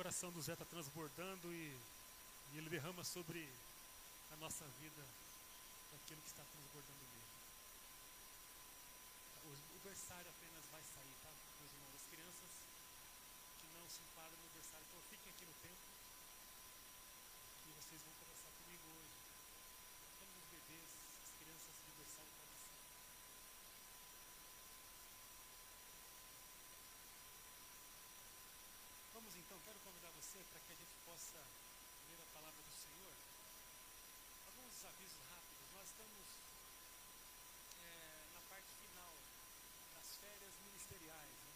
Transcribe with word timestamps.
coração 0.00 0.32
do 0.32 0.40
Zé 0.40 0.54
está 0.54 0.64
transbordando 0.64 1.52
e, 1.52 1.76
e 2.52 2.56
ele 2.56 2.70
derrama 2.70 3.04
sobre 3.04 3.46
a 4.32 4.36
nossa 4.36 4.64
vida 4.80 5.04
aquilo 5.92 6.22
que 6.22 6.28
está 6.32 6.42
transbordando 6.42 7.04
nele. 7.12 7.28
O, 9.44 9.76
o 9.76 9.78
berçário 9.84 10.30
apenas 10.30 10.64
vai 10.72 10.80
sair, 10.80 11.14
tá, 11.20 11.28
meus 11.60 11.70
irmãos? 11.70 11.94
As 12.00 12.06
crianças 12.08 12.52
que 13.60 13.66
não 13.76 13.84
se 13.90 14.00
enquadram 14.00 14.40
no 14.40 14.48
berçário, 14.56 14.86
então 14.88 15.02
fiquem 15.10 15.32
aqui 15.36 15.44
no 15.44 15.52
tempo 15.60 15.84
e 17.68 17.70
vocês 17.76 18.00
vão 18.00 18.14
conversar 18.24 18.52
comigo 18.56 18.88
hoje. 18.96 19.20
Todos 20.16 20.32
os 20.32 20.48
bebês, 20.48 20.88
as 20.96 21.30
crianças 21.36 21.76
de 21.76 21.92
berçário 21.92 22.32
podem 22.40 22.56
sair. 22.56 22.80
Vamos 29.12 29.36
então, 29.36 29.60
quero 29.60 29.78
convidar 29.80 30.08
você 30.16 30.38
para 30.50 30.60
que 30.60 30.72
a 30.72 30.76
gente 30.76 30.94
possa 31.04 31.38
ler 32.08 32.18
a 32.22 32.32
palavra 32.32 32.62
do 32.62 32.72
Senhor. 32.72 33.12
Alguns 34.46 34.84
avisos 34.84 35.20
rápidos. 35.28 35.66
Nós 35.74 35.86
estamos 35.88 36.24
é, 37.84 38.26
na 38.32 38.40
parte 38.48 38.72
final 38.80 39.12
das 39.92 40.16
férias 40.16 40.54
ministeriais. 40.64 41.36
Né? 41.36 41.50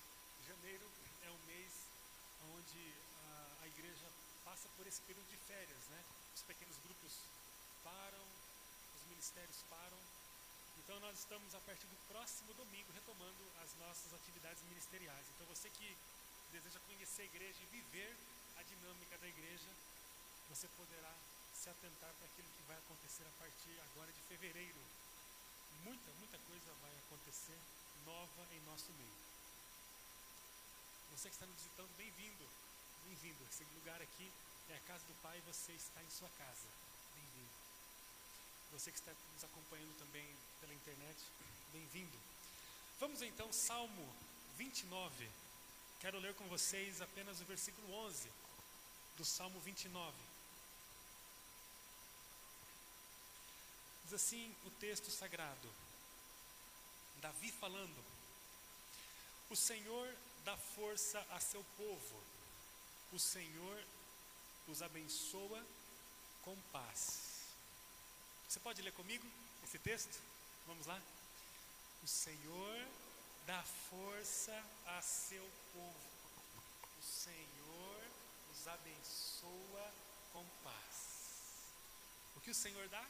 Janeiro 0.46 0.90
é 1.22 1.30
um 1.30 1.38
mês 1.46 1.72
onde 2.52 2.94
a, 3.24 3.62
a 3.62 3.66
igreja 3.68 4.12
passa 4.54 4.68
por 4.78 4.86
esse 4.86 5.02
período 5.02 5.26
de 5.26 5.36
férias. 5.50 5.82
Né? 5.90 6.04
Os 6.32 6.42
pequenos 6.42 6.78
grupos 6.78 7.12
param, 7.82 8.24
os 8.94 9.02
ministérios 9.10 9.58
param. 9.68 9.98
Então 10.78 11.00
nós 11.00 11.18
estamos 11.18 11.52
a 11.56 11.60
partir 11.66 11.88
do 11.88 11.96
próximo 12.06 12.54
domingo 12.54 12.92
retomando 12.92 13.42
as 13.64 13.74
nossas 13.82 14.14
atividades 14.14 14.62
ministeriais. 14.62 15.26
Então 15.34 15.46
você 15.48 15.68
que 15.70 15.96
deseja 16.52 16.78
conhecer 16.86 17.22
a 17.22 17.24
igreja 17.24 17.58
e 17.64 17.66
viver 17.66 18.16
a 18.56 18.62
dinâmica 18.62 19.18
da 19.18 19.26
igreja, 19.26 19.70
você 20.48 20.68
poderá 20.78 21.12
se 21.52 21.68
atentar 21.68 22.14
para 22.14 22.26
aquilo 22.26 22.48
que 22.54 22.62
vai 22.62 22.78
acontecer 22.78 23.26
a 23.26 23.34
partir 23.42 23.74
agora 23.90 24.12
de 24.12 24.20
fevereiro. 24.28 24.78
Muita, 25.82 26.12
muita 26.12 26.38
coisa 26.46 26.72
vai 26.80 26.94
acontecer 26.98 27.58
nova 28.04 28.46
em 28.52 28.60
nosso 28.60 28.92
meio. 28.92 29.18
Você 31.10 31.28
que 31.28 31.34
está 31.34 31.46
nos 31.46 31.56
visitando, 31.56 31.90
bem-vindo. 31.96 32.63
Bem-vindo. 33.06 33.44
Esse 33.50 33.64
lugar 33.74 34.00
aqui 34.00 34.32
é 34.70 34.76
a 34.76 34.80
casa 34.80 35.04
do 35.06 35.14
Pai 35.22 35.36
e 35.36 35.52
você 35.52 35.72
está 35.72 36.02
em 36.02 36.10
sua 36.10 36.28
casa. 36.38 36.68
Bem-vindo. 37.14 37.50
Você 38.72 38.90
que 38.90 38.98
está 38.98 39.12
nos 39.32 39.44
acompanhando 39.44 39.94
também 39.98 40.26
pela 40.60 40.72
internet, 40.72 41.18
bem-vindo. 41.72 42.18
Vamos 42.98 43.20
então, 43.20 43.52
Salmo 43.52 44.14
29. 44.56 45.30
Quero 46.00 46.18
ler 46.18 46.34
com 46.34 46.48
vocês 46.48 47.02
apenas 47.02 47.40
o 47.40 47.44
versículo 47.44 47.92
11 48.06 48.32
do 49.18 49.24
Salmo 49.24 49.60
29. 49.60 50.16
Diz 54.04 54.14
assim 54.14 54.54
o 54.64 54.70
texto 54.70 55.10
sagrado, 55.10 55.68
Davi 57.20 57.52
falando: 57.52 58.04
O 59.50 59.56
Senhor 59.56 60.14
dá 60.44 60.56
força 60.56 61.20
a 61.30 61.40
seu 61.40 61.64
povo, 61.76 62.22
o 63.14 63.18
Senhor 63.18 63.84
os 64.66 64.82
abençoa 64.82 65.64
com 66.42 66.56
paz. 66.72 67.44
Você 68.48 68.58
pode 68.58 68.82
ler 68.82 68.92
comigo 68.92 69.24
esse 69.62 69.78
texto? 69.78 70.20
Vamos 70.66 70.86
lá? 70.86 71.00
O 72.02 72.08
Senhor 72.08 72.88
dá 73.46 73.62
força 73.62 74.52
a 74.86 75.00
seu 75.00 75.48
povo. 75.72 76.08
O 76.98 77.02
Senhor 77.02 78.04
os 78.52 78.66
abençoa 78.66 79.92
com 80.32 80.44
paz. 80.64 80.96
O 82.36 82.40
que 82.40 82.50
o 82.50 82.54
Senhor 82.54 82.88
dá? 82.88 83.04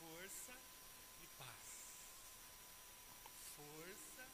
Força 0.00 0.52
e 1.22 1.26
paz. 1.38 1.68
Força 3.56 4.28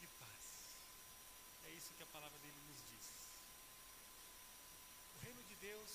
e 0.00 0.06
paz. 0.06 0.44
É 1.66 1.70
isso 1.72 1.92
que 1.94 2.02
a 2.02 2.06
palavra 2.06 2.38
dele 2.38 2.56
nos 2.68 2.76
diz. 2.76 3.15
Deus 5.66 5.90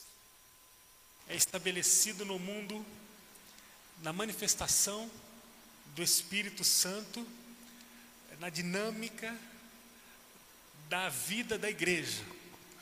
é 1.30 1.36
estabelecido 1.36 2.26
no 2.26 2.38
mundo 2.38 2.86
na 4.02 4.12
manifestação 4.12 5.10
do 5.96 6.04
Espírito 6.04 6.64
Santo 6.64 7.26
na 8.38 8.50
dinâmica 8.50 9.34
da 10.90 11.08
vida 11.08 11.58
da 11.58 11.70
igreja. 11.70 12.22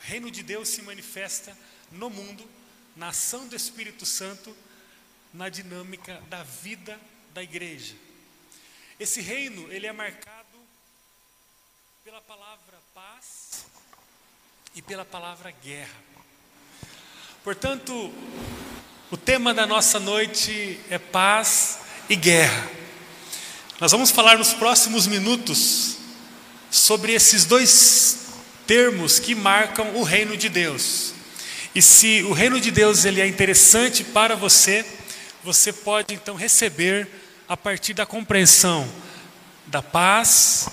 reino 0.00 0.30
de 0.30 0.42
Deus 0.42 0.68
se 0.68 0.82
manifesta 0.82 1.56
no 1.92 2.10
mundo, 2.10 2.48
na 2.96 3.08
ação 3.08 3.46
do 3.46 3.54
Espírito 3.54 4.04
Santo, 4.04 4.56
na 5.32 5.48
dinâmica 5.48 6.20
da 6.22 6.42
vida 6.42 6.98
da 7.32 7.42
igreja. 7.42 7.94
Esse 8.98 9.20
reino, 9.20 9.70
ele 9.70 9.86
é 9.86 9.92
marcado 9.92 10.58
pela 12.02 12.20
palavra 12.22 12.78
paz 12.94 13.66
e 14.74 14.82
pela 14.82 15.04
palavra 15.04 15.50
guerra. 15.50 16.09
Portanto, 17.42 18.12
o 19.10 19.16
tema 19.16 19.54
da 19.54 19.66
nossa 19.66 19.98
noite 19.98 20.78
é 20.90 20.98
paz 20.98 21.78
e 22.06 22.14
guerra. 22.14 22.68
Nós 23.80 23.92
vamos 23.92 24.10
falar 24.10 24.36
nos 24.36 24.52
próximos 24.52 25.06
minutos 25.06 25.96
sobre 26.70 27.12
esses 27.14 27.46
dois 27.46 28.26
termos 28.66 29.18
que 29.18 29.34
marcam 29.34 29.96
o 29.96 30.02
reino 30.02 30.36
de 30.36 30.50
Deus. 30.50 31.14
E 31.74 31.80
se 31.80 32.22
o 32.24 32.32
reino 32.32 32.60
de 32.60 32.70
Deus 32.70 33.06
ele 33.06 33.22
é 33.22 33.26
interessante 33.26 34.04
para 34.04 34.36
você, 34.36 34.84
você 35.42 35.72
pode 35.72 36.12
então 36.12 36.34
receber 36.34 37.08
a 37.48 37.56
partir 37.56 37.94
da 37.94 38.04
compreensão 38.04 38.86
da 39.66 39.80
paz 39.80 40.68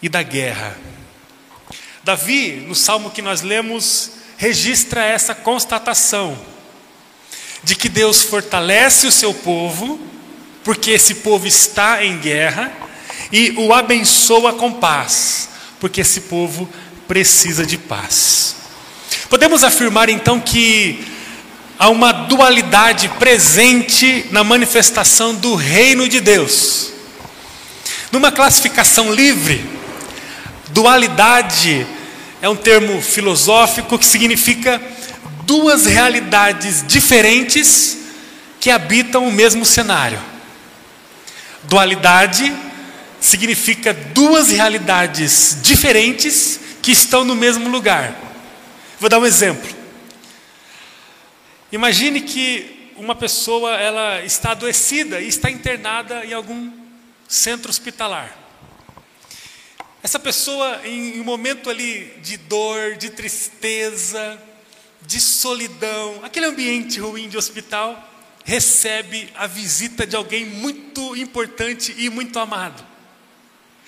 e 0.00 0.08
da 0.08 0.22
guerra. 0.22 0.78
Davi, 2.02 2.52
no 2.66 2.74
salmo 2.74 3.10
que 3.10 3.20
nós 3.20 3.42
lemos, 3.42 4.23
registra 4.36 5.04
essa 5.04 5.34
constatação 5.34 6.38
de 7.62 7.74
que 7.74 7.88
Deus 7.88 8.22
fortalece 8.22 9.06
o 9.06 9.12
seu 9.12 9.32
povo 9.32 10.14
porque 10.64 10.92
esse 10.92 11.16
povo 11.16 11.46
está 11.46 12.02
em 12.02 12.16
guerra, 12.18 12.72
e 13.30 13.52
o 13.58 13.72
abençoa 13.72 14.54
com 14.54 14.72
paz, 14.72 15.50
porque 15.78 16.00
esse 16.00 16.22
povo 16.22 16.68
precisa 17.06 17.66
de 17.66 17.76
paz. 17.76 18.56
Podemos 19.28 19.62
afirmar 19.62 20.08
então 20.08 20.40
que 20.40 21.04
há 21.78 21.90
uma 21.90 22.12
dualidade 22.12 23.08
presente 23.18 24.26
na 24.30 24.42
manifestação 24.42 25.34
do 25.34 25.54
reino 25.54 26.08
de 26.08 26.20
Deus. 26.20 26.92
Numa 28.10 28.32
classificação 28.32 29.12
livre, 29.12 29.64
dualidade 30.70 31.86
é 32.44 32.48
um 32.50 32.54
termo 32.54 33.00
filosófico 33.00 33.98
que 33.98 34.04
significa 34.04 34.78
duas 35.46 35.86
realidades 35.86 36.84
diferentes 36.86 37.96
que 38.60 38.70
habitam 38.70 39.26
o 39.26 39.32
mesmo 39.32 39.64
cenário. 39.64 40.20
Dualidade 41.62 42.54
significa 43.18 43.94
duas 43.94 44.50
realidades 44.50 45.56
diferentes 45.62 46.60
que 46.82 46.92
estão 46.92 47.24
no 47.24 47.34
mesmo 47.34 47.66
lugar. 47.70 48.14
Vou 49.00 49.08
dar 49.08 49.18
um 49.18 49.24
exemplo. 49.24 49.74
Imagine 51.72 52.20
que 52.20 52.92
uma 52.98 53.14
pessoa 53.14 53.74
ela 53.76 54.22
está 54.22 54.50
adoecida 54.50 55.18
e 55.18 55.28
está 55.28 55.50
internada 55.50 56.26
em 56.26 56.34
algum 56.34 56.70
centro 57.26 57.70
hospitalar. 57.70 58.43
Essa 60.04 60.18
pessoa, 60.18 60.86
em 60.86 61.18
um 61.18 61.24
momento 61.24 61.70
ali 61.70 62.12
de 62.20 62.36
dor, 62.36 62.96
de 62.96 63.08
tristeza, 63.08 64.38
de 65.00 65.18
solidão, 65.18 66.20
aquele 66.22 66.44
ambiente 66.44 67.00
ruim 67.00 67.26
de 67.26 67.38
hospital, 67.38 68.06
recebe 68.44 69.32
a 69.34 69.46
visita 69.46 70.06
de 70.06 70.14
alguém 70.14 70.44
muito 70.44 71.16
importante 71.16 71.94
e 71.96 72.10
muito 72.10 72.38
amado. 72.38 72.84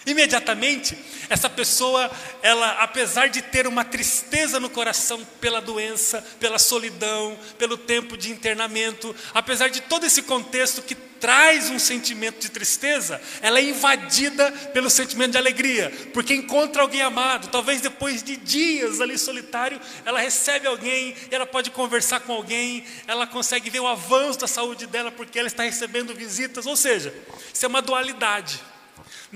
Imediatamente, 0.07 0.97
essa 1.29 1.51
pessoa, 1.51 2.09
ela, 2.41 2.81
apesar 2.81 3.29
de 3.29 3.43
ter 3.43 3.67
uma 3.67 3.85
tristeza 3.85 4.61
no 4.61 4.71
coração 4.71 5.27
pela 5.41 5.61
doença, 5.61 6.25
pela 6.39 6.61
solidão, 6.61 7.37
pelo 7.59 7.77
tempo 7.77 8.17
de 8.17 8.31
internamento, 8.31 9.13
apesar 9.35 9.67
de 9.67 9.81
todo 9.81 10.07
esse 10.07 10.23
contexto 10.23 10.81
que 10.81 10.95
traz 10.95 11.71
um 11.71 11.79
sentimento 11.81 12.39
de 12.39 12.49
tristeza, 12.51 13.21
ela 13.43 13.59
é 13.59 13.65
invadida 13.65 14.53
pelo 14.73 14.89
sentimento 14.89 15.33
de 15.33 15.39
alegria, 15.39 15.93
porque 16.15 16.35
encontra 16.35 16.83
alguém 16.83 17.03
amado. 17.03 17.49
Talvez 17.49 17.81
depois 17.81 18.23
de 18.23 18.37
dias 18.37 19.01
ali 19.01 19.19
solitário, 19.19 19.81
ela 20.05 20.21
recebe 20.21 20.69
alguém, 20.69 21.17
ela 21.33 21.47
pode 21.47 21.73
conversar 21.73 22.21
com 22.21 22.33
alguém, 22.33 22.85
ela 23.09 23.27
consegue 23.27 23.71
ver 23.71 23.81
o 23.81 23.89
avanço 23.89 24.39
da 24.39 24.47
saúde 24.47 24.87
dela 24.87 25.11
porque 25.11 25.37
ela 25.37 25.49
está 25.49 25.65
recebendo 25.65 26.15
visitas. 26.15 26.65
Ou 26.65 26.77
seja, 26.77 27.13
isso 27.53 27.65
é 27.65 27.69
uma 27.69 27.83
dualidade. 27.83 28.61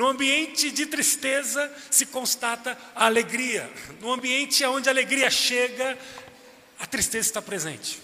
No 0.01 0.09
ambiente 0.09 0.71
de 0.71 0.87
tristeza 0.87 1.71
se 1.91 2.07
constata 2.07 2.75
a 2.97 3.05
alegria. 3.05 3.71
No 4.01 4.11
ambiente 4.11 4.65
onde 4.65 4.89
a 4.89 4.93
alegria 4.93 5.31
chega, 5.31 5.99
a 6.79 6.87
tristeza 6.87 7.29
está 7.29 7.43
presente. 7.43 8.01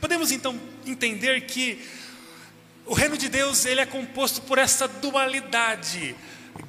Podemos 0.00 0.30
então 0.30 0.56
entender 0.86 1.40
que 1.40 1.84
o 2.86 2.94
reino 2.94 3.18
de 3.18 3.28
Deus 3.28 3.66
ele 3.66 3.80
é 3.80 3.84
composto 3.84 4.42
por 4.42 4.58
essa 4.58 4.86
dualidade, 4.86 6.14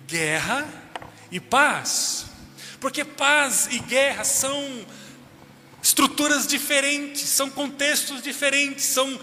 guerra 0.08 0.68
e 1.32 1.40
paz. 1.40 2.26
Porque 2.80 3.06
paz 3.06 3.68
e 3.70 3.78
guerra 3.78 4.24
são 4.24 4.84
estruturas 5.80 6.48
diferentes, 6.48 7.22
são 7.22 7.52
contextos 7.52 8.24
diferentes, 8.24 8.86
são 8.86 9.16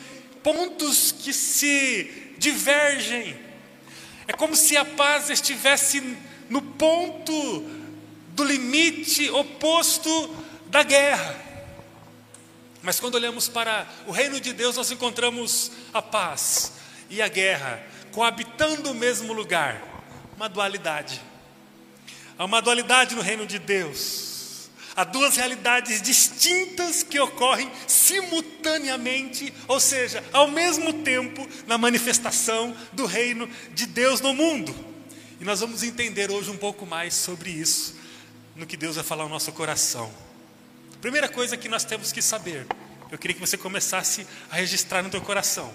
pontos 0.45 1.11
que 1.11 1.33
se 1.33 2.33
divergem. 2.39 3.46
É 4.29 4.33
como 4.33 4.57
se 4.57 4.77
a 4.77 4.85
paz 4.85 5.31
estivesse 5.31 6.17
no 6.49 6.61
ponto 6.61 7.61
do 8.29 8.45
limite 8.45 9.31
oposto 9.31 10.35
da 10.67 10.83
guerra. 10.83 11.45
Mas 12.83 13.01
quando 13.01 13.17
olhamos 13.17 13.49
para 13.49 13.87
o 14.07 14.13
reino 14.13 14.41
de 14.41 14.53
Deus, 14.53 14.77
nós 14.77 14.91
encontramos 14.91 15.73
a 15.93 16.01
paz, 16.01 16.73
e 17.09 17.23
a 17.23 17.29
guerra, 17.29 17.83
coabitando 18.13 18.91
o 18.91 18.95
mesmo 18.95 19.33
lugar, 19.33 19.83
uma 20.37 20.49
dualidade. 20.49 21.21
Há 22.39 22.45
uma 22.45 22.61
dualidade 22.61 23.15
no 23.15 23.23
reino 23.23 23.47
de 23.47 23.59
Deus. 23.59 24.26
Há 24.97 25.05
duas 25.05 25.37
realidades 25.37 26.01
distintas 26.01 27.03
que 27.03 27.21
ocorrem 27.21 27.71
simultaneamente, 27.87 29.53
ou 29.69 29.79
seja, 29.79 30.25
ao 30.33 30.49
mesmo 30.49 30.93
tempo, 31.05 31.47
na 31.67 31.77
manifestação 31.77 32.75
do 32.93 33.05
reino 33.05 33.49
de 33.75 33.87
Deus 33.87 34.21
no 34.21 34.33
mundo. 34.33 34.75
E 35.39 35.45
nós 35.45 35.61
vamos 35.61 35.83
entender 35.83 36.31
hoje 36.31 36.51
um 36.51 36.57
pouco 36.57 36.87
mais 36.87 37.13
sobre 37.13 37.51
isso, 37.51 37.95
no 38.55 38.67
que 38.67 38.77
Deus 38.77 38.97
vai 38.97 39.05
falar 39.05 39.25
no 39.25 39.31
nosso 39.31 39.53
coração. 39.53 40.11
Primeira 41.03 41.29
coisa 41.29 41.57
que 41.57 41.69
nós 41.69 41.85
temos 41.85 42.11
que 42.11 42.23
saber, 42.23 42.67
eu 43.13 43.19
queria 43.19 43.35
que 43.35 43.41
você 43.41 43.59
começasse 43.59 44.27
a 44.51 44.57
registrar 44.57 45.03
no 45.03 45.11
teu 45.11 45.21
coração 45.21 45.73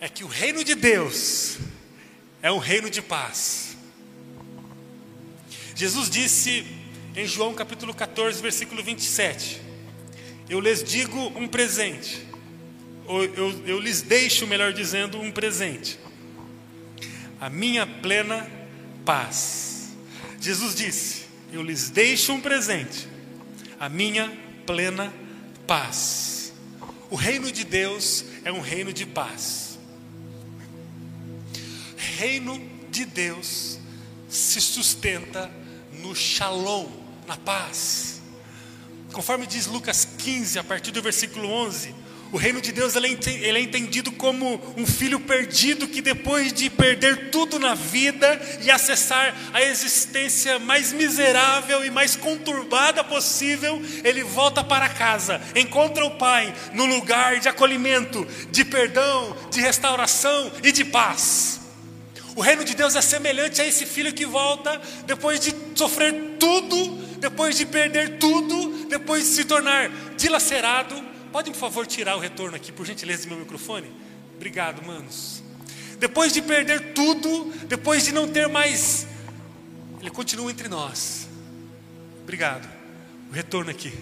é 0.00 0.08
que 0.08 0.24
o 0.24 0.26
reino 0.26 0.62
de 0.62 0.74
Deus 0.74 1.58
é 2.42 2.50
um 2.52 2.58
reino 2.58 2.90
de 2.90 3.00
paz. 3.00 3.76
Jesus 5.74 6.08
disse 6.08 6.64
em 7.16 7.26
João 7.26 7.54
capítulo 7.54 7.94
14, 7.94 8.42
versículo 8.42 8.82
27: 8.82 9.60
Eu 10.50 10.60
lhes 10.60 10.84
digo 10.84 11.18
um 11.34 11.48
presente, 11.48 12.26
ou 13.06 13.24
eu, 13.24 13.66
eu 13.66 13.80
lhes 13.80 14.02
deixo, 14.02 14.46
melhor 14.46 14.74
dizendo, 14.74 15.18
um 15.18 15.32
presente, 15.32 15.98
a 17.40 17.48
minha 17.48 17.86
plena 17.86 18.46
paz. 19.04 19.96
Jesus 20.38 20.74
disse: 20.74 21.24
Eu 21.50 21.62
lhes 21.62 21.88
deixo 21.88 22.34
um 22.34 22.40
presente, 22.40 23.08
a 23.80 23.88
minha 23.88 24.30
plena 24.66 25.12
paz. 25.66 26.52
O 27.08 27.16
reino 27.16 27.50
de 27.50 27.64
Deus 27.64 28.26
é 28.44 28.52
um 28.52 28.60
reino 28.60 28.92
de 28.92 29.06
paz. 29.06 29.78
Reino 31.96 32.60
de 32.90 33.04
Deus 33.06 33.78
se 34.28 34.60
sustenta 34.60 35.50
no 35.92 36.14
shalom, 36.14 37.05
na 37.26 37.36
paz. 37.36 38.20
Conforme 39.12 39.46
diz 39.46 39.66
Lucas 39.66 40.06
15, 40.18 40.58
a 40.58 40.64
partir 40.64 40.90
do 40.90 41.02
versículo 41.02 41.48
11, 41.48 41.94
o 42.32 42.36
reino 42.36 42.60
de 42.60 42.72
Deus 42.72 42.96
ele 42.96 43.58
é 43.58 43.60
entendido 43.60 44.10
como 44.12 44.60
um 44.76 44.84
filho 44.84 45.20
perdido 45.20 45.86
que, 45.86 46.02
depois 46.02 46.52
de 46.52 46.68
perder 46.68 47.30
tudo 47.30 47.58
na 47.58 47.74
vida 47.74 48.40
e 48.62 48.70
acessar 48.70 49.34
a 49.52 49.62
existência 49.62 50.58
mais 50.58 50.92
miserável 50.92 51.84
e 51.84 51.90
mais 51.90 52.16
conturbada 52.16 53.04
possível, 53.04 53.80
ele 54.02 54.24
volta 54.24 54.64
para 54.64 54.88
casa, 54.88 55.40
encontra 55.54 56.04
o 56.04 56.16
Pai 56.16 56.52
no 56.74 56.84
lugar 56.84 57.38
de 57.38 57.48
acolhimento, 57.48 58.26
de 58.50 58.64
perdão, 58.64 59.36
de 59.50 59.60
restauração 59.60 60.52
e 60.64 60.72
de 60.72 60.84
paz. 60.84 61.60
O 62.34 62.42
reino 62.42 62.64
de 62.64 62.74
Deus 62.74 62.96
é 62.96 63.00
semelhante 63.00 63.62
a 63.62 63.66
esse 63.66 63.86
filho 63.86 64.12
que 64.12 64.26
volta 64.26 64.78
depois 65.06 65.40
de 65.40 65.54
sofrer 65.74 66.36
tudo, 66.38 67.05
depois 67.26 67.56
de 67.56 67.66
perder 67.66 68.18
tudo, 68.18 68.86
depois 68.86 69.24
de 69.24 69.30
se 69.30 69.44
tornar 69.44 69.90
dilacerado. 70.16 70.94
Podem, 71.32 71.52
por 71.52 71.58
favor, 71.58 71.84
tirar 71.84 72.14
o 72.16 72.20
retorno 72.20 72.54
aqui, 72.54 72.70
por 72.70 72.86
gentileza, 72.86 73.24
do 73.24 73.30
meu 73.30 73.38
microfone? 73.38 73.90
Obrigado, 74.36 74.80
manos. 74.86 75.42
Depois 75.98 76.32
de 76.32 76.40
perder 76.40 76.92
tudo, 76.92 77.52
depois 77.66 78.04
de 78.04 78.12
não 78.12 78.28
ter 78.28 78.46
mais, 78.48 79.08
ele 80.00 80.10
continua 80.10 80.52
entre 80.52 80.68
nós. 80.68 81.26
Obrigado. 82.22 82.68
O 83.28 83.34
retorno 83.34 83.72
aqui. 83.72 83.92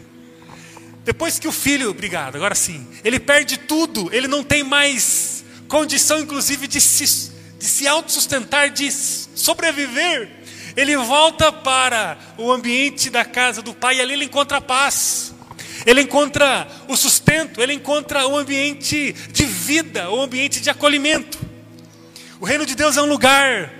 Depois 1.02 1.38
que 1.38 1.48
o 1.48 1.52
filho, 1.52 1.88
obrigado, 1.88 2.36
agora 2.36 2.54
sim, 2.54 2.86
ele 3.02 3.18
perde 3.18 3.56
tudo, 3.56 4.14
ele 4.14 4.28
não 4.28 4.44
tem 4.44 4.62
mais 4.62 5.42
condição, 5.66 6.20
inclusive, 6.20 6.66
de 6.66 6.80
se 6.80 7.32
de 7.58 7.70
se 7.70 7.88
autossustentar, 7.88 8.68
de 8.68 8.92
sobreviver, 8.92 10.28
ele 10.76 10.96
volta 10.96 11.52
para 11.52 12.18
o 12.36 12.50
ambiente 12.50 13.10
da 13.10 13.24
casa 13.24 13.62
do 13.62 13.74
pai 13.74 13.98
e 13.98 14.00
ali 14.00 14.14
ele 14.14 14.24
encontra 14.24 14.58
a 14.58 14.60
paz. 14.60 15.34
Ele 15.86 16.00
encontra 16.00 16.66
o 16.88 16.96
sustento, 16.96 17.60
ele 17.60 17.74
encontra 17.74 18.26
o 18.26 18.36
ambiente 18.36 19.12
de 19.12 19.44
vida, 19.44 20.10
o 20.10 20.20
ambiente 20.20 20.60
de 20.60 20.70
acolhimento. 20.70 21.38
O 22.40 22.44
reino 22.44 22.64
de 22.64 22.74
Deus 22.74 22.96
é 22.96 23.02
um 23.02 23.08
lugar 23.08 23.72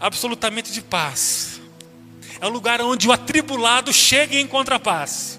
absolutamente 0.00 0.72
de 0.72 0.82
paz. 0.82 1.60
É 2.40 2.46
um 2.46 2.50
lugar 2.50 2.80
onde 2.80 3.08
o 3.08 3.12
atribulado 3.12 3.92
chega 3.92 4.34
e 4.34 4.40
encontra 4.40 4.78
paz. 4.78 5.38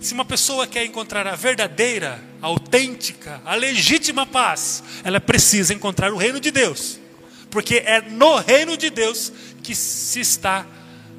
Se 0.00 0.14
uma 0.14 0.24
pessoa 0.24 0.66
quer 0.66 0.84
encontrar 0.84 1.26
a 1.26 1.34
verdadeira, 1.34 2.22
a 2.40 2.46
autêntica, 2.46 3.40
a 3.44 3.54
legítima 3.54 4.24
paz, 4.24 4.82
ela 5.02 5.20
precisa 5.20 5.74
encontrar 5.74 6.12
o 6.12 6.16
reino 6.16 6.38
de 6.38 6.50
Deus, 6.50 6.97
porque 7.50 7.76
é 7.76 8.00
no 8.00 8.36
reino 8.36 8.76
de 8.76 8.90
Deus 8.90 9.32
que 9.62 9.74
se 9.74 10.20
está 10.20 10.66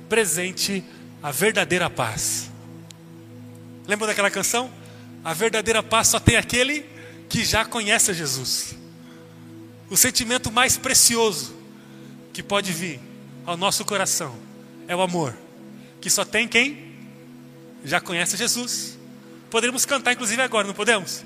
presente 0.08 0.84
a 1.22 1.32
verdadeira 1.32 1.90
paz. 1.90 2.50
Lembra 3.88 4.08
daquela 4.08 4.30
canção? 4.30 4.72
A 5.24 5.34
verdadeira 5.34 5.82
paz 5.84 6.08
só 6.08 6.20
tem 6.20 6.36
aquele 6.36 6.86
que 7.28 7.44
já 7.44 7.66
conhece 7.66 8.14
Jesus. 8.14 8.76
O 9.90 9.98
sentimento 9.98 10.52
mais 10.52 10.78
precioso 10.78 11.56
que 12.32 12.44
pode 12.44 12.72
vir 12.72 13.00
ao 13.46 13.58
nosso 13.58 13.84
coração 13.84 14.36
é 14.88 14.96
o 14.96 15.02
amor, 15.02 15.36
que 16.00 16.10
só 16.10 16.24
tem 16.24 16.48
quem 16.48 16.96
já 17.84 18.00
conhece 18.00 18.38
Jesus. 18.38 18.98
Poderíamos 19.50 19.86
cantar, 19.86 20.14
inclusive, 20.14 20.42
agora, 20.42 20.68
não 20.68 20.74
podemos? 20.74 21.24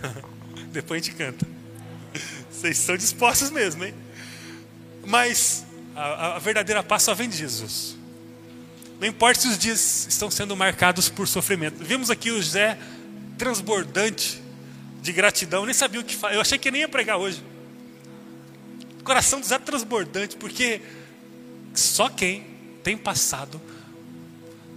Depois 0.72 1.02
a 1.02 1.04
gente 1.04 1.16
canta. 1.16 1.46
Vocês 2.62 2.78
são 2.78 2.96
dispostos 2.96 3.50
mesmo, 3.50 3.84
hein? 3.84 3.92
Mas 5.04 5.66
a, 5.96 6.36
a 6.36 6.38
verdadeira 6.38 6.80
paz 6.80 7.02
só 7.02 7.12
vem 7.12 7.28
de 7.28 7.36
Jesus. 7.36 7.96
Não 9.00 9.08
importa 9.08 9.40
se 9.40 9.48
os 9.48 9.58
dias 9.58 10.06
estão 10.08 10.30
sendo 10.30 10.56
marcados 10.56 11.08
por 11.08 11.26
sofrimento. 11.26 11.82
Vimos 11.82 12.08
aqui 12.08 12.30
o 12.30 12.36
José 12.36 12.78
transbordante 13.36 14.40
de 15.00 15.12
gratidão. 15.12 15.62
Eu 15.62 15.66
nem 15.66 15.74
sabia 15.74 16.00
o 16.00 16.04
que 16.04 16.14
falar. 16.14 16.34
Eu 16.34 16.40
achei 16.40 16.56
que 16.56 16.70
nem 16.70 16.82
ia 16.82 16.88
pregar 16.88 17.16
hoje. 17.16 17.42
O 19.00 19.02
coração 19.02 19.40
do 19.40 19.42
José 19.42 19.58
transbordante, 19.58 20.36
porque 20.36 20.82
só 21.74 22.08
quem 22.08 22.46
tem 22.84 22.96
passado 22.96 23.60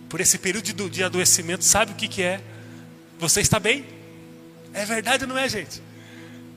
por 0.09 0.19
esse 0.19 0.39
período 0.39 0.89
de 0.89 1.03
adoecimento, 1.03 1.63
sabe 1.63 1.91
o 1.91 1.95
que, 1.95 2.07
que 2.07 2.23
é? 2.23 2.41
Você 3.19 3.41
está 3.41 3.59
bem? 3.59 3.85
É 4.73 4.85
verdade 4.85 5.25
ou 5.25 5.29
não 5.29 5.37
é, 5.37 5.47
gente? 5.47 5.84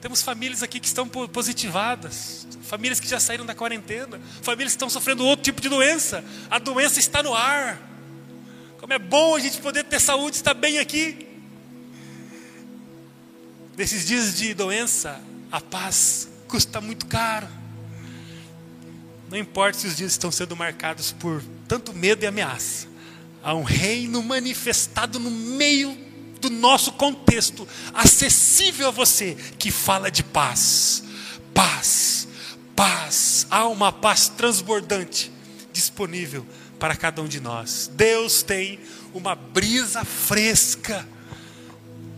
Temos 0.00 0.22
famílias 0.22 0.62
aqui 0.62 0.78
que 0.78 0.86
estão 0.86 1.08
positivadas, 1.08 2.46
famílias 2.62 3.00
que 3.00 3.08
já 3.08 3.18
saíram 3.18 3.44
da 3.44 3.54
quarentena, 3.54 4.20
famílias 4.42 4.72
que 4.72 4.76
estão 4.76 4.88
sofrendo 4.88 5.24
outro 5.24 5.44
tipo 5.44 5.60
de 5.60 5.68
doença. 5.68 6.24
A 6.48 6.58
doença 6.58 7.00
está 7.00 7.22
no 7.22 7.34
ar. 7.34 7.80
Como 8.78 8.92
é 8.92 8.98
bom 8.98 9.34
a 9.34 9.40
gente 9.40 9.58
poder 9.58 9.84
ter 9.84 10.00
saúde, 10.00 10.36
estar 10.36 10.54
bem 10.54 10.78
aqui. 10.78 11.26
Nesses 13.76 14.06
dias 14.06 14.36
de 14.36 14.54
doença, 14.54 15.20
a 15.50 15.60
paz 15.60 16.28
custa 16.46 16.80
muito 16.80 17.06
caro. 17.06 17.48
Não 19.28 19.36
importa 19.36 19.78
se 19.78 19.86
os 19.88 19.96
dias 19.96 20.12
estão 20.12 20.30
sendo 20.30 20.56
marcados 20.56 21.12
por 21.12 21.42
tanto 21.66 21.92
medo 21.92 22.22
e 22.22 22.26
ameaça 22.26 22.86
a 23.42 23.54
um 23.54 23.62
reino 23.62 24.22
manifestado 24.22 25.18
no 25.18 25.30
meio 25.30 26.07
do 26.40 26.50
nosso 26.50 26.92
contexto, 26.92 27.66
acessível 27.92 28.88
a 28.88 28.90
você, 28.90 29.36
que 29.58 29.70
fala 29.70 30.10
de 30.10 30.22
paz. 30.22 31.02
Paz, 31.54 32.28
paz. 32.74 33.46
Há 33.50 33.66
uma 33.66 33.92
paz 33.92 34.28
transbordante 34.28 35.32
disponível 35.72 36.46
para 36.78 36.96
cada 36.96 37.20
um 37.22 37.28
de 37.28 37.40
nós. 37.40 37.90
Deus 37.94 38.42
tem 38.42 38.78
uma 39.12 39.34
brisa 39.34 40.04
fresca 40.04 41.06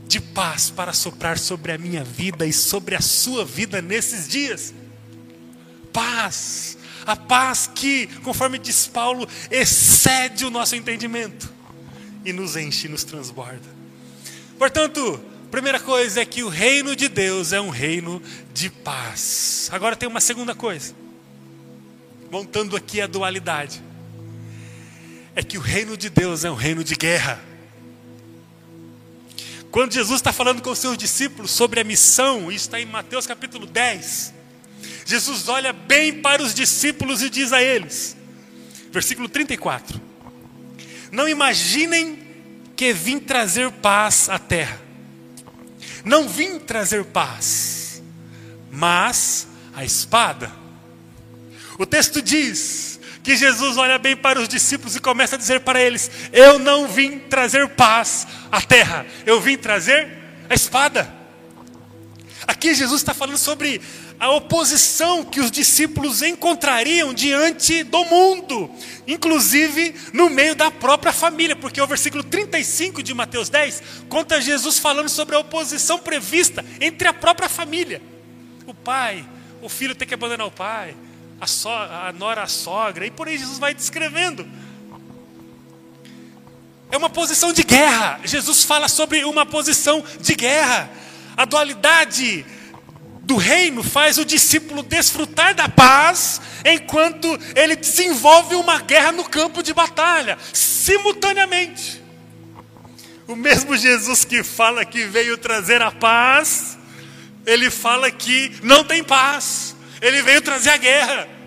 de 0.07 0.21
paz 0.21 0.71
para 0.71 0.93
soprar 0.93 1.39
sobre 1.39 1.73
a 1.73 1.79
minha 1.79 2.03
vida 2.03 2.47
e 2.47 2.53
sobre 2.53 2.97
a 2.97 3.01
sua 3.01 3.45
vida 3.45 3.81
nesses 3.81 4.29
dias. 4.29 4.75
paz. 5.93 6.77
A 7.07 7.17
paz 7.17 7.69
que, 7.75 8.07
conforme 8.23 8.59
diz 8.59 8.87
Paulo, 8.87 9.27
excede 9.51 10.45
o 10.45 10.51
nosso 10.51 10.77
entendimento 10.77 11.51
e 12.25 12.33
nos 12.33 12.57
enche, 12.57 12.89
nos 12.89 13.05
transborda. 13.05 13.80
Portanto, 14.61 15.19
primeira 15.51 15.81
coisa 15.81 16.21
é 16.21 16.25
que 16.27 16.43
o 16.43 16.51
reino 16.51 16.95
de 16.95 17.09
Deus 17.09 17.55
é 17.55 17.59
um 17.59 17.71
reino 17.71 18.23
de 18.53 18.69
paz. 18.69 19.71
Agora 19.73 19.97
tem 19.97 20.07
uma 20.07 20.21
segunda 20.21 20.55
coisa, 20.55 20.95
montando 22.31 22.77
aqui 22.77 23.01
a 23.01 23.07
dualidade: 23.07 23.83
é 25.35 25.43
que 25.43 25.57
o 25.57 25.63
reino 25.63 25.97
de 25.97 26.11
Deus 26.11 26.45
é 26.45 26.51
um 26.51 26.55
reino 26.55 26.85
de 26.85 26.95
guerra. 26.95 27.43
Quando 29.71 29.95
Jesus 29.95 30.21
está 30.21 30.31
falando 30.31 30.61
com 30.61 30.73
os 30.73 30.79
seus 30.79 30.99
discípulos 30.99 31.51
sobre 31.53 31.81
a 31.81 31.85
missão, 31.85 32.53
isso 32.53 32.67
está 32.67 32.79
em 32.79 32.85
Mateus 32.85 33.27
capítulo 33.27 33.65
10. 33.65 34.35
Jesus 35.07 35.49
olha 35.49 35.73
bem 35.73 36.21
para 36.21 36.43
os 36.43 36.53
discípulos 36.53 37.23
e 37.23 37.31
diz 37.31 37.55
a 37.55 37.63
eles, 37.63 38.15
versículo 38.93 39.27
34: 39.27 39.99
Não 41.11 41.27
imaginem 41.27 42.30
que 42.81 42.95
vim 42.95 43.21
trazer 43.21 43.71
paz 43.71 44.31
à 44.31 44.39
terra. 44.39 44.81
Não 46.03 46.27
vim 46.27 46.59
trazer 46.59 47.05
paz, 47.05 48.03
mas 48.73 49.47
a 49.75 49.85
espada. 49.85 50.51
O 51.79 51.85
texto 51.85 52.23
diz 52.23 52.99
que 53.23 53.37
Jesus 53.37 53.77
olha 53.77 53.99
bem 53.99 54.17
para 54.17 54.41
os 54.41 54.49
discípulos 54.49 54.97
e 54.97 54.99
começa 54.99 55.37
a 55.37 55.39
dizer 55.39 55.61
para 55.61 55.79
eles: 55.79 56.11
Eu 56.33 56.59
não 56.59 56.89
vim 56.89 57.19
trazer 57.19 57.69
paz 57.69 58.27
à 58.51 58.63
terra, 58.63 59.05
eu 59.27 59.39
vim 59.43 59.59
trazer 59.59 60.09
a 60.49 60.55
espada. 60.55 61.15
Aqui 62.47 62.75
Jesus 62.75 63.03
está 63.03 63.13
falando 63.13 63.37
sobre 63.37 63.83
a 64.21 64.29
oposição 64.33 65.25
que 65.25 65.41
os 65.41 65.51
discípulos 65.51 66.21
encontrariam 66.21 67.15
diante 67.15 67.83
do 67.83 68.05
mundo, 68.05 68.71
inclusive 69.07 69.95
no 70.13 70.29
meio 70.29 70.55
da 70.55 70.71
própria 70.71 71.11
família, 71.11 71.57
porque 71.57 71.81
o 71.81 71.87
versículo 71.87 72.23
35 72.23 73.03
de 73.03 73.15
Mateus 73.15 73.49
10 73.49 73.83
conta 74.11 74.39
Jesus 74.39 74.79
falando 74.79 75.09
sobre 75.09 75.35
a 75.35 75.39
oposição 75.39 75.99
prevista 75.99 76.63
entre 76.83 77.09
a 77.09 77.15
própria 77.15 77.49
família. 77.49 78.03
O 78.67 78.75
pai, 78.75 79.27
o 79.63 79.71
filho 79.71 79.95
tem 79.95 80.07
que 80.07 80.13
abandonar 80.13 80.47
o 80.47 80.51
pai, 80.51 80.95
a, 81.41 81.47
so, 81.47 81.71
a 81.71 82.13
nora, 82.13 82.43
a 82.43 82.47
sogra, 82.47 83.07
e 83.07 83.11
por 83.11 83.27
aí 83.27 83.39
Jesus 83.39 83.59
vai 83.59 83.73
descrevendo. 83.73 84.47
É 86.91 86.97
uma 86.99 87.09
posição 87.09 87.55
de 87.55 87.63
guerra. 87.63 88.21
Jesus 88.25 88.65
fala 88.65 88.87
sobre 88.87 89.25
uma 89.25 89.47
posição 89.47 90.05
de 90.21 90.35
guerra. 90.35 90.91
A 91.37 91.47
dualidade 91.47 92.45
do 93.23 93.37
reino 93.37 93.83
faz 93.83 94.19
o 94.19 94.25
discípulo 94.25 94.83
desfrutar 94.83 95.55
da 95.55 95.69
paz, 95.69 96.41
enquanto 96.65 97.29
ele 97.55 97.77
desenvolve 97.77 98.55
uma 98.55 98.81
guerra 98.81 99.13
no 99.13 99.25
campo 99.25 99.63
de 99.63 99.73
batalha, 99.73 100.39
simultaneamente. 100.53 102.03
O 103.27 103.37
mesmo 103.37 103.77
Jesus 103.77 104.25
que 104.25 104.43
fala 104.43 104.85
que 104.85 105.05
veio 105.05 105.39
trazer 105.39 105.81
a 105.81 105.91
paz, 105.91 106.77
ele 107.47 107.71
fala 107.71 108.11
que 108.11 108.53
não 108.63 108.83
tem 108.83 109.05
paz, 109.05 109.77
ele 110.01 110.23
veio 110.23 110.41
trazer 110.41 110.71
a 110.71 110.77
guerra. 110.77 111.40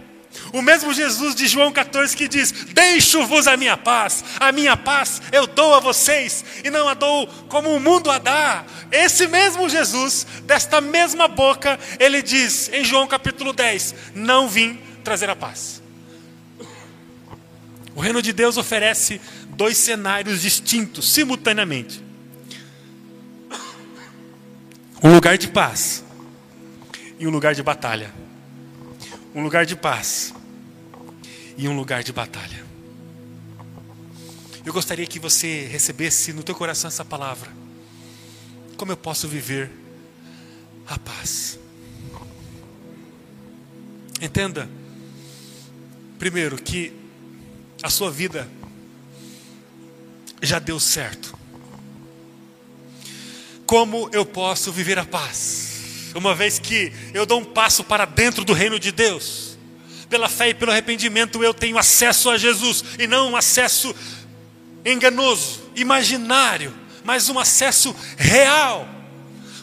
O 0.51 0.61
mesmo 0.61 0.93
Jesus 0.93 1.35
de 1.35 1.47
João 1.47 1.71
14 1.71 2.15
que 2.15 2.27
diz: 2.27 2.51
Deixo-vos 2.51 3.47
a 3.47 3.57
minha 3.57 3.77
paz, 3.77 4.23
a 4.39 4.51
minha 4.51 4.75
paz 4.75 5.21
eu 5.31 5.47
dou 5.47 5.73
a 5.73 5.79
vocês, 5.79 6.43
e 6.63 6.69
não 6.69 6.87
a 6.87 6.93
dou 6.93 7.27
como 7.49 7.75
o 7.75 7.79
mundo 7.79 8.09
a 8.11 8.17
dá. 8.17 8.65
Esse 8.91 9.27
mesmo 9.27 9.69
Jesus, 9.69 10.25
desta 10.43 10.79
mesma 10.81 11.27
boca, 11.27 11.79
ele 11.99 12.21
diz 12.21 12.69
em 12.69 12.83
João 12.83 13.07
capítulo 13.07 13.53
10: 13.53 13.95
Não 14.15 14.47
vim 14.47 14.79
trazer 15.03 15.29
a 15.29 15.35
paz. 15.35 15.81
O 17.95 18.01
reino 18.01 18.21
de 18.21 18.33
Deus 18.33 18.57
oferece 18.57 19.21
dois 19.49 19.77
cenários 19.77 20.41
distintos, 20.41 21.11
simultaneamente: 21.13 22.03
um 25.01 25.13
lugar 25.13 25.37
de 25.37 25.47
paz 25.47 26.03
e 27.19 27.27
um 27.27 27.29
lugar 27.29 27.53
de 27.53 27.61
batalha. 27.61 28.22
Um 29.35 29.41
lugar 29.41 29.65
de 29.65 29.75
paz 29.75 30.33
e 31.57 31.67
um 31.67 31.75
lugar 31.75 32.03
de 32.03 32.13
batalha. 32.13 32.63
Eu 34.65 34.71
gostaria 34.71 35.05
que 35.05 35.19
você 35.19 35.65
recebesse 35.65 36.31
no 36.31 36.43
teu 36.43 36.55
coração 36.55 36.87
essa 36.87 37.03
palavra. 37.03 37.51
Como 38.77 38.91
eu 38.91 38.97
posso 38.97 39.27
viver 39.27 39.69
a 40.87 40.97
paz? 40.97 41.59
Entenda, 44.21 44.69
primeiro, 46.17 46.55
que 46.55 46.93
a 47.81 47.89
sua 47.89 48.09
vida 48.09 48.49
já 50.41 50.59
deu 50.59 50.79
certo. 50.79 51.37
Como 53.65 54.09
eu 54.13 54.25
posso 54.25 54.71
viver 54.71 54.97
a 54.99 55.05
paz? 55.05 55.72
Uma 56.13 56.35
vez 56.35 56.59
que 56.59 56.91
eu 57.13 57.25
dou 57.25 57.39
um 57.39 57.45
passo 57.45 57.83
para 57.83 58.05
dentro 58.05 58.45
do 58.45 58.53
reino 58.53 58.79
de 58.79 58.91
Deus 58.91 59.53
pela 60.13 60.29
fé 60.29 60.49
e 60.49 60.53
pelo 60.53 60.71
arrependimento 60.71 61.43
eu 61.43 61.55
tenho 61.55 61.75
acesso 61.75 62.29
a 62.29 62.37
Jesus 62.37 62.83
e 62.99 63.07
não 63.07 63.31
um 63.31 63.35
acesso 63.35 63.95
enganoso, 64.85 65.71
imaginário, 65.75 66.71
mas 67.03 67.29
um 67.29 67.39
acesso 67.39 67.95
real. 68.15 68.87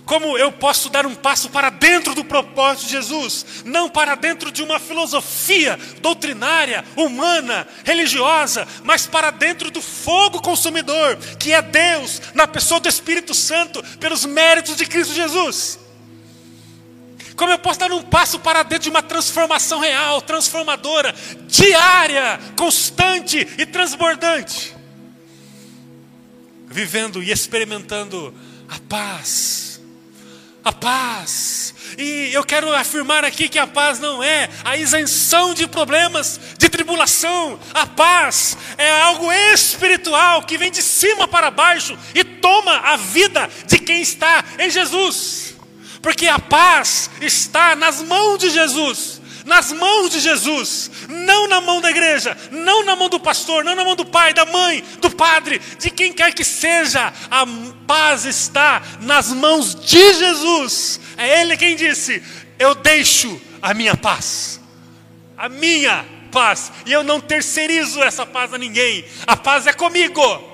Como 0.04 0.36
eu 0.36 0.50
posso 0.50 0.88
dar 0.88 1.06
um 1.06 1.14
passo 1.14 1.50
para 1.50 1.70
dentro 1.70 2.16
do 2.16 2.24
propósito 2.24 2.86
de 2.86 2.90
Jesus, 2.94 3.46
não 3.64 3.88
para 3.88 4.16
dentro 4.16 4.50
de 4.50 4.60
uma 4.60 4.80
filosofia 4.80 5.78
doutrinária, 6.00 6.84
humana, 6.96 7.68
religiosa, 7.84 8.66
mas 8.82 9.06
para 9.06 9.30
dentro 9.30 9.70
do 9.70 9.80
fogo 9.80 10.42
consumidor, 10.42 11.16
que 11.38 11.52
é 11.52 11.62
Deus, 11.62 12.20
na 12.34 12.48
pessoa 12.48 12.80
do 12.80 12.88
Espírito 12.88 13.34
Santo, 13.34 13.84
pelos 14.00 14.24
méritos 14.24 14.74
de 14.74 14.84
Cristo 14.84 15.14
Jesus. 15.14 15.78
Como 17.40 17.52
eu 17.52 17.58
posso 17.58 17.80
dar 17.80 17.90
um 17.90 18.02
passo 18.02 18.38
para 18.38 18.62
dentro 18.62 18.82
de 18.82 18.90
uma 18.90 19.02
transformação 19.02 19.80
real, 19.80 20.20
transformadora, 20.20 21.14
diária, 21.46 22.38
constante 22.54 23.48
e 23.56 23.64
transbordante? 23.64 24.76
Vivendo 26.66 27.22
e 27.22 27.32
experimentando 27.32 28.34
a 28.68 28.78
paz. 28.86 29.80
A 30.62 30.70
paz. 30.70 31.74
E 31.96 32.28
eu 32.30 32.44
quero 32.44 32.74
afirmar 32.74 33.24
aqui 33.24 33.48
que 33.48 33.58
a 33.58 33.66
paz 33.66 33.98
não 33.98 34.22
é 34.22 34.50
a 34.62 34.76
isenção 34.76 35.54
de 35.54 35.66
problemas, 35.66 36.38
de 36.58 36.68
tribulação. 36.68 37.58
A 37.72 37.86
paz 37.86 38.54
é 38.76 39.00
algo 39.00 39.32
espiritual 39.32 40.42
que 40.42 40.58
vem 40.58 40.70
de 40.70 40.82
cima 40.82 41.26
para 41.26 41.50
baixo 41.50 41.98
e 42.14 42.22
toma 42.22 42.80
a 42.80 42.98
vida 42.98 43.48
de 43.66 43.78
quem 43.78 44.02
está 44.02 44.44
em 44.58 44.68
Jesus. 44.68 45.58
Porque 46.02 46.26
a 46.26 46.38
paz 46.38 47.10
está 47.20 47.76
nas 47.76 48.00
mãos 48.02 48.38
de 48.38 48.50
Jesus, 48.50 49.20
nas 49.44 49.72
mãos 49.72 50.10
de 50.10 50.20
Jesus, 50.20 50.90
não 51.08 51.46
na 51.46 51.60
mão 51.60 51.80
da 51.80 51.90
igreja, 51.90 52.36
não 52.50 52.84
na 52.84 52.96
mão 52.96 53.08
do 53.08 53.20
pastor, 53.20 53.64
não 53.64 53.74
na 53.74 53.84
mão 53.84 53.94
do 53.94 54.06
pai, 54.06 54.32
da 54.32 54.46
mãe, 54.46 54.82
do 55.00 55.10
padre, 55.10 55.60
de 55.78 55.90
quem 55.90 56.12
quer 56.12 56.32
que 56.32 56.44
seja. 56.44 57.12
A 57.30 57.44
paz 57.86 58.24
está 58.24 58.82
nas 59.00 59.30
mãos 59.30 59.74
de 59.74 60.14
Jesus. 60.14 61.00
É 61.16 61.42
Ele 61.42 61.56
quem 61.56 61.76
disse: 61.76 62.22
Eu 62.58 62.74
deixo 62.74 63.40
a 63.60 63.74
minha 63.74 63.96
paz, 63.96 64.60
a 65.36 65.48
minha 65.48 66.04
paz, 66.32 66.72
e 66.86 66.92
eu 66.92 67.02
não 67.02 67.20
terceirizo 67.20 68.02
essa 68.02 68.24
paz 68.24 68.54
a 68.54 68.58
ninguém. 68.58 69.04
A 69.26 69.36
paz 69.36 69.66
é 69.66 69.72
comigo. 69.72 70.49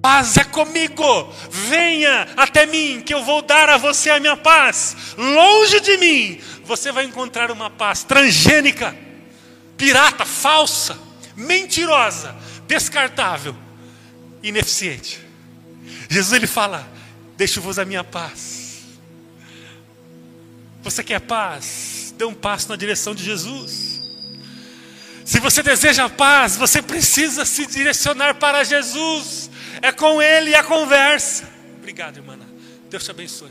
Paz 0.00 0.36
é 0.36 0.44
comigo. 0.44 1.32
Venha 1.50 2.28
até 2.36 2.66
mim, 2.66 3.02
que 3.04 3.14
eu 3.14 3.24
vou 3.24 3.42
dar 3.42 3.68
a 3.68 3.76
você 3.76 4.10
a 4.10 4.20
minha 4.20 4.36
paz. 4.36 5.14
Longe 5.16 5.80
de 5.80 5.96
mim, 5.96 6.40
você 6.64 6.92
vai 6.92 7.04
encontrar 7.04 7.50
uma 7.50 7.70
paz 7.70 8.02
transgênica, 8.02 8.96
pirata, 9.76 10.24
falsa, 10.24 10.98
mentirosa, 11.36 12.34
descartável, 12.66 13.54
ineficiente. 14.42 15.20
Jesus 16.08 16.32
ele 16.32 16.46
fala: 16.46 16.88
Deixo-vos 17.36 17.78
a 17.78 17.84
minha 17.84 18.02
paz. 18.02 18.82
Você 20.82 21.02
quer 21.02 21.20
paz? 21.20 22.14
Dê 22.16 22.24
um 22.24 22.34
passo 22.34 22.68
na 22.68 22.76
direção 22.76 23.14
de 23.14 23.22
Jesus. 23.22 24.00
Se 25.24 25.40
você 25.40 25.60
deseja 25.60 26.08
paz, 26.08 26.56
você 26.56 26.80
precisa 26.80 27.44
se 27.44 27.66
direcionar 27.66 28.36
para 28.36 28.62
Jesus. 28.62 29.45
É 29.82 29.92
com 29.92 30.20
Ele 30.22 30.54
a 30.54 30.62
conversa. 30.62 31.48
Obrigado, 31.78 32.16
irmã. 32.18 32.38
Deus 32.88 33.04
te 33.04 33.10
abençoe. 33.10 33.50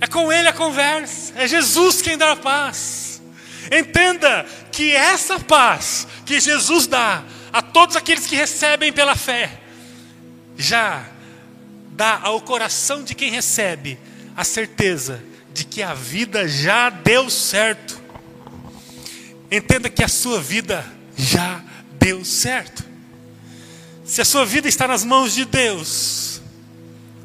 É 0.00 0.06
com 0.06 0.32
Ele 0.32 0.48
a 0.48 0.52
conversa. 0.52 1.32
É 1.36 1.46
Jesus 1.46 2.02
quem 2.02 2.16
dá 2.16 2.32
a 2.32 2.36
paz. 2.36 3.22
Entenda 3.70 4.44
que 4.70 4.92
essa 4.92 5.38
paz 5.38 6.06
que 6.26 6.40
Jesus 6.40 6.86
dá 6.86 7.22
a 7.52 7.62
todos 7.62 7.96
aqueles 7.96 8.26
que 8.26 8.34
recebem 8.34 8.92
pela 8.92 9.14
fé, 9.14 9.60
já 10.56 11.06
dá 11.90 12.18
ao 12.22 12.40
coração 12.40 13.04
de 13.04 13.14
quem 13.14 13.30
recebe 13.30 13.98
a 14.34 14.44
certeza 14.44 15.22
de 15.52 15.64
que 15.64 15.82
a 15.82 15.92
vida 15.92 16.48
já 16.48 16.88
deu 16.88 17.28
certo. 17.28 18.00
entenda 19.50 19.90
que 19.90 20.02
a 20.02 20.08
sua 20.08 20.40
vida 20.40 20.84
já 21.16 21.62
deu 21.98 22.24
certo. 22.24 22.91
Se 24.12 24.20
a 24.20 24.26
sua 24.26 24.44
vida 24.44 24.68
está 24.68 24.86
nas 24.86 25.04
mãos 25.04 25.32
de 25.32 25.46
Deus, 25.46 26.42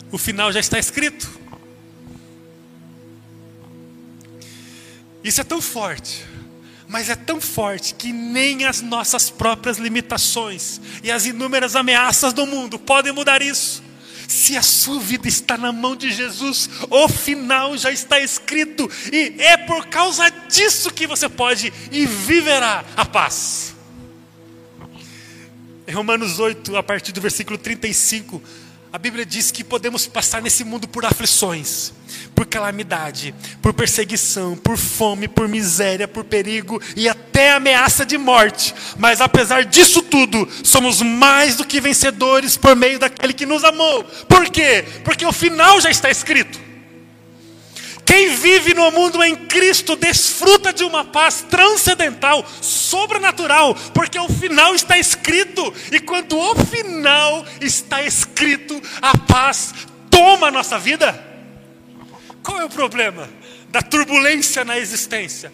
o 0.10 0.18
final 0.18 0.54
já 0.54 0.62
está 0.62 0.80
escrito. 0.80 1.30
Isso 5.22 5.42
é 5.42 5.44
tão 5.44 5.62
forte, 5.62 6.24
mas 6.88 7.10
é 7.10 7.16
tão 7.18 7.42
forte 7.42 7.94
que 7.94 8.14
nem 8.14 8.64
as 8.64 8.80
nossas 8.80 9.30
próprias 9.30 9.78
limitações 9.78 10.80
e 11.04 11.12
as 11.12 11.26
inúmeras 11.26 11.76
ameaças 11.76 12.32
do 12.32 12.48
mundo 12.48 12.80
podem 12.80 13.12
mudar 13.12 13.42
isso. 13.42 13.84
Se 14.26 14.56
a 14.56 14.62
sua 14.62 15.02
vida 15.02 15.28
está 15.28 15.58
na 15.58 15.74
mão 15.74 15.94
de 15.94 16.10
Jesus, 16.10 16.70
o 16.90 17.10
final 17.10 17.78
já 17.78 17.92
está 17.92 18.18
escrito, 18.18 18.90
e 19.12 19.36
é 19.40 19.58
por 19.58 19.88
causa 19.88 20.30
disso 20.30 20.90
que 20.94 21.06
você 21.06 21.28
pode 21.28 21.74
e 21.92 22.06
viverá 22.06 22.86
a 22.96 23.04
paz. 23.04 23.76
Em 25.88 25.94
Romanos 25.94 26.38
8, 26.38 26.76
a 26.76 26.84
partir 26.84 27.14
do 27.14 27.22
versículo 27.22 27.58
35, 27.58 28.44
a 28.92 28.98
Bíblia 28.98 29.26
diz 29.26 29.52
que 29.52 29.64
podemos 29.64 30.06
passar 30.06 30.42
nesse 30.42 30.66
mundo 30.66 30.86
por 30.86 31.06
aflições, 31.06 31.94
por 32.36 32.46
calamidade, 32.46 33.34
por 33.62 33.74
perseguição, 33.74 34.58
por 34.58 34.76
fome, 34.76 35.30
por 35.30 35.48
miséria, 35.48 36.06
por 36.06 36.26
perigo 36.26 36.82
e 36.94 37.08
até 37.08 37.54
ameaça 37.54 38.06
de 38.06 38.18
morte. 38.18 38.76
Mas 38.98 39.22
apesar 39.22 39.64
disso 39.64 40.02
tudo, 40.02 40.46
somos 40.62 41.02
mais 41.02 41.56
do 41.56 41.64
que 41.64 41.80
vencedores 41.80 42.58
por 42.58 42.76
meio 42.76 43.00
daquele 43.00 43.32
que 43.32 43.46
nos 43.46 43.64
amou. 43.64 44.04
Por 44.28 44.50
quê? 44.50 44.84
Porque 45.06 45.26
o 45.26 45.32
final 45.32 45.80
já 45.80 45.90
está 45.90 46.10
escrito. 46.12 46.67
Quem 48.08 48.30
vive 48.30 48.74
no 48.74 48.90
mundo 48.90 49.22
em 49.22 49.36
Cristo 49.36 49.98
desfruta 49.98 50.72
de 50.72 50.86
uma 50.86 51.04
paz 51.04 51.46
transcendental, 51.50 52.46
sobrenatural, 52.62 53.76
porque 53.94 54.18
o 54.18 54.30
final 54.30 54.74
está 54.74 54.98
escrito, 54.98 55.74
e 55.92 56.00
quando 56.00 56.40
o 56.40 56.56
final 56.56 57.46
está 57.60 58.02
escrito, 58.02 58.82
a 59.02 59.18
paz 59.18 59.74
toma 60.10 60.48
a 60.48 60.52
nossa 60.52 60.80
vida. 60.80 61.22
Qual 62.42 62.62
é 62.62 62.64
o 62.64 62.70
problema 62.70 63.30
da 63.68 63.82
turbulência 63.82 64.64
na 64.64 64.80
existência? 64.80 65.52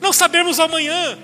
Não 0.00 0.12
sabemos 0.12 0.58
amanhã. 0.58 1.16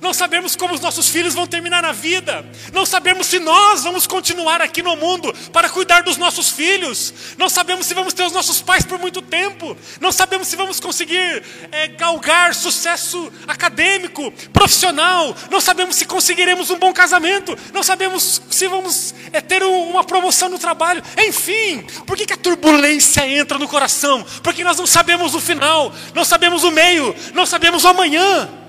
Não 0.00 0.12
sabemos 0.12 0.56
como 0.56 0.74
os 0.74 0.80
nossos 0.80 1.08
filhos 1.08 1.34
vão 1.34 1.46
terminar 1.46 1.84
a 1.84 1.92
vida. 1.92 2.44
Não 2.72 2.84
sabemos 2.84 3.26
se 3.26 3.38
nós 3.38 3.84
vamos 3.84 4.06
continuar 4.06 4.60
aqui 4.60 4.82
no 4.82 4.96
mundo 4.96 5.32
para 5.52 5.68
cuidar 5.68 6.02
dos 6.02 6.16
nossos 6.16 6.50
filhos. 6.50 7.12
Não 7.38 7.48
sabemos 7.48 7.86
se 7.86 7.94
vamos 7.94 8.12
ter 8.12 8.24
os 8.24 8.32
nossos 8.32 8.60
pais 8.60 8.84
por 8.84 8.98
muito 8.98 9.22
tempo. 9.22 9.76
Não 10.00 10.12
sabemos 10.12 10.48
se 10.48 10.56
vamos 10.56 10.80
conseguir 10.80 11.42
é, 11.72 11.88
galgar 11.88 12.54
sucesso 12.54 13.32
acadêmico, 13.46 14.32
profissional. 14.52 15.34
Não 15.50 15.60
sabemos 15.60 15.96
se 15.96 16.04
conseguiremos 16.04 16.70
um 16.70 16.78
bom 16.78 16.92
casamento. 16.92 17.56
Não 17.72 17.82
sabemos 17.82 18.42
se 18.50 18.68
vamos 18.68 19.14
é, 19.32 19.40
ter 19.40 19.62
um, 19.62 19.90
uma 19.90 20.04
promoção 20.04 20.48
no 20.48 20.58
trabalho. 20.58 21.02
Enfim, 21.26 21.86
por 22.06 22.16
que, 22.16 22.26
que 22.26 22.32
a 22.32 22.36
turbulência 22.36 23.26
entra 23.26 23.58
no 23.58 23.68
coração? 23.68 24.24
Porque 24.42 24.64
nós 24.64 24.78
não 24.78 24.86
sabemos 24.86 25.34
o 25.34 25.40
final, 25.40 25.92
não 26.14 26.24
sabemos 26.24 26.64
o 26.64 26.70
meio, 26.70 27.14
não 27.34 27.46
sabemos 27.46 27.84
o 27.84 27.88
amanhã. 27.88 28.65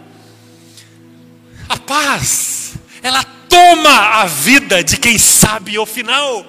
A 1.69 1.77
paz, 1.77 2.75
ela 3.01 3.23
toma 3.23 4.21
a 4.21 4.25
vida 4.25 4.83
de 4.83 4.97
quem 4.97 5.17
sabe 5.17 5.77
o 5.77 5.85
final. 5.85 6.45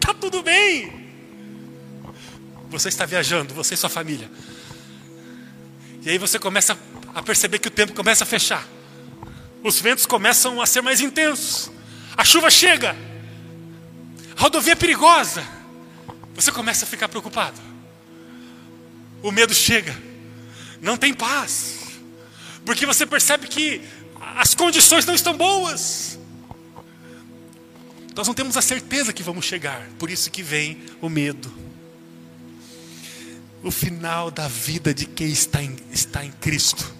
Tá 0.00 0.14
tudo 0.14 0.42
bem. 0.42 0.98
Você 2.70 2.88
está 2.88 3.06
viajando, 3.06 3.54
você 3.54 3.74
e 3.74 3.76
sua 3.76 3.88
família. 3.88 4.30
E 6.02 6.10
aí 6.10 6.18
você 6.18 6.38
começa 6.38 6.78
a 7.14 7.22
perceber 7.22 7.58
que 7.58 7.68
o 7.68 7.70
tempo 7.70 7.92
começa 7.92 8.24
a 8.24 8.26
fechar. 8.26 8.66
Os 9.62 9.80
ventos 9.80 10.06
começam 10.06 10.60
a 10.60 10.66
ser 10.66 10.80
mais 10.80 11.00
intensos. 11.00 11.70
A 12.16 12.24
chuva 12.24 12.50
chega. 12.50 12.96
A 14.36 14.40
rodovia 14.40 14.72
é 14.72 14.76
perigosa. 14.76 15.44
Você 16.34 16.52
começa 16.52 16.84
a 16.84 16.88
ficar 16.88 17.08
preocupado. 17.08 17.60
O 19.22 19.32
medo 19.32 19.52
chega. 19.52 19.96
Não 20.80 20.96
tem 20.96 21.12
paz. 21.12 21.78
Porque 22.64 22.86
você 22.86 23.04
percebe 23.04 23.48
que 23.48 23.82
as 24.36 24.54
condições 24.54 25.06
não 25.06 25.14
estão 25.14 25.36
boas. 25.36 26.18
Nós 28.14 28.26
não 28.26 28.34
temos 28.34 28.56
a 28.56 28.62
certeza 28.62 29.12
que 29.12 29.22
vamos 29.22 29.44
chegar, 29.44 29.88
por 29.98 30.10
isso 30.10 30.30
que 30.30 30.42
vem 30.42 30.82
o 31.00 31.08
medo. 31.08 31.52
O 33.62 33.70
final 33.70 34.30
da 34.30 34.48
vida 34.48 34.92
de 34.92 35.06
quem 35.06 35.28
está 35.28 35.62
em, 35.62 35.76
está 35.92 36.24
em 36.24 36.32
Cristo 36.32 36.94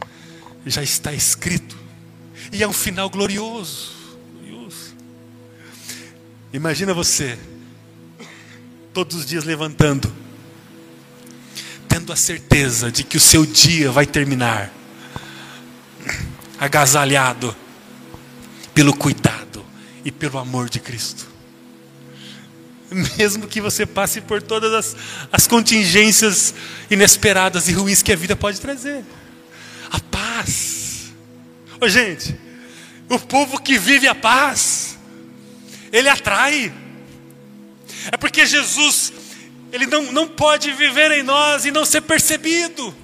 já 0.65 0.83
está 0.83 1.13
escrito, 1.13 1.77
e 2.53 2.63
é 2.63 2.69
um 2.69 2.73
final 2.73 3.09
glorioso. 3.09 3.93
glorioso. 4.35 4.95
Imagina 6.53 6.93
você, 6.93 7.39
todos 8.93 9.17
os 9.17 9.27
dias 9.27 9.45
levantando, 9.45 10.13
tendo 11.89 12.13
a 12.13 12.17
certeza 12.17 12.93
de 12.93 13.03
que 13.03 13.17
o 13.17 13.21
seu 13.21 13.47
dia 13.47 13.91
vai 13.91 14.07
terminar 14.07 14.73
agasalhado 16.59 17.55
pelo 18.75 18.95
cuidado 18.95 19.65
e 20.05 20.11
pelo 20.11 20.39
amor 20.39 20.69
de 20.69 20.81
Cristo. 20.81 21.27
Mesmo 23.19 23.47
que 23.47 23.61
você 23.61 23.85
passe 23.85 24.21
por 24.21 24.43
todas 24.43 24.73
as, 24.73 24.97
as 25.33 25.47
contingências 25.47 26.55
inesperadas 26.91 27.69
e 27.69 27.73
ruins 27.73 28.03
que 28.03 28.13
a 28.13 28.17
vida 28.17 28.35
pode 28.35 28.61
trazer. 28.61 29.05
A 29.91 30.01
paz. 30.01 31.13
Ô, 31.81 31.89
gente, 31.89 32.35
o 33.09 33.19
povo 33.19 33.61
que 33.61 33.79
vive 33.79 34.09
a 34.09 34.15
paz, 34.15 34.99
ele 35.93 36.09
atrai. 36.09 36.73
É 38.11 38.17
porque 38.17 38.47
Jesus, 38.47 39.13
ele 39.73 39.87
não, 39.87 40.13
não 40.13 40.29
pode 40.29 40.73
viver 40.73 41.11
em 41.13 41.23
nós 41.23 41.65
e 41.65 41.71
não 41.71 41.85
ser 41.85 42.01
percebido. 42.03 42.95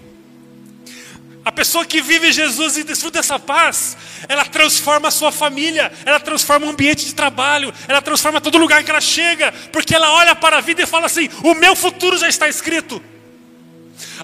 A 1.45 1.53
pessoa 1.53 1.85
que 1.85 2.01
vive 2.01 2.33
Jesus 2.33 2.79
e 2.79 2.85
desfruta 2.85 3.19
dessa 3.19 3.39
paz, 3.39 3.97
ela 4.29 4.47
transforma 4.47 5.09
a 5.09 5.11
sua 5.11 5.31
família, 5.31 5.93
ela 6.07 6.19
transforma 6.19 6.67
o 6.67 6.71
ambiente 6.71 7.05
de 7.05 7.15
trabalho, 7.15 7.73
ela 7.87 8.01
transforma 8.01 8.41
todo 8.41 8.57
lugar 8.57 8.83
que 8.83 8.91
ela 8.91 9.01
chega, 9.01 9.53
porque 9.71 9.95
ela 9.95 10.11
olha 10.13 10.35
para 10.35 10.57
a 10.57 10.61
vida 10.61 10.83
e 10.83 10.87
fala 10.87 11.07
assim: 11.07 11.29
o 11.43 11.55
meu 11.55 11.77
futuro 11.77 12.17
já 12.17 12.29
está 12.29 12.49
escrito, 12.49 13.03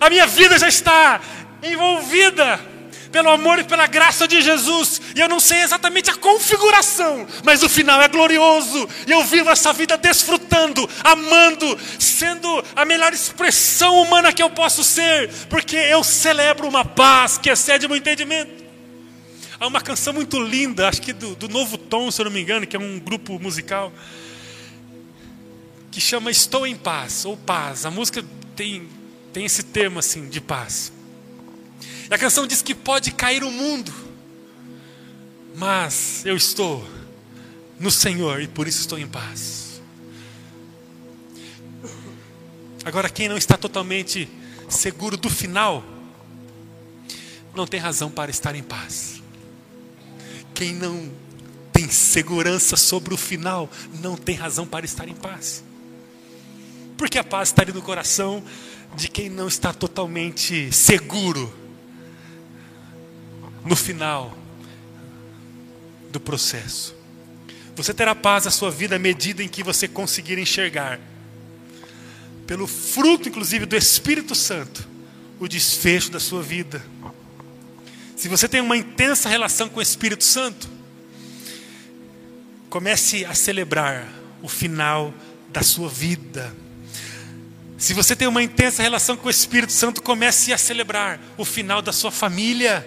a 0.01 0.09
minha 0.09 0.27
vida 0.27 0.59
já 0.59 0.69
está 0.69 1.21
envolvida 1.63 2.70
pelo 3.11 3.29
amor 3.31 3.59
e 3.59 3.65
pela 3.65 3.87
graça 3.87 4.27
de 4.27 4.41
Jesus. 4.41 5.01
E 5.15 5.21
eu 5.21 5.29
não 5.29 5.41
sei 5.41 5.63
exatamente 5.63 6.11
a 6.11 6.15
configuração, 6.15 7.27
mas 7.45 7.63
o 7.63 7.69
final 7.69 8.01
é 8.01 8.09
glorioso. 8.09 8.89
E 9.07 9.11
eu 9.11 9.25
vivo 9.25 9.51
essa 9.51 9.73
vida 9.73 9.97
desfrutando, 9.97 10.89
amando, 11.03 11.79
sendo 11.99 12.65
a 12.75 12.85
melhor 12.85 13.13
expressão 13.13 14.03
humana 14.03 14.33
que 14.33 14.43
eu 14.43 14.51
posso 14.51 14.83
ser, 14.85 15.31
porque 15.49 15.77
eu 15.77 16.03
celebro 16.05 16.69
uma 16.69 16.85
paz 16.85 17.39
que 17.39 17.51
excede 17.51 17.87
o 17.87 17.89
meu 17.89 17.99
entendimento. 17.99 18.61
Há 19.59 19.67
uma 19.67 19.81
canção 19.81 20.15
muito 20.15 20.41
linda, 20.43 20.89
acho 20.89 21.03
que 21.03 21.13
do, 21.13 21.35
do 21.35 21.49
Novo 21.49 21.77
Tom, 21.77 22.11
se 22.11 22.21
eu 22.21 22.25
não 22.25 22.33
me 22.33 22.41
engano, 22.41 22.67
que 22.67 22.77
é 22.77 22.79
um 22.79 22.99
grupo 22.99 23.39
musical, 23.39 23.93
que 25.91 26.01
chama 26.01 26.31
Estou 26.31 26.67
em 26.67 26.75
Paz, 26.75 27.27
ou 27.27 27.37
Paz. 27.37 27.85
A 27.85 27.91
música 27.91 28.25
tem, 28.57 28.89
tem 29.35 29.45
esse 29.45 29.63
termo 29.65 29.99
assim, 29.99 30.31
de 30.31 30.41
paz. 30.41 30.93
A 32.11 32.19
canção 32.19 32.45
diz 32.45 32.61
que 32.61 32.75
pode 32.75 33.13
cair 33.13 33.45
o 33.45 33.53
mundo, 33.53 33.95
mas 35.55 36.27
eu 36.27 36.37
estou 36.37 36.85
no 37.79 37.89
Senhor 37.89 38.43
e 38.43 38.49
por 38.49 38.67
isso 38.67 38.81
estou 38.81 38.99
em 38.99 39.07
paz. 39.07 39.81
Agora, 42.85 43.09
quem 43.09 43.29
não 43.29 43.37
está 43.37 43.57
totalmente 43.57 44.29
seguro 44.69 45.17
do 45.17 45.31
final, 45.31 45.85
não 47.55 47.65
tem 47.65 47.79
razão 47.79 48.11
para 48.11 48.31
estar 48.31 48.57
em 48.57 48.63
paz. 48.63 49.23
Quem 50.53 50.75
não 50.75 51.13
tem 51.73 51.89
segurança 51.89 52.77
sobre 52.77 53.15
o 53.15 53.17
final, 53.17 53.71
não 54.01 54.17
tem 54.17 54.35
razão 54.35 54.67
para 54.67 54.85
estar 54.85 55.07
em 55.09 55.15
paz. 55.15 55.63
Porque 56.99 57.19
a 57.19 57.25
paz 57.25 57.51
está 57.51 57.63
ali 57.63 57.73
no 57.73 57.83
coração 57.83 58.43
de 58.97 59.07
quem 59.07 59.31
não 59.31 59.47
está 59.47 59.73
totalmente 59.73 60.73
seguro 60.73 61.61
no 63.65 63.77
final 63.77 64.37
do 66.11 66.21
processo. 66.21 66.95
Você 67.77 67.95
terá 67.95 68.15
paz 68.15 68.45
na 68.45 68.51
sua 68.51 68.71
vida 68.71 68.97
à 68.97 68.99
medida 68.99 69.43
em 69.43 69.49
que 69.49 69.63
você 69.63 69.89
conseguir 69.89 70.39
enxergar, 70.39 71.01
pelo 72.47 72.67
fruto, 72.67 73.29
inclusive, 73.29 73.65
do 73.65 73.77
Espírito 73.77 74.35
Santo, 74.35 74.89
o 75.39 75.47
desfecho 75.47 76.11
da 76.11 76.21
sua 76.21 76.43
vida. 76.43 76.85
Se 78.17 78.29
você 78.29 78.49
tem 78.49 78.61
uma 78.61 78.77
intensa 78.77 79.29
relação 79.29 79.69
com 79.69 79.79
o 79.79 79.83
Espírito 79.83 80.25
Santo, 80.25 80.69
comece 82.69 83.25
a 83.25 83.35
celebrar 83.35 84.07
o 84.43 84.49
final 84.49 85.15
da 85.49 85.63
sua 85.63 85.89
vida. 85.89 86.55
Se 87.79 87.95
você 87.95 88.15
tem 88.15 88.29
uma 88.29 88.43
intensa 88.43 88.83
relação 88.83 89.17
com 89.17 89.29
o 89.29 89.31
Espírito 89.31 89.73
Santo, 89.73 90.03
comece 90.03 90.53
a 90.53 90.59
celebrar 90.59 91.19
o 91.39 91.47
final 91.47 91.81
da 91.81 91.93
sua 91.93 92.11
família. 92.11 92.87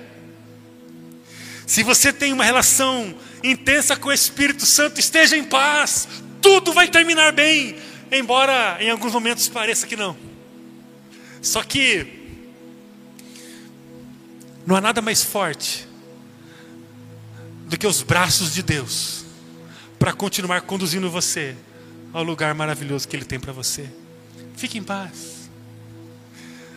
Se 1.65 1.83
você 1.83 2.11
tem 2.11 2.33
uma 2.33 2.43
relação 2.43 3.15
intensa 3.43 3.95
com 3.95 4.09
o 4.09 4.13
Espírito 4.13 4.65
Santo, 4.65 4.99
esteja 4.99 5.37
em 5.37 5.43
paz. 5.43 6.07
Tudo 6.41 6.73
vai 6.73 6.87
terminar 6.87 7.31
bem, 7.31 7.77
embora 8.11 8.77
em 8.81 8.89
alguns 8.89 9.13
momentos 9.13 9.47
pareça 9.47 9.87
que 9.87 9.95
não. 9.95 10.15
Só 11.41 11.63
que 11.63 12.21
não 14.65 14.75
há 14.75 14.81
nada 14.81 15.01
mais 15.01 15.23
forte 15.23 15.87
do 17.67 17.77
que 17.77 17.87
os 17.87 18.01
braços 18.01 18.53
de 18.53 18.61
Deus 18.61 19.25
para 19.97 20.13
continuar 20.13 20.61
conduzindo 20.61 21.09
você 21.09 21.55
ao 22.11 22.23
lugar 22.23 22.53
maravilhoso 22.53 23.07
que 23.07 23.15
Ele 23.15 23.25
tem 23.25 23.39
para 23.39 23.53
você. 23.53 23.89
Fique 24.55 24.77
em 24.77 24.83
paz. 24.83 25.49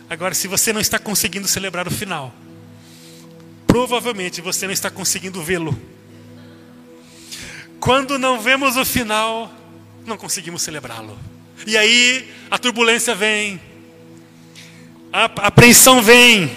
Agora, 0.09 0.33
se 0.33 0.47
você 0.47 0.71
não 0.71 0.79
está 0.79 0.97
conseguindo 0.97 1.47
celebrar 1.47 1.87
o 1.87 1.91
final, 1.91 2.33
provavelmente 3.77 4.41
você 4.41 4.65
não 4.65 4.73
está 4.73 4.89
conseguindo 4.89 5.39
vê-lo. 5.43 5.79
Quando 7.79 8.17
não 8.17 8.41
vemos 8.41 8.75
o 8.75 8.83
final, 8.83 9.53
não 10.03 10.17
conseguimos 10.17 10.63
celebrá-lo. 10.63 11.15
E 11.63 11.77
aí 11.77 12.27
a 12.49 12.57
turbulência 12.57 13.13
vem, 13.13 13.61
a 15.13 15.25
apreensão 15.25 16.01
vem. 16.01 16.51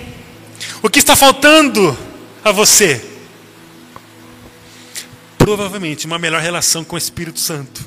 O 0.82 0.88
que 0.88 0.98
está 0.98 1.14
faltando 1.14 1.94
a 2.42 2.52
você? 2.52 3.04
Provavelmente 5.36 6.06
uma 6.06 6.18
melhor 6.18 6.40
relação 6.40 6.82
com 6.82 6.94
o 6.94 6.98
Espírito 6.98 7.38
Santo. 7.38 7.84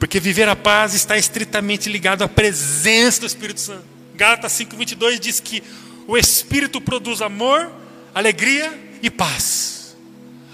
Porque 0.00 0.18
viver 0.18 0.48
a 0.48 0.56
paz 0.56 0.92
está 0.92 1.16
estritamente 1.16 1.88
ligado 1.88 2.22
à 2.22 2.28
presença 2.28 3.20
do 3.20 3.26
Espírito 3.26 3.60
Santo. 3.60 3.84
Gálatas 4.16 4.50
5:22 4.54 5.20
diz 5.20 5.38
que 5.38 5.62
o 6.10 6.18
Espírito 6.18 6.80
produz 6.80 7.22
amor, 7.22 7.70
alegria 8.12 8.76
e 9.00 9.08
paz. 9.08 9.96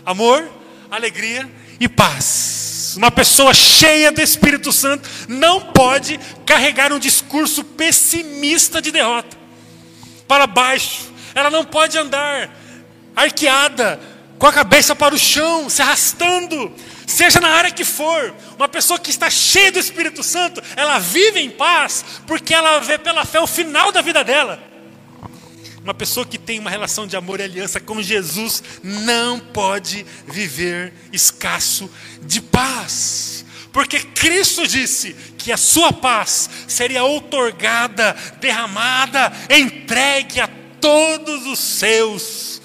Amor, 0.04 0.46
alegria 0.90 1.50
e 1.80 1.88
paz. 1.88 2.92
Uma 2.94 3.10
pessoa 3.10 3.54
cheia 3.54 4.12
do 4.12 4.20
Espírito 4.20 4.70
Santo 4.70 5.08
não 5.26 5.62
pode 5.72 6.20
carregar 6.44 6.92
um 6.92 6.98
discurso 6.98 7.64
pessimista 7.64 8.82
de 8.82 8.90
derrota 8.92 9.34
para 10.28 10.46
baixo. 10.46 11.10
Ela 11.34 11.48
não 11.48 11.64
pode 11.64 11.96
andar 11.96 12.54
arqueada, 13.16 13.98
com 14.38 14.46
a 14.46 14.52
cabeça 14.52 14.94
para 14.94 15.14
o 15.14 15.18
chão, 15.18 15.70
se 15.70 15.80
arrastando, 15.80 16.70
seja 17.06 17.40
na 17.40 17.48
área 17.48 17.70
que 17.70 17.82
for. 17.82 18.34
Uma 18.58 18.68
pessoa 18.68 18.98
que 18.98 19.08
está 19.08 19.30
cheia 19.30 19.72
do 19.72 19.78
Espírito 19.78 20.22
Santo, 20.22 20.62
ela 20.76 20.98
vive 20.98 21.40
em 21.40 21.48
paz, 21.48 22.04
porque 22.26 22.52
ela 22.52 22.78
vê 22.80 22.98
pela 22.98 23.24
fé 23.24 23.40
o 23.40 23.46
final 23.46 23.90
da 23.90 24.02
vida 24.02 24.22
dela. 24.22 24.65
Uma 25.86 25.94
pessoa 25.94 26.26
que 26.26 26.36
tem 26.36 26.58
uma 26.58 26.68
relação 26.68 27.06
de 27.06 27.16
amor 27.16 27.38
e 27.38 27.44
aliança 27.44 27.78
com 27.78 28.02
Jesus 28.02 28.60
não 28.82 29.38
pode 29.38 30.04
viver 30.26 30.92
escasso 31.12 31.88
de 32.22 32.40
paz. 32.40 33.44
Porque 33.72 34.00
Cristo 34.00 34.66
disse 34.66 35.14
que 35.38 35.52
a 35.52 35.56
sua 35.56 35.92
paz 35.92 36.50
seria 36.66 37.04
outorgada, 37.04 38.16
derramada, 38.40 39.32
entregue 39.48 40.40
a 40.40 40.48
todos 40.80 41.46
os 41.46 41.60
seus. 41.60 42.60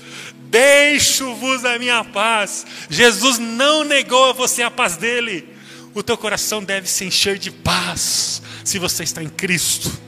Deixo-vos 0.50 1.64
a 1.64 1.78
minha 1.78 2.04
paz. 2.04 2.66
Jesus 2.90 3.38
não 3.38 3.84
negou 3.84 4.32
a 4.32 4.34
você 4.34 4.64
a 4.64 4.72
paz 4.72 4.98
dele. 4.98 5.48
O 5.94 6.02
teu 6.02 6.18
coração 6.18 6.64
deve 6.64 6.90
se 6.90 7.06
encher 7.06 7.38
de 7.38 7.52
paz 7.52 8.42
se 8.64 8.80
você 8.80 9.04
está 9.04 9.22
em 9.22 9.30
Cristo. 9.30 10.01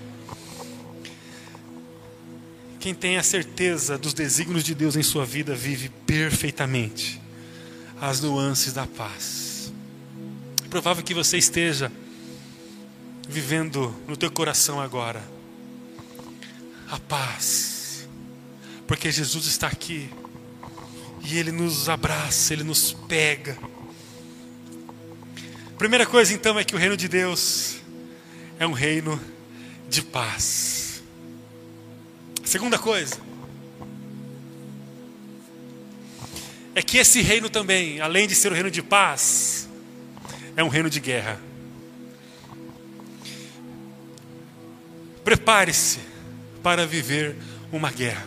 Quem 2.83 2.93
tem 2.93 3.15
a 3.15 3.23
certeza 3.23 3.97
dos 3.97 4.13
desígnios 4.13 4.61
de 4.61 4.75
Deus 4.75 4.97
em 4.97 5.03
sua 5.03 5.25
vida 5.25 5.55
vive 5.55 5.87
perfeitamente 6.05 7.17
as 8.01 8.19
nuances 8.19 8.73
da 8.73 8.85
paz. 8.85 9.71
É 10.65 10.67
provável 10.67 11.01
que 11.01 11.13
você 11.13 11.37
esteja 11.37 11.89
vivendo 13.25 13.95
no 14.05 14.17
teu 14.17 14.29
coração 14.29 14.81
agora 14.81 15.23
a 16.91 16.99
paz, 16.99 18.05
porque 18.85 19.09
Jesus 19.09 19.45
está 19.45 19.67
aqui 19.67 20.09
e 21.23 21.37
Ele 21.37 21.53
nos 21.53 21.87
abraça, 21.87 22.51
Ele 22.51 22.65
nos 22.65 22.91
pega. 23.07 23.57
Primeira 25.77 26.05
coisa 26.05 26.33
então 26.33 26.59
é 26.59 26.65
que 26.65 26.75
o 26.75 26.77
reino 26.77 26.97
de 26.97 27.07
Deus 27.07 27.77
é 28.59 28.67
um 28.67 28.73
reino 28.73 29.17
de 29.87 30.01
paz. 30.01 30.82
Segunda 32.43 32.77
coisa 32.77 33.17
é 36.75 36.81
que 36.81 36.97
esse 36.97 37.21
reino 37.21 37.49
também, 37.49 38.01
além 38.01 38.27
de 38.27 38.35
ser 38.35 38.51
um 38.51 38.55
reino 38.55 38.71
de 38.71 38.81
paz, 38.81 39.69
é 40.55 40.63
um 40.63 40.67
reino 40.67 40.89
de 40.89 40.99
guerra. 40.99 41.39
Prepare-se 45.23 45.99
para 46.61 46.85
viver 46.85 47.35
uma 47.71 47.91
guerra. 47.91 48.25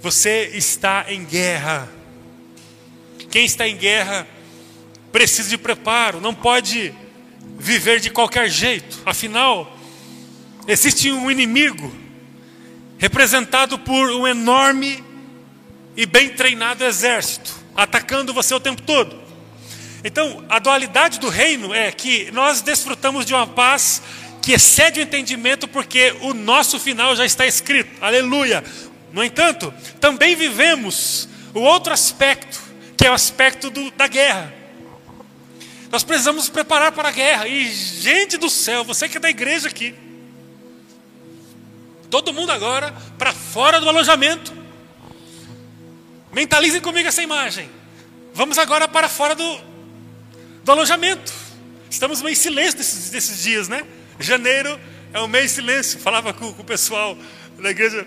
Você 0.00 0.50
está 0.54 1.06
em 1.08 1.24
guerra. 1.24 1.88
Quem 3.30 3.44
está 3.44 3.66
em 3.66 3.76
guerra 3.76 4.26
precisa 5.12 5.48
de 5.48 5.56
preparo, 5.56 6.20
não 6.20 6.34
pode 6.34 6.92
viver 7.58 8.00
de 8.00 8.10
qualquer 8.10 8.50
jeito. 8.50 9.00
Afinal, 9.06 9.73
Existe 10.66 11.12
um 11.12 11.30
inimigo 11.30 11.92
representado 12.96 13.78
por 13.78 14.10
um 14.10 14.26
enorme 14.26 15.04
e 15.94 16.06
bem 16.06 16.30
treinado 16.30 16.84
exército, 16.84 17.54
atacando 17.76 18.32
você 18.32 18.54
o 18.54 18.60
tempo 18.60 18.80
todo. 18.80 19.22
Então, 20.02 20.44
a 20.48 20.58
dualidade 20.58 21.20
do 21.20 21.28
reino 21.28 21.74
é 21.74 21.92
que 21.92 22.30
nós 22.32 22.62
desfrutamos 22.62 23.26
de 23.26 23.34
uma 23.34 23.46
paz 23.46 24.02
que 24.40 24.52
excede 24.52 25.00
o 25.00 25.02
entendimento, 25.02 25.68
porque 25.68 26.14
o 26.20 26.32
nosso 26.32 26.78
final 26.78 27.14
já 27.14 27.26
está 27.26 27.46
escrito. 27.46 28.02
Aleluia! 28.02 28.64
No 29.12 29.22
entanto, 29.22 29.72
também 30.00 30.34
vivemos 30.34 31.28
o 31.52 31.60
outro 31.60 31.92
aspecto, 31.92 32.60
que 32.96 33.06
é 33.06 33.10
o 33.10 33.14
aspecto 33.14 33.68
do, 33.70 33.90
da 33.90 34.06
guerra. 34.06 34.52
Nós 35.90 36.02
precisamos 36.02 36.44
nos 36.44 36.50
preparar 36.50 36.92
para 36.92 37.10
a 37.10 37.12
guerra. 37.12 37.46
E, 37.46 37.70
gente 37.70 38.36
do 38.38 38.48
céu, 38.48 38.82
você 38.82 39.08
que 39.08 39.18
é 39.18 39.20
da 39.20 39.30
igreja 39.30 39.68
aqui, 39.68 39.94
Todo 42.14 42.32
mundo 42.32 42.52
agora 42.52 42.94
para 43.18 43.32
fora 43.32 43.80
do 43.80 43.88
alojamento. 43.88 44.52
Mentalizem 46.32 46.80
comigo 46.80 47.08
essa 47.08 47.20
imagem. 47.20 47.68
Vamos 48.32 48.56
agora 48.56 48.86
para 48.86 49.08
fora 49.08 49.34
do, 49.34 49.60
do 50.62 50.70
alojamento. 50.70 51.32
Estamos 51.90 52.22
meio 52.22 52.34
em 52.34 52.36
silêncio 52.36 52.78
desses, 52.78 53.10
desses 53.10 53.42
dias, 53.42 53.66
né? 53.66 53.82
Janeiro 54.20 54.78
é 55.12 55.20
um 55.20 55.26
mês 55.26 55.46
de 55.46 55.50
silêncio. 55.56 55.98
Falava 55.98 56.32
com, 56.32 56.54
com 56.54 56.62
o 56.62 56.64
pessoal 56.64 57.18
da 57.58 57.70
igreja. 57.70 58.06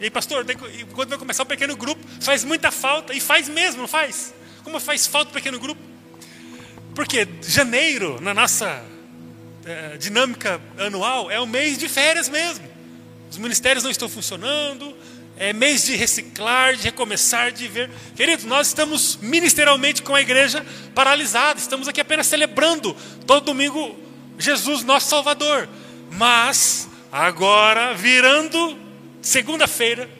E 0.00 0.04
aí, 0.06 0.10
pastor, 0.10 0.44
quando 0.92 1.10
vai 1.10 1.18
começar 1.18 1.44
o 1.44 1.46
pequeno 1.46 1.76
grupo, 1.76 2.04
faz 2.20 2.42
muita 2.42 2.72
falta, 2.72 3.14
e 3.14 3.20
faz 3.20 3.48
mesmo, 3.48 3.82
não 3.82 3.86
faz? 3.86 4.34
Como 4.64 4.80
faz 4.80 5.06
falta 5.06 5.30
o 5.30 5.34
pequeno 5.34 5.60
grupo? 5.60 5.80
Porque 6.96 7.28
janeiro, 7.40 8.20
na 8.20 8.34
nossa 8.34 8.84
é, 9.64 9.96
dinâmica 9.96 10.60
anual, 10.76 11.30
é 11.30 11.38
o 11.38 11.46
mês 11.46 11.78
de 11.78 11.88
férias 11.88 12.28
mesmo. 12.28 12.79
Os 13.30 13.38
ministérios 13.38 13.84
não 13.84 13.90
estão 13.90 14.08
funcionando. 14.08 14.94
É 15.36 15.52
mês 15.52 15.84
de 15.84 15.96
reciclar, 15.96 16.76
de 16.76 16.82
recomeçar, 16.82 17.50
de 17.52 17.66
ver. 17.66 17.90
Querido, 18.14 18.46
nós 18.46 18.66
estamos 18.66 19.16
ministerialmente 19.22 20.02
com 20.02 20.14
a 20.14 20.20
igreja 20.20 20.66
paralisada. 20.94 21.58
Estamos 21.58 21.88
aqui 21.88 22.00
apenas 22.00 22.26
celebrando 22.26 22.94
todo 23.26 23.46
domingo 23.46 23.96
Jesus, 24.38 24.82
nosso 24.82 25.08
Salvador. 25.08 25.68
Mas, 26.10 26.88
agora, 27.10 27.94
virando 27.94 28.76
segunda-feira, 29.22 30.10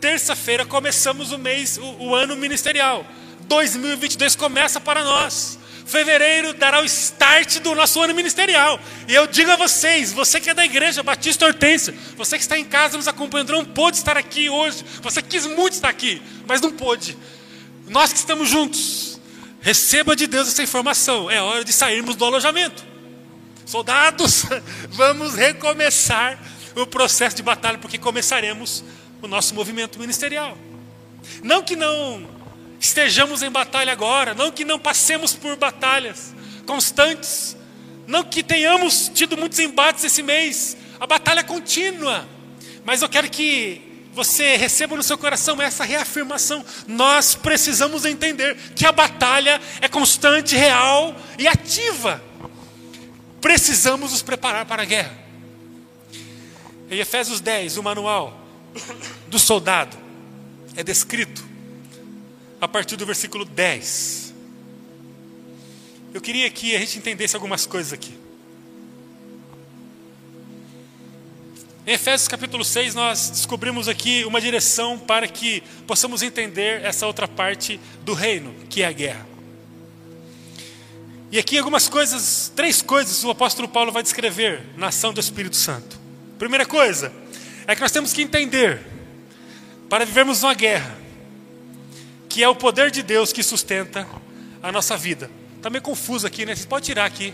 terça-feira, 0.00 0.64
começamos 0.64 1.30
o 1.32 1.38
mês, 1.38 1.78
o, 1.78 2.06
o 2.06 2.14
ano 2.14 2.34
ministerial. 2.34 3.06
2022 3.42 4.34
começa 4.34 4.80
para 4.80 5.04
nós. 5.04 5.58
Fevereiro 5.86 6.52
dará 6.52 6.80
o 6.80 6.84
start 6.84 7.60
do 7.60 7.72
nosso 7.74 8.02
ano 8.02 8.12
ministerial. 8.12 8.78
E 9.06 9.14
eu 9.14 9.26
digo 9.28 9.52
a 9.52 9.56
vocês, 9.56 10.12
você 10.12 10.40
que 10.40 10.50
é 10.50 10.54
da 10.54 10.64
igreja 10.64 11.00
Batista 11.00 11.46
Hortência, 11.46 11.94
você 12.16 12.36
que 12.36 12.42
está 12.42 12.58
em 12.58 12.64
casa 12.64 12.96
nos 12.96 13.06
acompanhando, 13.06 13.52
não 13.52 13.64
pôde 13.64 13.96
estar 13.96 14.16
aqui 14.16 14.50
hoje. 14.50 14.84
Você 15.00 15.22
quis 15.22 15.46
muito 15.46 15.74
estar 15.74 15.88
aqui, 15.88 16.20
mas 16.44 16.60
não 16.60 16.72
pôde. 16.72 17.16
Nós 17.86 18.12
que 18.12 18.18
estamos 18.18 18.48
juntos, 18.48 19.20
receba 19.60 20.16
de 20.16 20.26
Deus 20.26 20.48
essa 20.48 20.62
informação. 20.62 21.30
É 21.30 21.40
hora 21.40 21.64
de 21.64 21.72
sairmos 21.72 22.16
do 22.16 22.24
alojamento. 22.24 22.84
Soldados, 23.64 24.44
vamos 24.90 25.34
recomeçar 25.36 26.36
o 26.74 26.84
processo 26.84 27.36
de 27.36 27.44
batalha, 27.44 27.78
porque 27.78 27.96
começaremos 27.96 28.82
o 29.22 29.28
nosso 29.28 29.54
movimento 29.54 30.00
ministerial. 30.00 30.58
Não 31.44 31.62
que 31.62 31.76
não 31.76 32.35
estejamos 32.80 33.42
em 33.42 33.50
batalha 33.50 33.92
agora, 33.92 34.34
não 34.34 34.50
que 34.50 34.64
não 34.64 34.78
passemos 34.78 35.34
por 35.34 35.56
batalhas 35.56 36.34
constantes, 36.66 37.56
não 38.06 38.24
que 38.24 38.42
tenhamos 38.42 39.10
tido 39.12 39.36
muitos 39.36 39.58
embates 39.58 40.04
esse 40.04 40.22
mês, 40.22 40.76
a 40.98 41.06
batalha 41.06 41.40
é 41.40 41.42
contínua, 41.44 42.28
mas 42.84 43.02
eu 43.02 43.08
quero 43.08 43.28
que 43.28 43.82
você 44.16 44.56
receba 44.56 44.96
no 44.96 45.02
seu 45.02 45.18
coração 45.18 45.60
essa 45.60 45.84
reafirmação. 45.84 46.64
Nós 46.86 47.34
precisamos 47.34 48.06
entender 48.06 48.56
que 48.74 48.86
a 48.86 48.90
batalha 48.90 49.60
é 49.78 49.88
constante, 49.88 50.56
real 50.56 51.14
e 51.38 51.46
ativa. 51.46 52.24
Precisamos 53.42 54.12
nos 54.12 54.22
preparar 54.22 54.64
para 54.64 54.82
a 54.82 54.86
guerra. 54.86 55.12
Em 56.90 56.98
Efésios 56.98 57.40
10, 57.40 57.76
o 57.76 57.82
manual 57.82 58.40
do 59.28 59.38
soldado 59.38 59.96
é 60.74 60.82
descrito 60.82 61.45
a 62.60 62.66
partir 62.66 62.96
do 62.96 63.04
versículo 63.04 63.44
10. 63.44 64.34
Eu 66.14 66.20
queria 66.20 66.50
que 66.50 66.74
a 66.74 66.78
gente 66.78 66.98
entendesse 66.98 67.36
algumas 67.36 67.66
coisas 67.66 67.92
aqui. 67.92 68.14
Em 71.86 71.92
Efésios 71.92 72.26
capítulo 72.26 72.64
6, 72.64 72.94
nós 72.94 73.30
descobrimos 73.30 73.86
aqui 73.86 74.24
uma 74.24 74.40
direção 74.40 74.98
para 74.98 75.28
que 75.28 75.62
possamos 75.86 76.22
entender 76.22 76.82
essa 76.82 77.06
outra 77.06 77.28
parte 77.28 77.78
do 78.02 78.12
reino, 78.12 78.52
que 78.68 78.82
é 78.82 78.86
a 78.86 78.92
guerra. 78.92 79.26
E 81.30 81.38
aqui 81.38 81.58
algumas 81.58 81.88
coisas, 81.88 82.50
três 82.56 82.80
coisas 82.82 83.22
o 83.22 83.30
apóstolo 83.30 83.68
Paulo 83.68 83.92
vai 83.92 84.02
descrever 84.02 84.62
na 84.76 84.88
ação 84.88 85.12
do 85.12 85.20
Espírito 85.20 85.56
Santo. 85.56 86.00
Primeira 86.38 86.64
coisa 86.64 87.12
é 87.66 87.74
que 87.74 87.80
nós 87.80 87.92
temos 87.92 88.12
que 88.12 88.22
entender, 88.22 88.80
para 89.88 90.04
vivermos 90.04 90.42
uma 90.42 90.54
guerra, 90.54 91.05
que 92.36 92.42
é 92.42 92.48
o 92.50 92.54
poder 92.54 92.90
de 92.90 93.02
Deus 93.02 93.32
que 93.32 93.42
sustenta 93.42 94.06
a 94.62 94.70
nossa 94.70 94.94
vida. 94.94 95.30
Está 95.56 95.70
meio 95.70 95.80
confuso 95.80 96.26
aqui, 96.26 96.44
né? 96.44 96.54
Você 96.54 96.66
pode 96.66 96.84
tirar 96.84 97.06
aqui. 97.06 97.32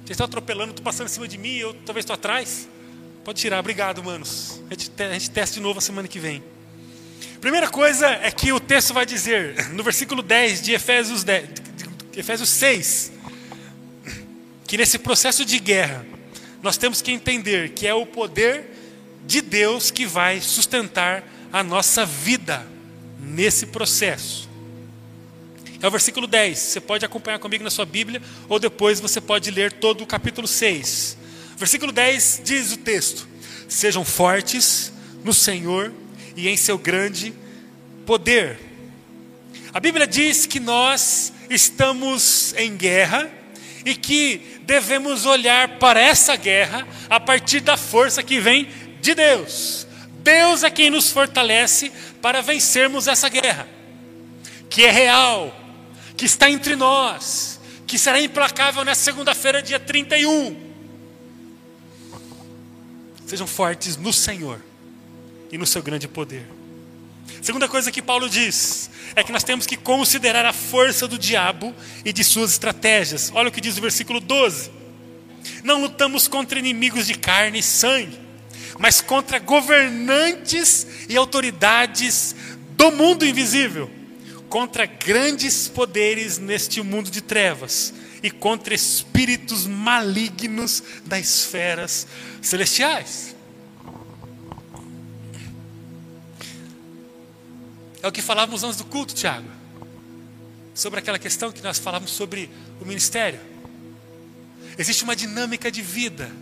Vocês 0.00 0.10
estão 0.10 0.26
atropelando, 0.26 0.72
estou 0.72 0.84
passando 0.84 1.06
em 1.06 1.10
cima 1.10 1.26
de 1.26 1.38
mim, 1.38 1.56
eu 1.56 1.72
talvez 1.86 2.02
estou 2.02 2.12
atrás. 2.12 2.68
Pode 3.24 3.40
tirar, 3.40 3.60
obrigado, 3.60 4.04
manos. 4.04 4.60
A 4.70 4.74
gente, 4.74 4.92
a 5.02 5.12
gente 5.14 5.30
testa 5.30 5.54
de 5.54 5.62
novo 5.62 5.78
a 5.78 5.80
semana 5.80 6.06
que 6.06 6.18
vem. 6.18 6.44
Primeira 7.40 7.66
coisa 7.66 8.06
é 8.08 8.30
que 8.30 8.52
o 8.52 8.60
texto 8.60 8.92
vai 8.92 9.06
dizer, 9.06 9.70
no 9.70 9.82
versículo 9.82 10.22
10 10.22 10.60
de 10.60 10.74
Efésios, 10.74 11.24
10, 11.24 11.48
de 12.12 12.20
Efésios 12.20 12.50
6, 12.50 13.10
que 14.66 14.76
nesse 14.76 14.98
processo 14.98 15.46
de 15.46 15.58
guerra, 15.58 16.04
nós 16.62 16.76
temos 16.76 17.00
que 17.00 17.10
entender 17.10 17.70
que 17.70 17.86
é 17.86 17.94
o 17.94 18.04
poder 18.04 18.66
de 19.26 19.40
Deus 19.40 19.90
que 19.90 20.04
vai 20.04 20.42
sustentar 20.42 21.24
a 21.50 21.62
nossa 21.62 22.04
vida 22.04 22.70
nesse 23.22 23.66
processo. 23.66 24.50
É 25.80 25.86
o 25.86 25.90
versículo 25.90 26.26
10. 26.26 26.58
Você 26.58 26.80
pode 26.80 27.04
acompanhar 27.04 27.38
comigo 27.38 27.64
na 27.64 27.70
sua 27.70 27.84
Bíblia, 27.84 28.20
ou 28.48 28.58
depois 28.58 29.00
você 29.00 29.20
pode 29.20 29.50
ler 29.50 29.72
todo 29.72 30.02
o 30.02 30.06
capítulo 30.06 30.46
6. 30.46 31.16
Versículo 31.56 31.92
10 31.92 32.42
diz 32.44 32.72
o 32.72 32.76
texto: 32.78 33.26
Sejam 33.68 34.04
fortes 34.04 34.92
no 35.24 35.32
Senhor 35.32 35.92
e 36.36 36.48
em 36.48 36.56
seu 36.56 36.76
grande 36.76 37.32
poder. 38.04 38.58
A 39.72 39.80
Bíblia 39.80 40.06
diz 40.06 40.44
que 40.44 40.60
nós 40.60 41.32
estamos 41.48 42.54
em 42.56 42.76
guerra 42.76 43.30
e 43.84 43.94
que 43.94 44.60
devemos 44.62 45.26
olhar 45.26 45.78
para 45.78 46.00
essa 46.00 46.36
guerra 46.36 46.86
a 47.08 47.18
partir 47.18 47.60
da 47.60 47.76
força 47.76 48.22
que 48.22 48.38
vem 48.38 48.68
de 49.00 49.14
Deus. 49.14 49.86
Deus 50.22 50.62
é 50.62 50.70
quem 50.70 50.90
nos 50.90 51.10
fortalece 51.10 51.90
para 52.20 52.40
vencermos 52.40 53.06
essa 53.06 53.28
guerra, 53.28 53.68
que 54.70 54.84
é 54.84 54.90
real, 54.90 55.54
que 56.16 56.24
está 56.24 56.50
entre 56.50 56.76
nós, 56.76 57.60
que 57.86 57.98
será 57.98 58.20
implacável 58.20 58.84
nessa 58.84 59.02
segunda-feira, 59.02 59.60
dia 59.62 59.80
31. 59.80 60.56
Sejam 63.26 63.46
fortes 63.46 63.96
no 63.96 64.12
Senhor 64.12 64.60
e 65.50 65.58
no 65.58 65.66
seu 65.66 65.82
grande 65.82 66.06
poder. 66.06 66.46
Segunda 67.40 67.68
coisa 67.68 67.90
que 67.90 68.00
Paulo 68.00 68.28
diz 68.28 68.90
é 69.16 69.24
que 69.24 69.32
nós 69.32 69.42
temos 69.42 69.66
que 69.66 69.76
considerar 69.76 70.44
a 70.44 70.52
força 70.52 71.08
do 71.08 71.18
diabo 71.18 71.74
e 72.04 72.12
de 72.12 72.22
suas 72.22 72.52
estratégias. 72.52 73.32
Olha 73.34 73.48
o 73.48 73.52
que 73.52 73.60
diz 73.60 73.76
o 73.76 73.80
versículo 73.80 74.20
12: 74.20 74.70
Não 75.64 75.80
lutamos 75.80 76.28
contra 76.28 76.58
inimigos 76.58 77.06
de 77.06 77.14
carne 77.14 77.58
e 77.58 77.62
sangue, 77.62 78.18
mas 78.82 79.00
contra 79.00 79.38
governantes 79.38 80.84
e 81.08 81.16
autoridades 81.16 82.34
do 82.70 82.90
mundo 82.90 83.24
invisível, 83.24 83.88
contra 84.48 84.86
grandes 84.86 85.68
poderes 85.68 86.36
neste 86.36 86.82
mundo 86.82 87.08
de 87.08 87.20
trevas 87.20 87.94
e 88.24 88.28
contra 88.28 88.74
espíritos 88.74 89.68
malignos 89.68 90.82
das 91.06 91.20
esferas 91.20 92.08
celestiais. 92.42 93.36
É 98.02 98.08
o 98.08 98.10
que 98.10 98.20
falávamos 98.20 98.64
antes 98.64 98.78
do 98.78 98.84
culto, 98.84 99.14
Tiago. 99.14 99.48
Sobre 100.74 100.98
aquela 100.98 101.20
questão 101.20 101.52
que 101.52 101.62
nós 101.62 101.78
falávamos 101.78 102.10
sobre 102.10 102.50
o 102.80 102.84
ministério. 102.84 103.38
Existe 104.76 105.04
uma 105.04 105.14
dinâmica 105.14 105.70
de 105.70 105.82
vida 105.82 106.32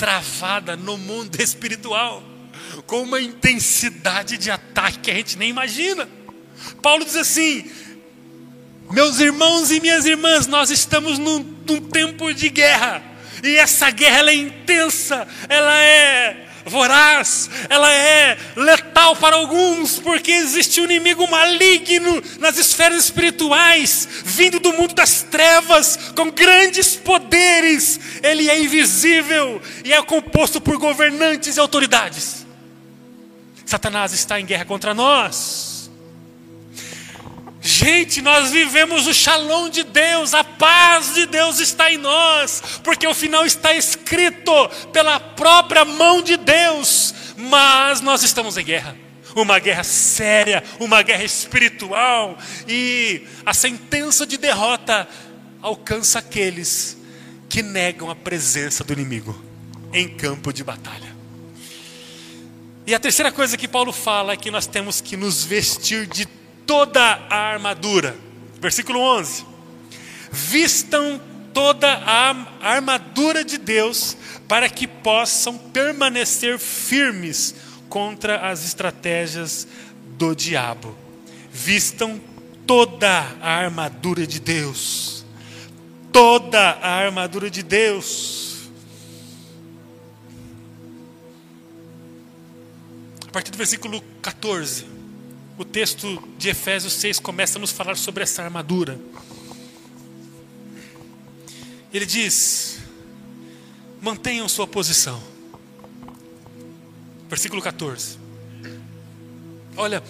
travada 0.00 0.78
no 0.78 0.96
mundo 0.96 1.38
espiritual, 1.42 2.22
com 2.86 3.02
uma 3.02 3.20
intensidade 3.20 4.38
de 4.38 4.50
ataque 4.50 4.98
que 5.00 5.10
a 5.10 5.14
gente 5.14 5.36
nem 5.36 5.50
imagina. 5.50 6.08
Paulo 6.80 7.04
diz 7.04 7.16
assim: 7.16 7.70
meus 8.90 9.20
irmãos 9.20 9.70
e 9.70 9.78
minhas 9.78 10.06
irmãs, 10.06 10.46
nós 10.46 10.70
estamos 10.70 11.18
num, 11.18 11.40
num 11.68 11.82
tempo 11.82 12.32
de 12.32 12.48
guerra. 12.48 13.02
E 13.44 13.56
essa 13.56 13.90
guerra 13.90 14.30
é 14.30 14.34
intensa, 14.34 15.28
ela 15.50 15.78
é 15.78 16.49
voraz, 16.64 17.48
ela 17.68 17.90
é 17.92 18.36
letal 18.56 19.16
para 19.16 19.36
alguns, 19.36 19.98
porque 19.98 20.30
existe 20.30 20.80
um 20.80 20.84
inimigo 20.84 21.28
maligno 21.30 22.22
nas 22.38 22.58
esferas 22.58 23.04
espirituais, 23.04 24.08
vindo 24.24 24.60
do 24.60 24.72
mundo 24.72 24.94
das 24.94 25.22
trevas, 25.22 25.96
com 26.14 26.30
grandes 26.30 26.96
poderes. 26.96 28.00
Ele 28.22 28.48
é 28.48 28.60
invisível 28.60 29.60
e 29.84 29.92
é 29.92 30.02
composto 30.02 30.60
por 30.60 30.76
governantes 30.78 31.56
e 31.56 31.60
autoridades. 31.60 32.46
Satanás 33.64 34.12
está 34.12 34.40
em 34.40 34.44
guerra 34.44 34.64
contra 34.64 34.92
nós. 34.92 35.69
Gente, 37.70 38.20
nós 38.20 38.50
vivemos 38.50 39.06
o 39.06 39.14
shalom 39.14 39.68
de 39.68 39.84
Deus, 39.84 40.34
a 40.34 40.42
paz 40.42 41.14
de 41.14 41.24
Deus 41.24 41.60
está 41.60 41.90
em 41.90 41.98
nós, 41.98 42.60
porque 42.82 43.06
o 43.06 43.14
final 43.14 43.46
está 43.46 43.72
escrito 43.72 44.68
pela 44.92 45.20
própria 45.20 45.84
mão 45.84 46.20
de 46.20 46.36
Deus, 46.36 47.14
mas 47.36 48.00
nós 48.00 48.24
estamos 48.24 48.56
em 48.56 48.64
guerra. 48.64 48.96
Uma 49.36 49.60
guerra 49.60 49.84
séria, 49.84 50.64
uma 50.80 51.00
guerra 51.02 51.22
espiritual, 51.22 52.36
e 52.66 53.22
a 53.46 53.54
sentença 53.54 54.26
de 54.26 54.36
derrota 54.36 55.08
alcança 55.62 56.18
aqueles 56.18 56.98
que 57.48 57.62
negam 57.62 58.10
a 58.10 58.16
presença 58.16 58.82
do 58.82 58.92
inimigo 58.92 59.40
em 59.92 60.08
campo 60.08 60.52
de 60.52 60.64
batalha. 60.64 61.14
E 62.84 62.92
a 62.96 62.98
terceira 62.98 63.30
coisa 63.30 63.56
que 63.56 63.68
Paulo 63.68 63.92
fala 63.92 64.32
é 64.32 64.36
que 64.36 64.50
nós 64.50 64.66
temos 64.66 65.00
que 65.00 65.16
nos 65.16 65.44
vestir 65.44 66.08
de 66.08 66.39
toda 66.66 67.00
a 67.02 67.52
armadura. 67.52 68.16
Versículo 68.60 69.00
11: 69.00 69.44
Vistam 70.30 71.20
toda 71.52 71.88
a 71.88 72.30
armadura 72.60 73.44
de 73.44 73.58
Deus 73.58 74.16
para 74.46 74.68
que 74.68 74.86
possam 74.86 75.56
permanecer 75.58 76.58
firmes 76.58 77.54
contra 77.88 78.48
as 78.48 78.64
estratégias 78.64 79.66
do 80.18 80.34
diabo. 80.34 80.96
Vistam 81.50 82.20
toda 82.66 83.08
a 83.40 83.56
armadura 83.56 84.26
de 84.26 84.38
Deus. 84.38 85.24
Toda 86.12 86.58
a 86.58 87.04
armadura 87.04 87.50
de 87.50 87.62
Deus. 87.62 88.70
A 93.26 93.32
partir 93.32 93.50
do 93.52 93.58
versículo 93.58 94.02
14 94.20 94.99
o 95.60 95.64
texto 95.64 96.26
de 96.38 96.48
Efésios 96.48 96.94
6 96.94 97.20
começa 97.20 97.58
a 97.58 97.60
nos 97.60 97.70
falar 97.70 97.94
sobre 97.94 98.22
essa 98.22 98.42
armadura. 98.42 98.98
Ele 101.92 102.06
diz: 102.06 102.78
mantenham 104.00 104.48
sua 104.48 104.66
posição. 104.66 105.22
Versículo 107.28 107.60
14. 107.60 108.18
Olha, 109.76 110.02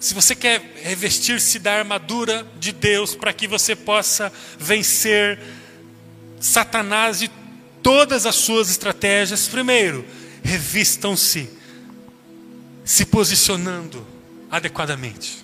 se 0.00 0.14
você 0.14 0.34
quer 0.34 0.62
revestir-se 0.82 1.58
da 1.58 1.74
armadura 1.74 2.46
de 2.58 2.72
Deus 2.72 3.14
para 3.14 3.34
que 3.34 3.46
você 3.46 3.76
possa 3.76 4.32
vencer 4.58 5.38
Satanás 6.40 7.20
e 7.20 7.30
todas 7.82 8.24
as 8.24 8.36
suas 8.36 8.70
estratégias, 8.70 9.46
primeiro, 9.46 10.02
revistam-se, 10.42 11.50
se 12.86 13.04
posicionando 13.04 14.11
adequadamente. 14.52 15.42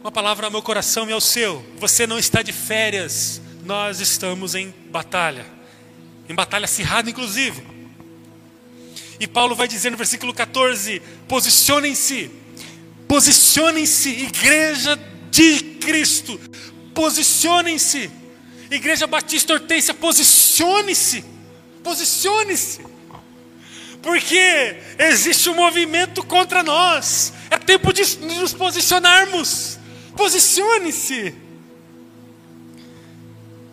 Uma 0.00 0.12
palavra 0.12 0.46
ao 0.46 0.52
meu 0.52 0.62
coração 0.62 1.10
e 1.10 1.12
ao 1.12 1.20
seu. 1.20 1.64
Você 1.78 2.06
não 2.06 2.20
está 2.20 2.40
de 2.40 2.52
férias, 2.52 3.42
nós 3.64 4.00
estamos 4.00 4.54
em 4.54 4.72
batalha. 4.88 5.44
Em 6.28 6.34
batalha 6.34 6.64
acirrada, 6.64 7.10
inclusive. 7.10 7.66
E 9.18 9.26
Paulo 9.26 9.56
vai 9.56 9.66
dizer 9.66 9.90
no 9.90 9.96
versículo 9.96 10.32
14: 10.32 11.02
posicionem-se, 11.26 12.30
posicionem-se, 13.08 14.08
igreja 14.08 14.98
de 15.32 15.60
Cristo, 15.80 16.38
posicionem-se, 16.94 18.08
igreja 18.70 19.06
Batista 19.06 19.52
Hortência, 19.52 19.94
posicione-se, 19.94 21.24
posicione-se, 21.82 22.91
porque 24.02 24.76
existe 24.98 25.48
um 25.48 25.54
movimento 25.54 26.24
contra 26.24 26.62
nós, 26.62 27.32
é 27.48 27.56
tempo 27.56 27.92
de 27.92 28.02
nos 28.18 28.52
posicionarmos, 28.52 29.78
posicione-se. 30.16 31.34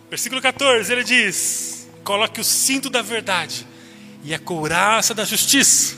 Versículo 0.10 0.42
14, 0.42 0.92
ele 0.92 1.04
diz: 1.04 1.88
coloque 2.04 2.40
o 2.40 2.44
cinto 2.44 2.90
da 2.90 3.02
verdade 3.02 3.66
e 4.24 4.34
a 4.34 4.40
couraça 4.40 5.14
da 5.14 5.26
justiça. 5.26 5.98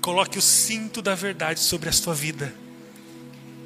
Coloque 0.00 0.38
o 0.38 0.42
cinto 0.42 1.02
da 1.02 1.14
verdade 1.14 1.60
sobre 1.60 1.88
a 1.88 1.92
sua 1.92 2.14
vida 2.14 2.54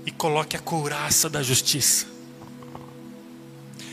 e 0.07 0.11
coloque 0.11 0.57
a 0.57 0.61
couraça 0.61 1.29
da 1.29 1.43
justiça. 1.43 2.07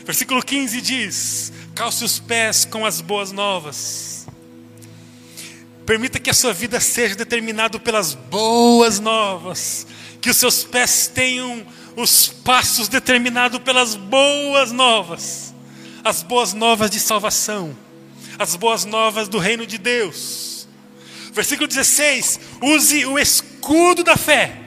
Versículo 0.04 0.42
15 0.42 0.80
diz: 0.80 1.52
calce 1.74 2.04
os 2.04 2.18
pés 2.18 2.64
com 2.64 2.86
as 2.86 3.00
boas 3.02 3.32
novas. 3.32 4.17
Permita 5.88 6.20
que 6.20 6.28
a 6.28 6.34
sua 6.34 6.52
vida 6.52 6.78
seja 6.80 7.14
determinada 7.14 7.78
pelas 7.78 8.12
boas 8.12 9.00
novas, 9.00 9.86
que 10.20 10.28
os 10.28 10.36
seus 10.36 10.62
pés 10.62 11.10
tenham 11.14 11.66
os 11.96 12.28
passos 12.28 12.88
determinados 12.88 13.58
pelas 13.60 13.94
boas 13.94 14.70
novas, 14.70 15.54
as 16.04 16.22
boas 16.22 16.52
novas 16.52 16.90
de 16.90 17.00
salvação, 17.00 17.74
as 18.38 18.54
boas 18.54 18.84
novas 18.84 19.28
do 19.28 19.38
reino 19.38 19.66
de 19.66 19.78
Deus. 19.78 20.68
Versículo 21.32 21.66
16: 21.66 22.38
use 22.60 23.06
o 23.06 23.18
escudo 23.18 24.04
da 24.04 24.18
fé. 24.18 24.58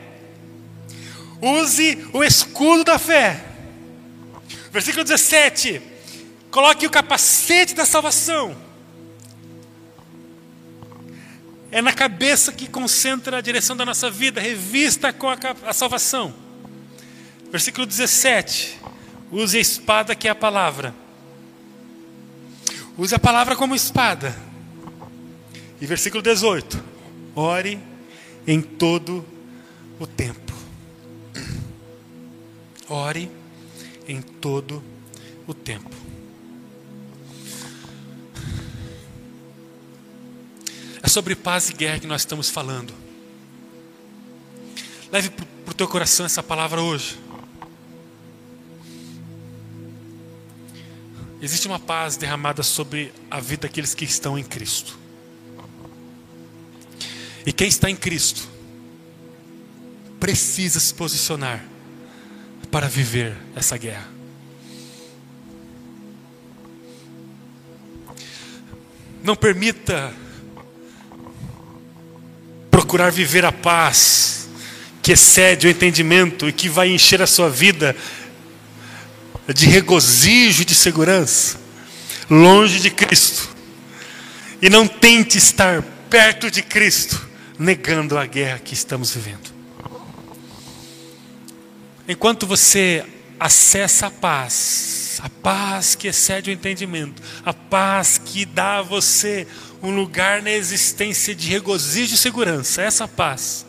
Use 1.40 2.04
o 2.14 2.24
escudo 2.24 2.84
da 2.84 2.98
fé. 2.98 3.46
Versículo 4.72 5.04
17: 5.04 5.84
coloque 6.50 6.88
o 6.88 6.90
capacete 6.90 7.76
da 7.76 7.86
salvação. 7.86 8.71
É 11.72 11.82
na 11.82 11.94
cabeça 11.94 12.52
que 12.52 12.68
concentra 12.68 13.38
a 13.38 13.42
direção 13.42 13.78
da 13.78 13.86
nossa 13.86 14.12
vida, 14.12 14.42
revista 14.42 15.14
com 15.14 15.30
a, 15.30 15.38
a 15.66 15.72
salvação. 15.72 16.34
Versículo 17.50 17.86
17: 17.86 18.78
use 19.32 19.58
a 19.58 19.62
espada 19.62 20.14
que 20.14 20.28
é 20.28 20.32
a 20.32 20.36
palavra. 20.36 20.94
Use 22.98 23.16
a 23.16 23.20
palavra 23.20 23.56
como 23.56 23.74
espada. 23.74 24.36
E 25.80 25.86
versículo 25.86 26.22
18: 26.22 26.84
ore 27.36 27.80
em 28.46 28.62
todo 28.62 29.26
o 29.98 30.06
tempo. 30.06 30.54
Ore 32.90 33.32
em 34.08 34.22
todo 34.22 34.84
o 35.48 35.54
tempo. 35.54 36.01
Sobre 41.12 41.36
paz 41.36 41.70
e 41.70 41.74
guerra 41.74 42.00
que 42.00 42.08
nós 42.08 42.22
estamos 42.22 42.50
falando. 42.50 42.94
Leve 45.12 45.30
para 45.30 45.72
o 45.72 45.74
teu 45.74 45.88
coração 45.88 46.26
essa 46.26 46.42
palavra 46.42 46.82
hoje. 46.82 47.20
Existe 51.42 51.68
uma 51.68 51.80
paz 51.80 52.16
derramada 52.16 52.64
sobre 52.64 53.12
a 53.30 53.42
vida 53.42 53.64
daqueles 53.64 53.94
que 53.94 54.06
estão 54.06 54.40
em 54.40 54.44
Cristo. 54.44 54.98
E 57.46 57.52
quem 57.52 57.68
está 57.68 57.90
em 57.90 57.96
Cristo 57.96 58.48
precisa 60.18 60.80
se 60.80 60.94
posicionar 60.94 61.66
para 62.72 62.88
viver 62.88 63.36
essa 63.54 63.76
guerra. 63.76 64.08
Não 69.22 69.36
permita 69.36 70.14
procurar 72.92 73.10
viver 73.10 73.46
a 73.46 73.54
paz 73.54 74.50
que 75.02 75.14
excede 75.14 75.66
o 75.66 75.70
entendimento 75.70 76.50
e 76.50 76.52
que 76.52 76.68
vai 76.68 76.92
encher 76.92 77.22
a 77.22 77.26
sua 77.26 77.50
vida 77.50 77.96
de 79.56 79.66
regozijo 79.66 80.64
e 80.64 80.66
de 80.66 80.76
segurança, 80.76 81.58
longe 82.30 82.82
de 82.82 82.90
Cristo. 82.90 83.56
E 84.62 84.70
não 84.70 84.86
tente 84.86 85.38
estar 85.38 85.82
perto 86.10 86.52
de 86.52 86.62
Cristo, 86.62 87.30
negando 87.58 88.18
a 88.18 88.26
guerra 88.26 88.60
que 88.60 88.74
estamos 88.74 89.16
vivendo. 89.16 89.54
Enquanto 92.10 92.46
você 92.46 93.06
acessa 93.40 94.08
a 94.08 94.12
paz, 94.12 95.22
a 95.24 95.30
paz 95.30 95.96
que 95.96 96.10
excede 96.10 96.50
o 96.50 96.54
entendimento, 96.54 97.24
a 97.46 97.54
paz 97.54 98.18
que 98.18 98.44
dá 98.44 98.80
a 98.80 98.82
você 98.82 99.48
um 99.82 99.96
lugar 99.96 100.42
na 100.42 100.52
existência 100.52 101.34
de 101.34 101.50
regozijo 101.50 102.14
e 102.14 102.18
segurança, 102.18 102.82
essa 102.82 103.08
paz, 103.08 103.66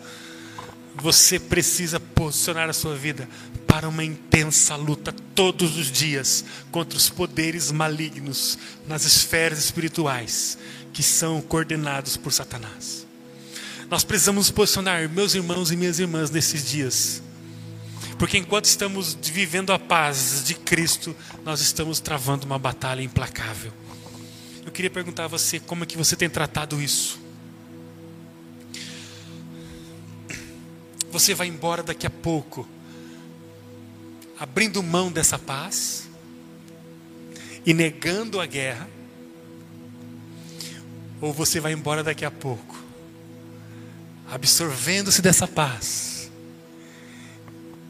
você 0.95 1.39
precisa 1.39 1.99
posicionar 1.99 2.69
a 2.69 2.75
sua 2.75 2.95
vida 2.95 3.29
para 3.67 3.89
uma 3.89 4.05
intensa 4.05 4.77
luta 4.77 5.15
todos 5.35 5.79
os 5.79 5.91
dias 5.91 6.45
contra 6.71 6.99
os 6.99 7.09
poderes 7.09 7.73
malignos 7.73 8.59
nas 8.87 9.05
esferas 9.05 9.59
espirituais 9.59 10.59
que 10.93 11.03
são 11.03 11.41
coordenados 11.41 12.19
por 12.19 12.33
Satanás. 12.33 13.07
Nós 13.89 14.05
precisamos 14.05 14.51
posicionar, 14.51 15.09
meus 15.09 15.35
irmãos 15.35 15.71
e 15.71 15.77
minhas 15.77 15.99
irmãs, 15.99 16.31
nesses 16.31 16.69
dias. 16.69 17.23
Porque 18.19 18.39
enquanto 18.39 18.67
estamos 18.67 19.17
vivendo 19.21 19.73
a 19.73 19.79
paz 19.79 20.43
de 20.45 20.55
Cristo, 20.55 21.17
nós 21.45 21.61
estamos 21.61 21.99
travando 21.99 22.47
uma 22.47 22.59
batalha 22.59 23.03
implacável. 23.03 23.73
Eu 24.65 24.73
queria 24.73 24.91
perguntar 24.91 25.25
a 25.25 25.29
você 25.29 25.59
como 25.59 25.85
é 25.85 25.87
que 25.87 25.97
você 25.97 26.17
tem 26.17 26.31
tratado 26.31 26.81
isso. 26.81 27.21
Você 31.11 31.35
vai 31.35 31.47
embora 31.47 31.83
daqui 31.83 32.07
a 32.07 32.11
pouco 32.11 32.67
abrindo 34.39 34.83
mão 34.83 35.13
dessa 35.13 35.39
paz 35.39 36.09
e 37.65 37.73
negando 37.73 38.41
a 38.41 38.47
guerra, 38.47 38.89
ou 41.21 41.33
você 41.33 41.61
vai 41.61 41.73
embora 41.73 42.03
daqui 42.03 42.25
a 42.25 42.31
pouco, 42.31 42.77
absorvendo-se 44.29 45.23
dessa 45.23 45.47
paz 45.47 46.29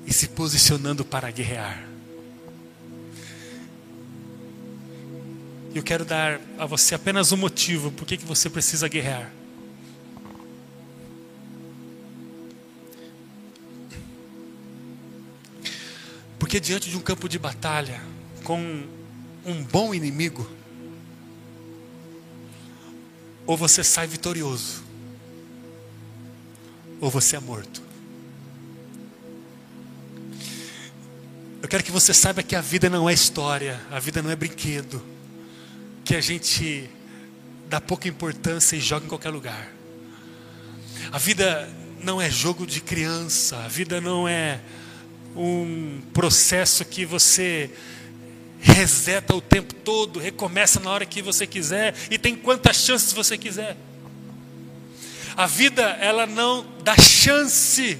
e 0.06 0.12
se 0.12 0.28
posicionando 0.28 1.06
para 1.06 1.30
guerrear. 1.30 1.91
Eu 5.74 5.82
quero 5.82 6.04
dar 6.04 6.38
a 6.58 6.66
você 6.66 6.94
apenas 6.94 7.32
um 7.32 7.36
motivo 7.36 7.90
por 7.90 8.06
que 8.06 8.18
você 8.18 8.50
precisa 8.50 8.88
guerrear. 8.88 9.32
Porque 16.38 16.60
diante 16.60 16.90
de 16.90 16.96
um 16.96 17.00
campo 17.00 17.26
de 17.26 17.38
batalha, 17.38 18.02
com 18.44 18.86
um 19.46 19.64
bom 19.64 19.94
inimigo, 19.94 20.46
ou 23.46 23.56
você 23.56 23.82
sai 23.82 24.06
vitorioso, 24.06 24.82
ou 27.00 27.10
você 27.10 27.36
é 27.36 27.40
morto. 27.40 27.80
Eu 31.62 31.68
quero 31.68 31.82
que 31.82 31.90
você 31.90 32.12
saiba 32.12 32.42
que 32.42 32.54
a 32.54 32.60
vida 32.60 32.90
não 32.90 33.08
é 33.08 33.14
história, 33.14 33.80
a 33.90 33.98
vida 33.98 34.20
não 34.20 34.30
é 34.30 34.36
brinquedo, 34.36 35.02
que 36.12 36.16
a 36.16 36.20
gente 36.20 36.90
dá 37.70 37.80
pouca 37.80 38.06
importância 38.06 38.76
e 38.76 38.80
joga 38.80 39.06
em 39.06 39.08
qualquer 39.08 39.30
lugar. 39.30 39.72
A 41.10 41.16
vida 41.16 41.66
não 42.02 42.20
é 42.20 42.28
jogo 42.28 42.66
de 42.66 42.82
criança, 42.82 43.56
a 43.64 43.66
vida 43.66 43.98
não 43.98 44.28
é 44.28 44.60
um 45.34 46.02
processo 46.12 46.84
que 46.84 47.06
você 47.06 47.70
reseta 48.60 49.34
o 49.34 49.40
tempo 49.40 49.72
todo, 49.72 50.20
recomeça 50.20 50.80
na 50.80 50.90
hora 50.90 51.06
que 51.06 51.22
você 51.22 51.46
quiser 51.46 51.94
e 52.10 52.18
tem 52.18 52.36
quantas 52.36 52.76
chances 52.76 53.14
você 53.14 53.38
quiser. 53.38 53.74
A 55.34 55.46
vida, 55.46 55.82
ela 55.98 56.26
não 56.26 56.66
dá 56.84 56.94
chance. 56.98 57.98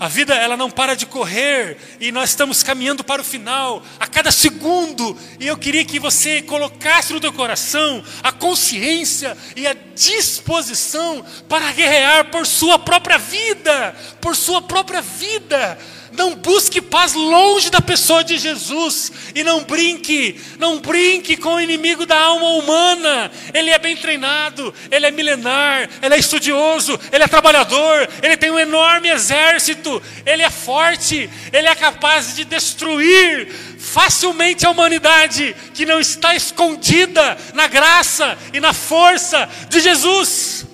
A 0.00 0.08
vida, 0.08 0.34
ela 0.34 0.56
não 0.56 0.70
para 0.70 0.96
de 0.96 1.04
correr 1.04 1.76
e 2.00 2.10
nós 2.10 2.30
estamos 2.30 2.62
caminhando 2.62 3.04
para 3.04 3.20
o 3.20 3.24
final 3.24 3.82
a 3.98 4.06
cada 4.06 4.32
segundo. 4.32 5.14
E 5.38 5.46
eu 5.46 5.58
queria 5.58 5.84
que 5.84 5.98
você 5.98 6.40
colocasse 6.40 7.12
no 7.12 7.20
teu 7.20 7.30
coração 7.34 8.02
a 8.22 8.32
consciência 8.32 9.36
e 9.54 9.66
a 9.66 9.76
disposição 9.94 11.22
para 11.46 11.70
guerrear 11.72 12.30
por 12.30 12.46
sua 12.46 12.78
própria 12.78 13.18
vida, 13.18 13.94
por 14.22 14.34
sua 14.34 14.62
própria 14.62 15.02
vida. 15.02 15.78
Não 16.12 16.34
busque 16.34 16.80
paz 16.80 17.14
longe 17.14 17.70
da 17.70 17.80
pessoa 17.80 18.24
de 18.24 18.38
Jesus. 18.38 19.12
E 19.34 19.42
não 19.42 19.64
brinque, 19.64 20.40
não 20.58 20.78
brinque 20.78 21.36
com 21.36 21.54
o 21.54 21.60
inimigo 21.60 22.04
da 22.06 22.18
alma 22.18 22.48
humana. 22.50 23.30
Ele 23.54 23.70
é 23.70 23.78
bem 23.78 23.96
treinado, 23.96 24.74
ele 24.90 25.06
é 25.06 25.10
milenar, 25.10 25.88
ele 26.02 26.14
é 26.14 26.18
estudioso, 26.18 26.98
ele 27.12 27.24
é 27.24 27.28
trabalhador, 27.28 28.08
ele 28.22 28.36
tem 28.36 28.50
um 28.50 28.58
enorme 28.58 29.08
exército, 29.08 30.02
ele 30.26 30.42
é 30.42 30.50
forte, 30.50 31.30
ele 31.52 31.68
é 31.68 31.74
capaz 31.74 32.34
de 32.34 32.44
destruir 32.44 33.48
facilmente 33.78 34.66
a 34.66 34.70
humanidade 34.70 35.54
que 35.74 35.86
não 35.86 35.98
está 35.98 36.34
escondida 36.34 37.36
na 37.54 37.66
graça 37.66 38.36
e 38.52 38.60
na 38.60 38.72
força 38.72 39.48
de 39.68 39.80
Jesus. 39.80 40.69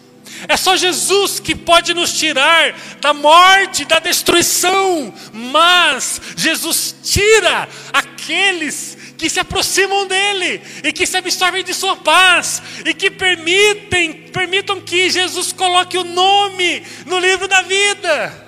É 0.48 0.56
só 0.56 0.76
Jesus 0.76 1.40
que 1.40 1.54
pode 1.54 1.94
nos 1.94 2.12
tirar 2.12 2.74
da 3.00 3.12
morte, 3.14 3.84
da 3.84 3.98
destruição, 3.98 5.12
mas 5.32 6.20
Jesus 6.36 6.94
tira 7.02 7.68
aqueles 7.92 8.96
que 9.16 9.30
se 9.30 9.40
aproximam 9.40 10.06
dele 10.06 10.60
e 10.84 10.92
que 10.92 11.06
se 11.06 11.16
absorvem 11.16 11.64
de 11.64 11.72
sua 11.72 11.96
paz 11.96 12.62
e 12.84 12.92
que 12.92 13.10
permitem, 13.10 14.12
permitam 14.12 14.80
que 14.80 15.08
Jesus 15.08 15.52
coloque 15.52 15.96
o 15.96 16.04
nome 16.04 16.82
no 17.06 17.18
livro 17.18 17.48
da 17.48 17.62
vida. 17.62 18.46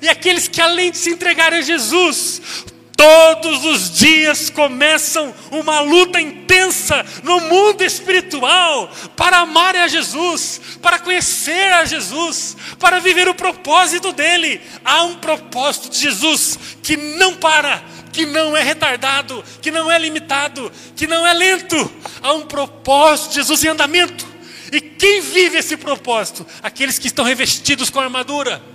E 0.00 0.08
aqueles 0.08 0.48
que 0.48 0.60
além 0.60 0.90
de 0.90 0.98
se 0.98 1.10
entregarem 1.10 1.58
a 1.58 1.62
Jesus, 1.62 2.40
Todos 2.96 3.64
os 3.64 3.90
dias 3.90 4.50
começam 4.50 5.34
uma 5.50 5.80
luta 5.80 6.20
intensa 6.20 7.04
no 7.22 7.40
mundo 7.40 7.82
espiritual 7.82 8.90
para 9.16 9.38
amar 9.38 9.74
a 9.74 9.88
Jesus, 9.88 10.60
para 10.80 10.98
conhecer 10.98 11.72
a 11.72 11.84
Jesus, 11.84 12.56
para 12.78 13.00
viver 13.00 13.28
o 13.28 13.34
propósito 13.34 14.12
dele. 14.12 14.60
Há 14.84 15.02
um 15.02 15.16
propósito 15.16 15.90
de 15.90 15.98
Jesus 15.98 16.58
que 16.82 16.96
não 16.96 17.34
para, 17.34 17.82
que 18.12 18.24
não 18.24 18.56
é 18.56 18.62
retardado, 18.62 19.44
que 19.60 19.70
não 19.70 19.90
é 19.90 19.98
limitado, 19.98 20.70
que 20.94 21.06
não 21.06 21.26
é 21.26 21.32
lento. 21.32 21.92
Há 22.22 22.32
um 22.32 22.42
propósito 22.42 23.30
de 23.30 23.34
Jesus 23.36 23.64
em 23.64 23.68
andamento. 23.68 24.26
E 24.72 24.80
quem 24.80 25.20
vive 25.20 25.58
esse 25.58 25.76
propósito? 25.76 26.46
Aqueles 26.62 26.98
que 26.98 27.08
estão 27.08 27.24
revestidos 27.24 27.90
com 27.90 27.98
a 27.98 28.04
armadura 28.04 28.73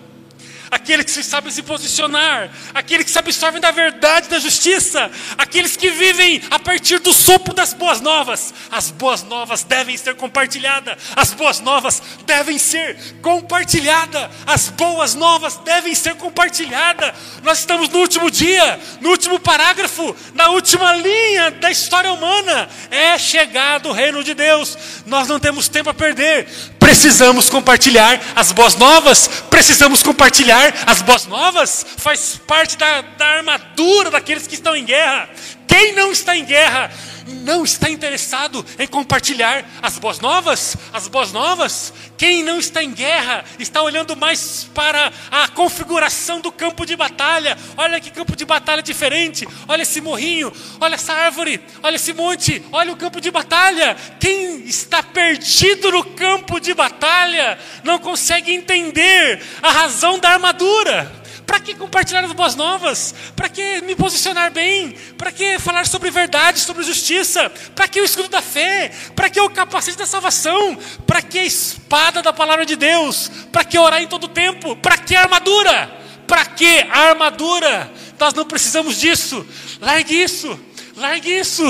aquele 0.69 1.03
que 1.03 1.11
sabe 1.23 1.51
se 1.51 1.63
posicionar, 1.63 2.49
aquele 2.73 3.03
que 3.03 3.11
se 3.11 3.19
absorve 3.19 3.59
da 3.59 3.71
verdade 3.71 4.29
da 4.29 4.39
justiça, 4.39 5.09
aqueles 5.37 5.75
que 5.75 5.89
vivem 5.89 6.41
a 6.49 6.59
partir 6.59 6.99
do 6.99 7.13
sopro 7.13 7.53
das 7.53 7.73
boas 7.73 8.01
novas. 8.01 8.53
As 8.71 8.91
boas 8.91 9.23
novas 9.23 9.63
devem 9.63 9.97
ser 9.97 10.15
compartilhadas, 10.15 10.97
as 11.15 11.33
boas 11.33 11.59
novas 11.59 12.01
devem 12.25 12.57
ser 12.57 12.97
compartilhadas, 13.21 14.29
as 14.45 14.69
boas 14.69 15.15
novas 15.15 15.57
devem 15.57 15.95
ser 15.95 16.15
compartilhadas. 16.15 17.13
Nós 17.43 17.59
estamos 17.59 17.89
no 17.89 17.99
último 17.99 18.29
dia, 18.29 18.79
no 19.01 19.09
último 19.09 19.39
parágrafo, 19.39 20.15
na 20.33 20.49
última 20.49 20.93
linha 20.95 21.51
da 21.51 21.71
história 21.71 22.11
humana. 22.11 22.69
É 22.91 23.17
chegado 23.17 23.89
o 23.89 23.93
reino 23.93 24.23
de 24.23 24.33
Deus. 24.33 24.77
Nós 25.05 25.27
não 25.27 25.39
temos 25.39 25.67
tempo 25.67 25.89
a 25.89 25.93
perder. 25.93 26.47
Precisamos 26.79 27.49
compartilhar 27.49 28.19
as 28.35 28.51
boas 28.51 28.75
novas, 28.75 29.29
precisamos 29.49 30.01
compartilhar 30.01 30.58
as 30.85 31.01
boas 31.01 31.25
novas, 31.25 31.85
faz 31.97 32.39
parte 32.47 32.77
da, 32.77 33.01
da 33.01 33.25
armadura 33.25 34.11
daqueles 34.11 34.47
que 34.47 34.55
estão 34.55 34.75
em 34.75 34.85
guerra. 34.85 35.29
Quem 35.67 35.93
não 35.93 36.11
está 36.11 36.35
em 36.35 36.45
guerra 36.45 36.91
não 37.29 37.63
está 37.63 37.89
interessado 37.89 38.65
em 38.77 38.87
compartilhar 38.87 39.65
as 39.81 39.97
boas 39.97 40.19
novas? 40.19 40.75
As 40.91 41.07
boas 41.07 41.31
novas? 41.31 41.93
Quem 42.17 42.43
não 42.43 42.59
está 42.59 42.83
em 42.83 42.91
guerra 42.91 43.45
está 43.57 43.81
olhando 43.81 44.15
mais 44.15 44.67
para 44.73 45.11
a 45.31 45.47
configuração 45.47 46.41
do 46.41 46.51
campo 46.51 46.85
de 46.85 46.95
batalha. 46.95 47.57
Olha 47.77 47.99
que 47.99 48.11
campo 48.11 48.35
de 48.35 48.45
batalha 48.45 48.81
diferente. 48.81 49.47
Olha 49.67 49.83
esse 49.83 50.01
morrinho, 50.01 50.51
olha 50.79 50.95
essa 50.95 51.13
árvore, 51.13 51.61
olha 51.81 51.95
esse 51.95 52.13
monte, 52.13 52.61
olha 52.71 52.91
o 52.91 52.97
campo 52.97 53.21
de 53.21 53.31
batalha. 53.31 53.95
Quem 54.19 54.67
está 54.67 55.01
perdido 55.01 55.91
no 55.91 56.03
campo 56.03 56.59
de 56.59 56.73
batalha 56.73 57.57
não 57.83 57.99
consegue 57.99 58.53
entender 58.53 59.41
a 59.61 59.71
razão 59.71 60.19
da 60.19 60.31
armadura. 60.31 61.18
Para 61.49 61.59
que 61.59 61.73
compartilhar 61.73 62.23
as 62.23 62.31
boas 62.31 62.53
novas? 62.53 63.15
Para 63.35 63.49
que 63.49 63.81
me 63.81 63.95
posicionar 63.95 64.51
bem? 64.51 64.91
Para 65.17 65.31
que 65.31 65.57
falar 65.57 65.87
sobre 65.87 66.11
verdade, 66.11 66.59
sobre 66.59 66.83
justiça? 66.83 67.49
Para 67.73 67.87
que 67.87 67.99
o 67.99 68.05
escudo 68.05 68.29
da 68.29 68.39
fé? 68.39 68.91
Para 69.15 69.31
que 69.31 69.41
o 69.41 69.49
capacete 69.49 69.97
da 69.97 70.05
salvação? 70.05 70.77
Para 71.07 71.23
que 71.23 71.39
a 71.39 71.43
espada 71.43 72.21
da 72.21 72.31
palavra 72.31 72.67
de 72.67 72.75
Deus? 72.75 73.31
Para 73.51 73.63
que 73.63 73.79
orar 73.79 73.99
em 73.99 74.05
todo 74.05 74.27
tempo? 74.27 74.75
Para 74.75 74.95
que 74.95 75.15
a 75.15 75.21
armadura? 75.21 75.91
Para 76.27 76.45
que 76.45 76.81
a 76.81 77.09
armadura? 77.09 77.91
Nós 78.19 78.31
não 78.35 78.45
precisamos 78.45 78.99
disso. 78.99 79.43
Largue 79.81 80.21
isso. 80.21 80.59
Largue 80.95 81.31
isso. 81.31 81.63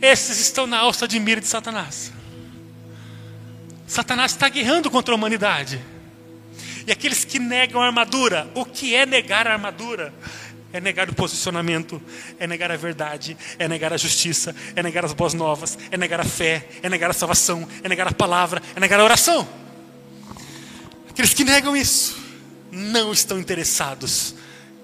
Esses 0.00 0.38
estão 0.38 0.68
na 0.68 0.78
alça 0.78 1.08
de 1.08 1.18
mira 1.18 1.40
de 1.40 1.48
Satanás. 1.48 2.12
Satanás 3.88 4.30
está 4.30 4.48
guerrando 4.48 4.88
contra 4.88 5.12
a 5.12 5.16
humanidade. 5.16 5.84
E 6.86 6.92
aqueles 6.92 7.24
que 7.24 7.38
negam 7.38 7.80
a 7.80 7.86
armadura, 7.86 8.50
o 8.54 8.64
que 8.64 8.94
é 8.94 9.04
negar 9.06 9.46
a 9.46 9.52
armadura? 9.52 10.12
É 10.72 10.80
negar 10.80 11.08
o 11.10 11.14
posicionamento, 11.14 12.00
é 12.38 12.46
negar 12.46 12.70
a 12.70 12.76
verdade, 12.76 13.36
é 13.58 13.66
negar 13.66 13.92
a 13.92 13.96
justiça, 13.96 14.54
é 14.76 14.82
negar 14.82 15.04
as 15.04 15.12
boas 15.12 15.34
novas, 15.34 15.76
é 15.90 15.96
negar 15.96 16.20
a 16.20 16.24
fé, 16.24 16.68
é 16.82 16.88
negar 16.88 17.10
a 17.10 17.12
salvação, 17.12 17.68
é 17.82 17.88
negar 17.88 18.06
a 18.06 18.12
palavra, 18.12 18.62
é 18.76 18.78
negar 18.78 19.00
a 19.00 19.04
oração. 19.04 19.48
Aqueles 21.08 21.34
que 21.34 21.44
negam 21.44 21.76
isso 21.76 22.16
não 22.70 23.12
estão 23.12 23.38
interessados 23.38 24.34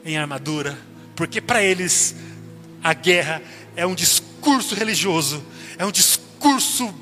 em 0.04 0.18
armadura, 0.18 0.76
porque 1.14 1.40
para 1.40 1.62
eles 1.62 2.16
a 2.82 2.92
guerra 2.92 3.40
é 3.76 3.86
um 3.86 3.94
discurso 3.94 4.74
religioso, 4.74 5.44
é 5.78 5.86
um 5.86 5.92
discurso 5.92 6.92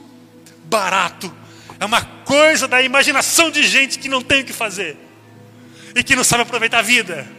barato, 0.65 1.35
é 1.85 1.87
uma 1.87 2.03
coisa 2.03 2.67
da 2.67 2.83
imaginação 2.83 3.51
de 3.51 3.63
gente 3.63 3.99
que 3.99 4.09
não 4.09 4.23
tem 4.23 4.41
o 4.41 4.45
que 4.45 4.55
fazer 4.55 4.97
e 5.95 6.03
que 6.03 6.17
não 6.17 6.25
sabe 6.25 6.43
aproveitar 6.43 6.79
a 6.79 6.83
vida. 6.83 7.31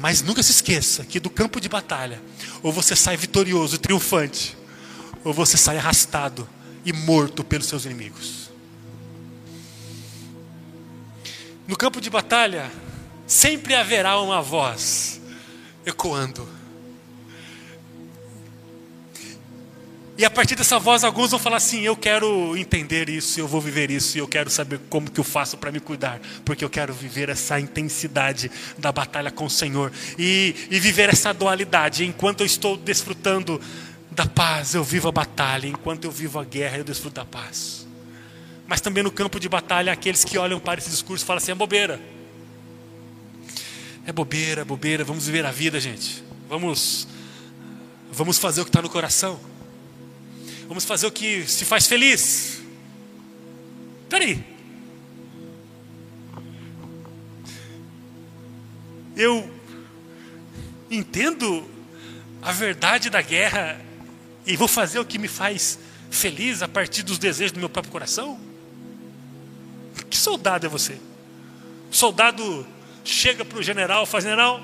Mas 0.00 0.20
nunca 0.20 0.42
se 0.42 0.50
esqueça 0.50 1.04
que 1.04 1.20
do 1.20 1.30
campo 1.30 1.60
de 1.60 1.68
batalha, 1.68 2.20
ou 2.60 2.72
você 2.72 2.96
sai 2.96 3.16
vitorioso, 3.16 3.78
triunfante, 3.78 4.56
ou 5.22 5.32
você 5.32 5.56
sai 5.56 5.78
arrastado 5.78 6.48
e 6.84 6.92
morto 6.92 7.44
pelos 7.44 7.66
seus 7.66 7.84
inimigos. 7.84 8.50
No 11.68 11.76
campo 11.76 12.00
de 12.00 12.10
batalha, 12.10 12.68
sempre 13.28 13.76
haverá 13.76 14.20
uma 14.20 14.42
voz 14.42 15.20
ecoando 15.86 16.48
E 20.20 20.24
a 20.26 20.28
partir 20.28 20.54
dessa 20.54 20.78
voz, 20.78 21.02
alguns 21.02 21.30
vão 21.30 21.40
falar 21.40 21.56
assim: 21.56 21.80
eu 21.80 21.96
quero 21.96 22.54
entender 22.54 23.08
isso, 23.08 23.40
eu 23.40 23.48
vou 23.48 23.58
viver 23.58 23.90
isso, 23.90 24.18
eu 24.18 24.28
quero 24.28 24.50
saber 24.50 24.78
como 24.90 25.10
que 25.10 25.18
eu 25.18 25.24
faço 25.24 25.56
para 25.56 25.72
me 25.72 25.80
cuidar, 25.80 26.20
porque 26.44 26.62
eu 26.62 26.68
quero 26.68 26.92
viver 26.92 27.30
essa 27.30 27.58
intensidade 27.58 28.50
da 28.76 28.92
batalha 28.92 29.30
com 29.30 29.46
o 29.46 29.50
Senhor 29.50 29.90
e, 30.18 30.54
e 30.70 30.78
viver 30.78 31.08
essa 31.08 31.32
dualidade. 31.32 32.04
Enquanto 32.04 32.40
eu 32.40 32.46
estou 32.46 32.76
desfrutando 32.76 33.58
da 34.10 34.26
paz, 34.26 34.74
eu 34.74 34.84
vivo 34.84 35.08
a 35.08 35.12
batalha, 35.12 35.66
enquanto 35.66 36.04
eu 36.04 36.10
vivo 36.10 36.38
a 36.38 36.44
guerra, 36.44 36.76
eu 36.76 36.84
desfruto 36.84 37.14
da 37.14 37.24
paz. 37.24 37.88
Mas 38.66 38.82
também 38.82 39.02
no 39.02 39.10
campo 39.10 39.40
de 39.40 39.48
batalha, 39.48 39.90
aqueles 39.90 40.22
que 40.22 40.36
olham 40.36 40.60
para 40.60 40.80
esse 40.80 40.90
discurso 40.90 41.24
falam 41.24 41.38
assim: 41.38 41.52
é 41.52 41.54
bobeira. 41.54 41.98
É 44.04 44.12
bobeira, 44.12 44.66
bobeira, 44.66 45.02
vamos 45.02 45.24
viver 45.24 45.46
a 45.46 45.50
vida, 45.50 45.80
gente. 45.80 46.22
Vamos, 46.46 47.08
vamos 48.12 48.36
fazer 48.36 48.60
o 48.60 48.64
que 48.64 48.68
está 48.68 48.82
no 48.82 48.90
coração. 48.90 49.48
Vamos 50.70 50.84
fazer 50.84 51.04
o 51.08 51.10
que 51.10 51.44
se 51.48 51.64
faz 51.64 51.88
feliz. 51.88 52.62
Peraí. 54.08 54.40
Eu 59.16 59.52
entendo 60.88 61.68
a 62.40 62.52
verdade 62.52 63.10
da 63.10 63.20
guerra 63.20 63.84
e 64.46 64.56
vou 64.56 64.68
fazer 64.68 65.00
o 65.00 65.04
que 65.04 65.18
me 65.18 65.26
faz 65.26 65.76
feliz 66.08 66.62
a 66.62 66.68
partir 66.68 67.02
dos 67.02 67.18
desejos 67.18 67.50
do 67.50 67.58
meu 67.58 67.68
próprio 67.68 67.90
coração? 67.90 68.38
Que 70.08 70.16
soldado 70.16 70.66
é 70.66 70.68
você? 70.68 71.00
O 71.90 71.96
soldado 71.96 72.64
chega 73.04 73.44
para 73.44 73.58
o 73.58 73.62
general, 73.62 74.06
faz 74.06 74.22
general, 74.22 74.62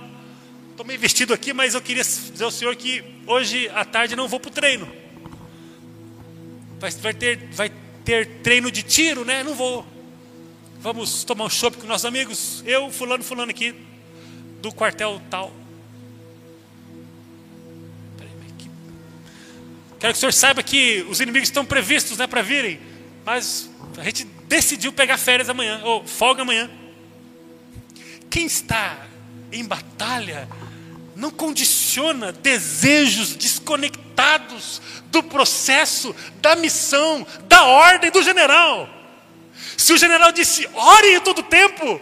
estou 0.71 0.87
meio 0.87 1.01
vestido 1.01 1.35
aqui, 1.35 1.53
mas 1.53 1.75
eu 1.75 1.83
queria 1.83 2.05
dizer 2.05 2.45
ao 2.45 2.53
senhor 2.53 2.77
que 2.77 3.03
hoje 3.27 3.69
à 3.71 3.85
tarde 3.85 4.15
não 4.15 4.29
vou 4.29 4.39
para 4.39 4.51
o 4.51 4.55
treino. 4.55 5.06
Vai, 6.87 6.93
vai, 6.93 7.15
ter, 7.15 7.49
vai 7.51 7.73
ter 8.05 8.27
treino 8.45 8.71
de 8.71 8.85
tiro, 8.85 9.25
né? 9.25 9.43
Não 9.43 9.57
vou. 9.57 9.85
Vamos 10.79 11.25
tomar 11.25 11.47
um 11.47 11.51
chopp 11.51 11.77
com 11.79 11.87
nossos 11.89 12.05
amigos. 12.05 12.63
Eu, 12.65 12.93
fulano, 12.93 13.25
fulano 13.25 13.51
aqui, 13.51 13.75
do 14.63 14.73
quartel 14.73 15.21
tal. 15.29 15.53
Quero 19.99 20.13
que 20.13 20.17
o 20.17 20.21
senhor 20.21 20.33
saiba 20.33 20.63
que 20.63 21.05
os 21.11 21.21
inimigos 21.21 21.49
estão 21.49 21.67
previstos 21.67 22.19
né, 22.19 22.27
para 22.29 22.41
virem. 22.41 22.79
Mas 23.25 23.69
a 23.99 24.05
gente 24.05 24.23
decidiu 24.47 24.93
pegar 24.93 25.19
férias 25.19 25.49
amanhã, 25.49 25.81
ou 25.83 26.07
folga 26.07 26.43
amanhã. 26.43 26.71
quem 28.31 28.47
está 28.47 29.09
em 29.51 29.65
batalha 29.65 30.49
não 31.17 31.31
condiciona 31.31 32.31
desejos 32.31 33.35
desconectados 33.35 34.83
do 35.07 35.23
processo, 35.23 36.15
da 36.43 36.55
missão, 36.55 37.27
da 37.49 37.65
ordem 37.65 38.11
do 38.11 38.23
general. 38.23 38.87
Se 39.79 39.95
o 39.95 39.97
general 39.97 40.31
disse, 40.31 40.69
ore 40.75 41.17
em 41.17 41.21
todo 41.21 41.43
tempo, 41.43 42.01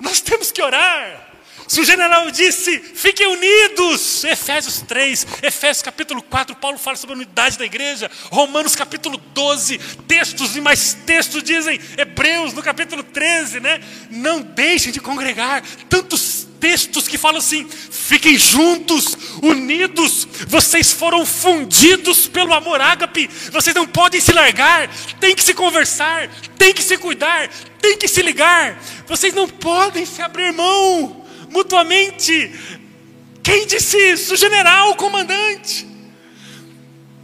nós 0.00 0.20
temos 0.20 0.52
que 0.52 0.62
orar. 0.62 1.32
Se 1.66 1.80
o 1.80 1.84
general 1.84 2.30
disse, 2.30 2.78
fiquem 2.78 3.26
unidos, 3.26 4.22
Efésios 4.22 4.82
3, 4.82 5.26
Efésios 5.42 5.82
capítulo 5.82 6.22
4, 6.22 6.54
Paulo 6.56 6.78
fala 6.78 6.96
sobre 6.96 7.14
a 7.14 7.16
unidade 7.16 7.58
da 7.58 7.64
igreja, 7.64 8.10
Romanos 8.30 8.76
capítulo 8.76 9.16
12, 9.16 9.78
textos 10.06 10.56
e 10.56 10.60
mais 10.60 10.94
textos 11.06 11.42
dizem, 11.42 11.80
Hebreus 11.96 12.52
no 12.52 12.62
capítulo 12.62 13.02
13, 13.02 13.60
né? 13.60 13.80
Não 14.10 14.42
deixem 14.42 14.92
de 14.92 15.00
congregar, 15.00 15.62
tantos 15.88 16.46
textos 16.64 17.06
que 17.06 17.18
falam 17.18 17.40
assim: 17.40 17.68
fiquem 17.68 18.38
juntos, 18.38 19.18
unidos, 19.42 20.26
vocês 20.48 20.94
foram 20.94 21.26
fundidos 21.26 22.26
pelo 22.26 22.54
amor 22.54 22.80
ágape, 22.80 23.28
vocês 23.52 23.76
não 23.76 23.86
podem 23.86 24.18
se 24.18 24.32
largar, 24.32 24.88
tem 25.20 25.36
que 25.36 25.42
se 25.42 25.52
conversar, 25.52 26.26
tem 26.56 26.72
que 26.72 26.82
se 26.82 26.96
cuidar, 26.96 27.50
tem 27.82 27.98
que 27.98 28.08
se 28.08 28.22
ligar, 28.22 28.82
vocês 29.06 29.34
não 29.34 29.46
podem 29.46 30.06
se 30.06 30.22
abrir 30.22 30.54
mão 30.54 31.26
mutuamente. 31.50 32.50
Quem 33.42 33.66
disse 33.66 33.98
isso? 33.98 34.32
O 34.32 34.36
general, 34.38 34.92
o 34.92 34.96
comandante. 34.96 35.86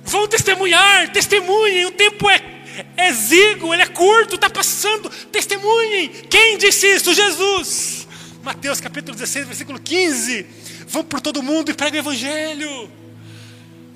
Vão 0.04 0.28
testemunhar, 0.28 1.10
testemunhem, 1.12 1.86
o 1.86 1.92
tempo 1.92 2.28
é, 2.28 2.42
é 2.94 3.08
exíguo, 3.08 3.72
ele 3.72 3.84
é 3.84 3.86
curto, 3.86 4.34
está 4.34 4.50
passando, 4.50 5.08
testemunhem. 5.32 6.08
Quem 6.28 6.58
disse 6.58 6.86
isso? 6.88 7.14
Jesus. 7.14 7.99
Mateus 8.42 8.80
capítulo 8.80 9.16
16, 9.16 9.46
versículo 9.46 9.78
15. 9.78 10.46
Vão 10.88 11.04
por 11.04 11.20
todo 11.20 11.42
mundo 11.42 11.70
e 11.70 11.74
pregam 11.74 12.00
o 12.00 12.02
evangelho. 12.02 12.90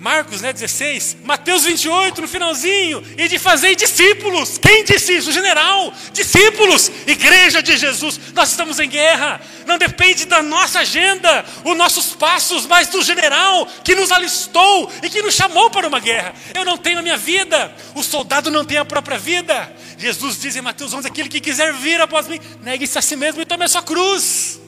Marcos 0.04 0.42
né, 0.42 0.52
16, 0.52 1.16
Mateus 1.24 1.64
28, 1.64 2.20
no 2.20 2.28
finalzinho, 2.28 3.02
e 3.16 3.26
de 3.26 3.38
fazer 3.38 3.74
discípulos. 3.74 4.58
Quem 4.58 4.84
disse 4.84 5.16
isso? 5.16 5.30
O 5.30 5.32
general, 5.32 5.94
discípulos, 6.12 6.92
igreja 7.06 7.62
de 7.62 7.74
Jesus. 7.74 8.20
Nós 8.34 8.50
estamos 8.50 8.78
em 8.78 8.86
guerra, 8.86 9.40
não 9.64 9.78
depende 9.78 10.26
da 10.26 10.42
nossa 10.42 10.80
agenda, 10.80 11.42
os 11.64 11.74
nossos 11.74 12.14
passos, 12.14 12.66
mas 12.66 12.88
do 12.88 13.02
general 13.02 13.66
que 13.82 13.94
nos 13.94 14.12
alistou 14.12 14.92
e 15.02 15.08
que 15.08 15.22
nos 15.22 15.34
chamou 15.34 15.70
para 15.70 15.88
uma 15.88 16.00
guerra. 16.00 16.34
Eu 16.54 16.66
não 16.66 16.76
tenho 16.76 16.98
a 16.98 17.02
minha 17.02 17.16
vida, 17.16 17.74
o 17.94 18.02
soldado 18.02 18.50
não 18.50 18.62
tem 18.62 18.76
a 18.76 18.84
própria 18.84 19.16
vida. 19.16 19.74
Jesus 19.96 20.38
diz 20.38 20.54
em 20.54 20.60
Mateus 20.60 20.92
11: 20.92 21.08
aquele 21.08 21.30
que 21.30 21.40
quiser 21.40 21.72
vir 21.72 21.98
após 22.02 22.28
mim, 22.28 22.38
negue-se 22.60 22.98
a 22.98 23.00
si 23.00 23.16
mesmo 23.16 23.40
e 23.40 23.46
tome 23.46 23.64
a 23.64 23.68
sua 23.68 23.82
cruz. 23.82 24.60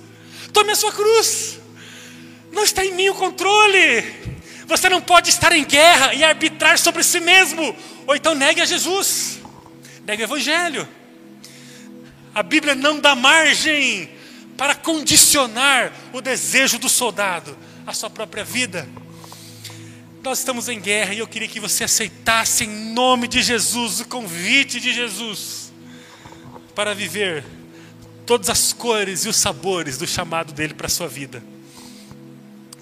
Tome 0.55 0.72
a 0.72 0.76
sua 0.76 0.93
cruz. 0.93 1.59
Não 2.51 2.62
está 2.62 2.82
em 2.82 2.95
mim 2.95 3.11
o 3.11 3.14
controle. 3.14 4.36
Você 4.67 4.89
não 4.89 5.01
pode 5.01 5.31
estar 5.31 5.53
em 5.53 5.64
guerra 5.64 6.12
e 6.14 6.25
arbitrar 6.25 6.79
sobre 6.79 7.03
si 7.03 7.21
mesmo. 7.21 7.75
Ou 8.07 8.17
então 8.17 8.35
negue 8.35 8.61
a 8.61 8.64
Jesus. 8.64 9.39
Negue 10.05 10.23
o 10.23 10.27
Evangelho. 10.27 10.89
A 12.35 12.43
Bíblia 12.43 12.75
não 12.75 13.01
dá 13.01 13.14
margem 13.14 14.11
para 14.57 14.75
condicionar 14.75 15.93
o 16.12 16.21
desejo 16.21 16.79
do 16.79 16.89
soldado 16.89 17.57
à 17.87 17.93
sua 17.93 18.11
própria 18.11 18.45
vida. 18.45 18.89
Nós 20.23 20.41
estamos 20.41 20.69
em 20.69 20.81
guerra 20.81 21.14
e 21.14 21.21
eu 21.21 21.27
queria 21.27 21.47
que 21.47 21.61
você 21.61 21.85
aceitasse 21.85 22.64
em 22.64 22.93
nome 22.93 23.29
de 23.29 23.43
Jesus 23.43 24.01
o 24.01 24.09
convite 24.09 24.81
de 24.81 24.93
Jesus 24.93 25.73
para 26.75 26.95
viver 26.95 27.45
todas 28.27 28.51
as 28.51 28.73
cores 28.73 29.25
e 29.25 29.29
os 29.29 29.37
sabores 29.37 29.97
do 29.97 30.07
chamado 30.07 30.53
dele 30.53 30.75
para 30.75 30.89
a 30.89 30.91
sua 30.91 31.07
vida. 31.07 31.43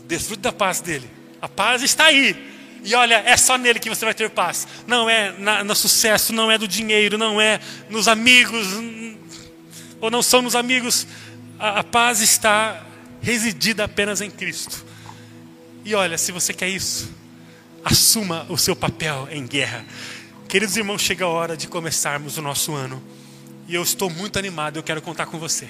Desfrute 0.07 0.41
da 0.41 0.53
paz 0.53 0.81
dele. 0.81 1.09
A 1.45 1.49
paz 1.49 1.83
está 1.83 2.07
aí. 2.07 2.35
E 2.83 2.95
olha, 2.95 3.17
é 3.17 3.37
só 3.37 3.59
nele 3.59 3.79
que 3.79 3.91
você 3.91 4.03
vai 4.03 4.15
ter 4.15 4.31
paz. 4.31 4.67
Não 4.87 5.11
é 5.11 5.31
na, 5.39 5.63
no 5.63 5.77
sucesso, 5.77 6.33
não 6.33 6.51
é 6.51 6.57
do 6.57 6.67
dinheiro, 6.67 7.19
não 7.19 7.39
é 7.39 7.61
nos 7.91 8.09
amigos, 8.09 8.67
ou 10.01 10.11
não 10.11 10.23
são 10.23 10.41
nos 10.41 10.57
amigos. 10.57 11.07
A, 11.59 11.81
a 11.81 11.85
paz 11.85 12.23
está 12.23 12.83
residida 13.21 13.85
apenas 13.85 14.23
em 14.23 14.31
Cristo. 14.31 14.87
E 15.85 15.95
olha, 15.95 16.17
se 16.17 16.33
você 16.33 16.55
quer 16.55 16.71
isso, 16.71 17.13
assuma 17.85 18.47
o 18.49 18.57
seu 18.57 18.75
papel 18.75 19.29
em 19.31 19.47
guerra. 19.47 19.85
Queridos 20.49 20.79
irmãos, 20.79 21.03
chega 21.03 21.27
a 21.27 21.29
hora 21.29 21.59
de 21.59 21.69
começarmos 21.69 22.39
o 22.39 22.43
nosso 22.43 22.73
ano. 22.75 23.05
E 23.69 23.75
eu 23.75 23.83
estou 23.83 24.09
muito 24.09 24.39
animado, 24.39 24.79
eu 24.79 24.83
quero 24.83 25.03
contar 25.03 25.27
com 25.27 25.39
você. 25.39 25.69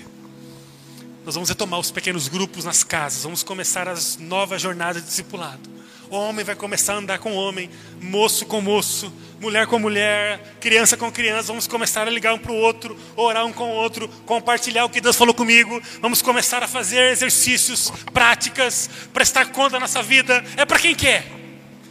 Nós 1.25 1.37
vamos 1.37 1.49
retomar 1.49 1.81
os 1.81 1.91
pequenos 1.91 2.29
grupos 2.29 2.67
nas 2.67 2.85
casas, 2.85 3.23
vamos 3.23 3.43
começar 3.43 3.89
as 3.89 4.19
novas 4.19 4.61
jornadas 4.61 5.03
de 5.03 5.09
discipulado. 5.09 5.71
O 6.11 6.17
homem 6.17 6.45
vai 6.45 6.55
começar 6.55 6.93
a 6.93 6.97
andar 6.99 7.19
com 7.19 7.35
homem, 7.35 7.71
moço 7.99 8.45
com 8.45 8.61
moço, 8.61 9.11
mulher 9.41 9.67
com 9.67 9.79
mulher, 9.79 10.57
criança 10.61 10.99
com 10.99 11.11
criança. 11.11 11.45
Vamos 11.45 11.67
começar 11.67 12.07
a 12.07 12.11
ligar 12.11 12.35
um 12.35 12.39
para 12.39 12.53
o 12.53 12.57
outro, 12.57 12.95
orar 13.17 13.47
um 13.47 13.55
com 13.55 13.71
o 13.71 13.75
outro, 13.75 14.07
compartilhar 14.27 14.85
o 14.85 14.91
que 14.91 15.01
Deus 15.01 15.17
falou 15.17 15.33
comigo. 15.33 15.81
Vamos 15.99 16.21
começar 16.21 16.63
a 16.63 16.69
fazer 16.69 17.11
exercícios, 17.13 17.91
práticas, 18.13 18.91
prestar 19.15 19.47
conta 19.47 19.71
da 19.71 19.81
nossa 19.81 20.03
vida. 20.03 20.45
É 20.59 20.67
para 20.67 20.79
quem 20.79 20.95
quer. 20.95 21.25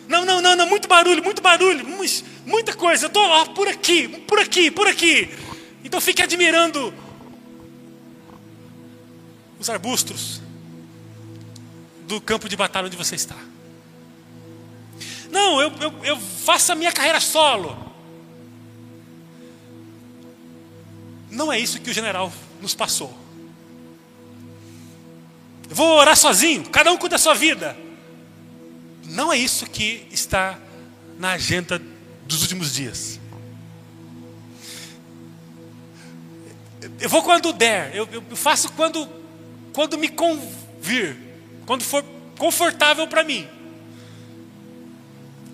Não, 0.07 0.23
não, 0.23 0.41
não, 0.41 0.55
não, 0.55 0.69
muito 0.69 0.87
barulho, 0.87 1.23
muito 1.23 1.41
barulho, 1.41 1.83
muita 2.45 2.73
coisa. 2.73 3.05
Eu 3.05 3.07
estou 3.07 3.47
por 3.55 3.67
aqui, 3.67 4.07
por 4.07 4.37
aqui, 4.37 4.69
por 4.69 4.87
aqui. 4.87 5.27
Então 5.83 5.99
fique 5.99 6.21
admirando 6.21 6.93
os 9.63 9.69
arbustos 9.69 10.41
do 12.05 12.19
campo 12.19 12.49
de 12.49 12.55
batalha 12.57 12.87
onde 12.87 12.97
você 12.97 13.15
está. 13.15 13.37
Não, 15.31 15.61
eu, 15.61 15.71
eu, 15.79 16.03
eu 16.03 16.19
faço 16.19 16.73
a 16.73 16.75
minha 16.75 16.91
carreira 16.91 17.21
solo. 17.21 17.77
Não 21.31 21.51
é 21.51 21.57
isso 21.57 21.79
que 21.79 21.89
o 21.89 21.93
general 21.93 22.31
nos 22.61 22.75
passou. 22.75 23.17
Eu 25.69 25.75
vou 25.75 25.97
orar 25.97 26.17
sozinho, 26.17 26.69
cada 26.69 26.91
um 26.91 26.97
cuida 26.97 27.15
da 27.15 27.17
sua 27.17 27.33
vida. 27.33 27.75
Não 29.05 29.31
é 29.31 29.37
isso 29.37 29.65
que 29.65 30.05
está 30.11 30.59
na 31.17 31.31
agenda 31.31 31.81
dos 32.25 32.41
últimos 32.41 32.73
dias. 32.73 33.17
Eu 36.99 37.07
vou 37.07 37.23
quando 37.23 37.53
der, 37.53 37.95
eu, 37.95 38.07
eu 38.11 38.35
faço 38.35 38.69
quando 38.73 39.22
quando 39.73 39.97
me 39.97 40.07
convir, 40.07 41.17
quando 41.65 41.83
for 41.83 42.03
confortável 42.37 43.07
para 43.07 43.23
mim. 43.23 43.47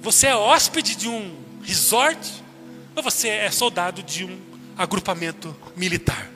Você 0.02 0.28
é 0.28 0.36
hóspede 0.36 0.96
de 0.96 1.08
um 1.08 1.36
resort 1.64 2.44
ou 2.96 3.02
você 3.02 3.30
é 3.30 3.50
soldado 3.50 4.04
de 4.04 4.26
um 4.26 4.40
agrupamento 4.78 5.56
militar? 5.76 6.30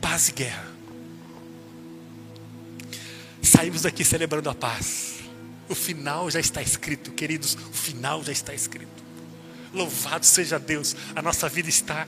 Paz 0.00 0.28
e 0.28 0.32
guerra. 0.32 0.72
Saímos 3.42 3.82
daqui 3.82 4.04
celebrando 4.04 4.50
a 4.50 4.54
paz. 4.54 5.20
O 5.68 5.74
final 5.74 6.30
já 6.30 6.40
está 6.40 6.60
escrito, 6.60 7.10
queridos, 7.12 7.54
o 7.54 7.72
final 7.72 8.22
já 8.22 8.32
está 8.32 8.52
escrito. 8.52 9.01
Louvado 9.72 10.26
seja 10.26 10.58
Deus, 10.58 10.94
a 11.14 11.22
nossa 11.22 11.48
vida 11.48 11.68
está 11.68 12.06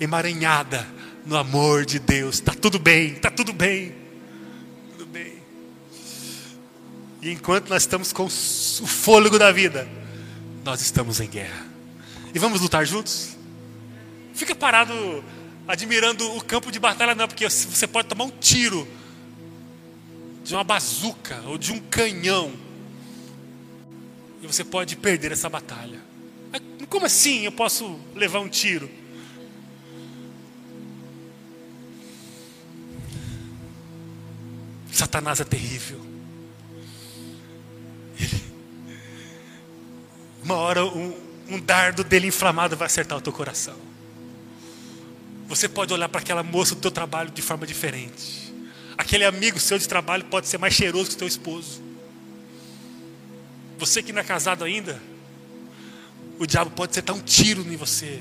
emaranhada 0.00 0.86
no 1.24 1.36
amor 1.36 1.84
de 1.84 1.98
Deus. 1.98 2.36
Está 2.36 2.52
tudo 2.52 2.78
bem, 2.78 3.12
está 3.12 3.30
tudo 3.30 3.52
bem. 3.52 3.94
Tudo 4.92 5.06
bem. 5.06 5.34
E 7.20 7.30
enquanto 7.30 7.68
nós 7.68 7.84
estamos 7.84 8.12
com 8.12 8.24
o 8.24 8.28
fôlego 8.28 9.38
da 9.38 9.52
vida, 9.52 9.88
nós 10.64 10.80
estamos 10.80 11.20
em 11.20 11.28
guerra. 11.28 11.66
E 12.34 12.38
vamos 12.38 12.60
lutar 12.60 12.84
juntos? 12.84 13.36
Fica 14.34 14.54
parado 14.54 14.92
admirando 15.68 16.28
o 16.36 16.42
campo 16.42 16.72
de 16.72 16.80
batalha, 16.80 17.14
não, 17.14 17.28
porque 17.28 17.48
você 17.48 17.86
pode 17.86 18.08
tomar 18.08 18.24
um 18.24 18.30
tiro 18.30 18.88
de 20.42 20.54
uma 20.54 20.64
bazuca 20.64 21.40
ou 21.46 21.56
de 21.56 21.72
um 21.72 21.78
canhão. 21.78 22.52
E 24.42 24.46
você 24.46 24.64
pode 24.64 24.96
perder 24.96 25.30
essa 25.30 25.48
batalha. 25.48 26.00
Como 26.92 27.06
assim 27.06 27.46
eu 27.46 27.52
posso 27.52 27.98
levar 28.14 28.40
um 28.40 28.50
tiro? 28.50 28.90
Satanás 34.92 35.40
é 35.40 35.44
terrível. 35.44 35.98
Ele, 38.20 38.42
uma 40.44 40.56
hora 40.56 40.84
um, 40.84 41.16
um 41.48 41.58
dardo 41.58 42.04
dele 42.04 42.26
inflamado 42.26 42.76
vai 42.76 42.84
acertar 42.84 43.16
o 43.16 43.22
teu 43.22 43.32
coração. 43.32 43.78
Você 45.48 45.70
pode 45.70 45.94
olhar 45.94 46.10
para 46.10 46.20
aquela 46.20 46.42
moça 46.42 46.74
do 46.74 46.82
teu 46.82 46.90
trabalho 46.90 47.30
de 47.30 47.40
forma 47.40 47.66
diferente. 47.66 48.52
Aquele 48.98 49.24
amigo 49.24 49.58
seu 49.58 49.78
de 49.78 49.88
trabalho 49.88 50.26
pode 50.26 50.46
ser 50.46 50.58
mais 50.58 50.74
cheiroso 50.74 51.08
que 51.08 51.16
o 51.16 51.18
teu 51.20 51.28
esposo. 51.28 51.82
Você 53.78 54.02
que 54.02 54.12
não 54.12 54.20
é 54.20 54.24
casado 54.24 54.62
ainda, 54.62 55.00
o 56.42 56.46
diabo 56.46 56.72
pode 56.72 56.90
acertar 56.90 57.14
um 57.14 57.20
tiro 57.20 57.62
em 57.72 57.76
você, 57.76 58.20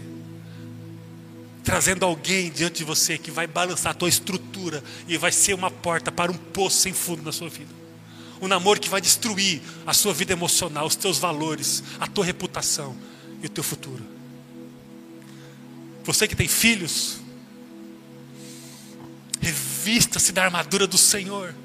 trazendo 1.63 2.05
alguém 2.05 2.51
diante 2.51 2.78
de 2.78 2.84
você 2.84 3.17
que 3.17 3.32
vai 3.32 3.47
balançar 3.47 3.91
a 3.91 3.95
tua 3.95 4.09
estrutura 4.09 4.84
e 5.07 5.17
vai 5.17 5.32
ser 5.32 5.55
uma 5.55 5.72
porta 5.72 6.11
para 6.11 6.32
um 6.32 6.38
poço 6.38 6.78
sem 6.78 6.93
fundo 6.93 7.24
na 7.24 7.32
sua 7.32 7.49
vida. 7.49 7.74
Um 8.39 8.47
namoro 8.47 8.80
que 8.80 8.89
vai 8.89 9.01
destruir 9.01 9.61
a 9.88 9.93
sua 9.93 10.13
vida 10.13 10.34
emocional, 10.34 10.86
os 10.86 10.95
teus 10.95 11.17
valores, 11.17 11.84
a 11.99 12.05
tua 12.05 12.24
reputação 12.24 12.95
e 13.41 13.47
o 13.47 13.49
teu 13.49 13.63
futuro. 13.63 14.03
Você 16.03 16.28
que 16.28 16.36
tem 16.36 16.47
filhos, 16.47 17.17
revista-se 19.39 20.32
da 20.32 20.43
armadura 20.43 20.86
do 20.86 20.97
Senhor 20.97 21.55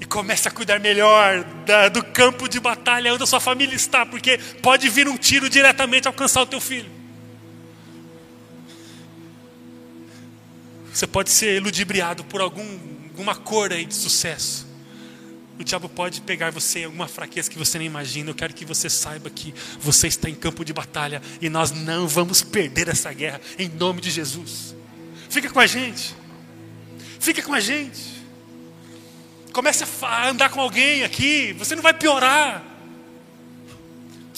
e 0.00 0.04
comece 0.04 0.46
a 0.46 0.50
cuidar 0.50 0.78
melhor 0.78 1.42
da, 1.66 1.88
do 1.88 2.04
campo 2.04 2.48
de 2.48 2.60
batalha 2.60 3.12
onde 3.12 3.22
a 3.22 3.26
sua 3.26 3.40
família 3.40 3.74
está, 3.74 4.06
porque 4.06 4.38
pode 4.62 4.88
vir 4.88 5.08
um 5.08 5.16
tiro 5.16 5.50
diretamente 5.50 6.06
alcançar 6.06 6.42
o 6.42 6.46
teu 6.46 6.60
filho. 6.60 6.90
Você 10.92 11.06
pode 11.06 11.30
ser 11.30 11.62
ludibriado 11.62 12.24
por 12.24 12.40
algum, 12.40 12.78
alguma 13.08 13.34
cor 13.34 13.72
aí 13.72 13.84
de 13.84 13.94
sucesso. 13.94 14.66
O 15.58 15.64
diabo 15.64 15.88
pode 15.88 16.20
pegar 16.20 16.52
você 16.52 16.80
em 16.80 16.84
alguma 16.84 17.08
fraqueza 17.08 17.50
que 17.50 17.58
você 17.58 17.78
nem 17.78 17.86
imagina. 17.88 18.30
Eu 18.30 18.34
quero 18.34 18.54
que 18.54 18.64
você 18.64 18.88
saiba 18.88 19.28
que 19.28 19.52
você 19.80 20.06
está 20.06 20.30
em 20.30 20.34
campo 20.34 20.64
de 20.64 20.72
batalha 20.72 21.20
e 21.40 21.48
nós 21.48 21.72
não 21.72 22.06
vamos 22.06 22.42
perder 22.42 22.88
essa 22.88 23.12
guerra 23.12 23.40
em 23.58 23.68
nome 23.68 24.00
de 24.00 24.10
Jesus. 24.10 24.76
Fica 25.28 25.50
com 25.50 25.58
a 25.58 25.66
gente. 25.66 26.14
Fica 27.18 27.42
com 27.42 27.52
a 27.52 27.60
gente. 27.60 28.17
Comece 29.52 29.84
a 30.02 30.28
andar 30.28 30.50
com 30.50 30.60
alguém 30.60 31.04
aqui. 31.04 31.52
Você 31.54 31.74
não 31.74 31.82
vai 31.82 31.94
piorar. 31.94 32.62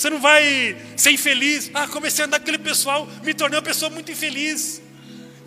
Você 0.00 0.08
não 0.08 0.18
vai 0.18 0.76
ser 0.96 1.10
infeliz. 1.10 1.70
Ah, 1.74 1.86
comecei 1.86 2.24
a 2.24 2.26
andar 2.26 2.38
com 2.38 2.44
aquele 2.44 2.58
pessoal, 2.58 3.06
me 3.22 3.34
tornei 3.34 3.58
uma 3.58 3.62
pessoa 3.62 3.90
muito 3.90 4.10
infeliz. 4.10 4.80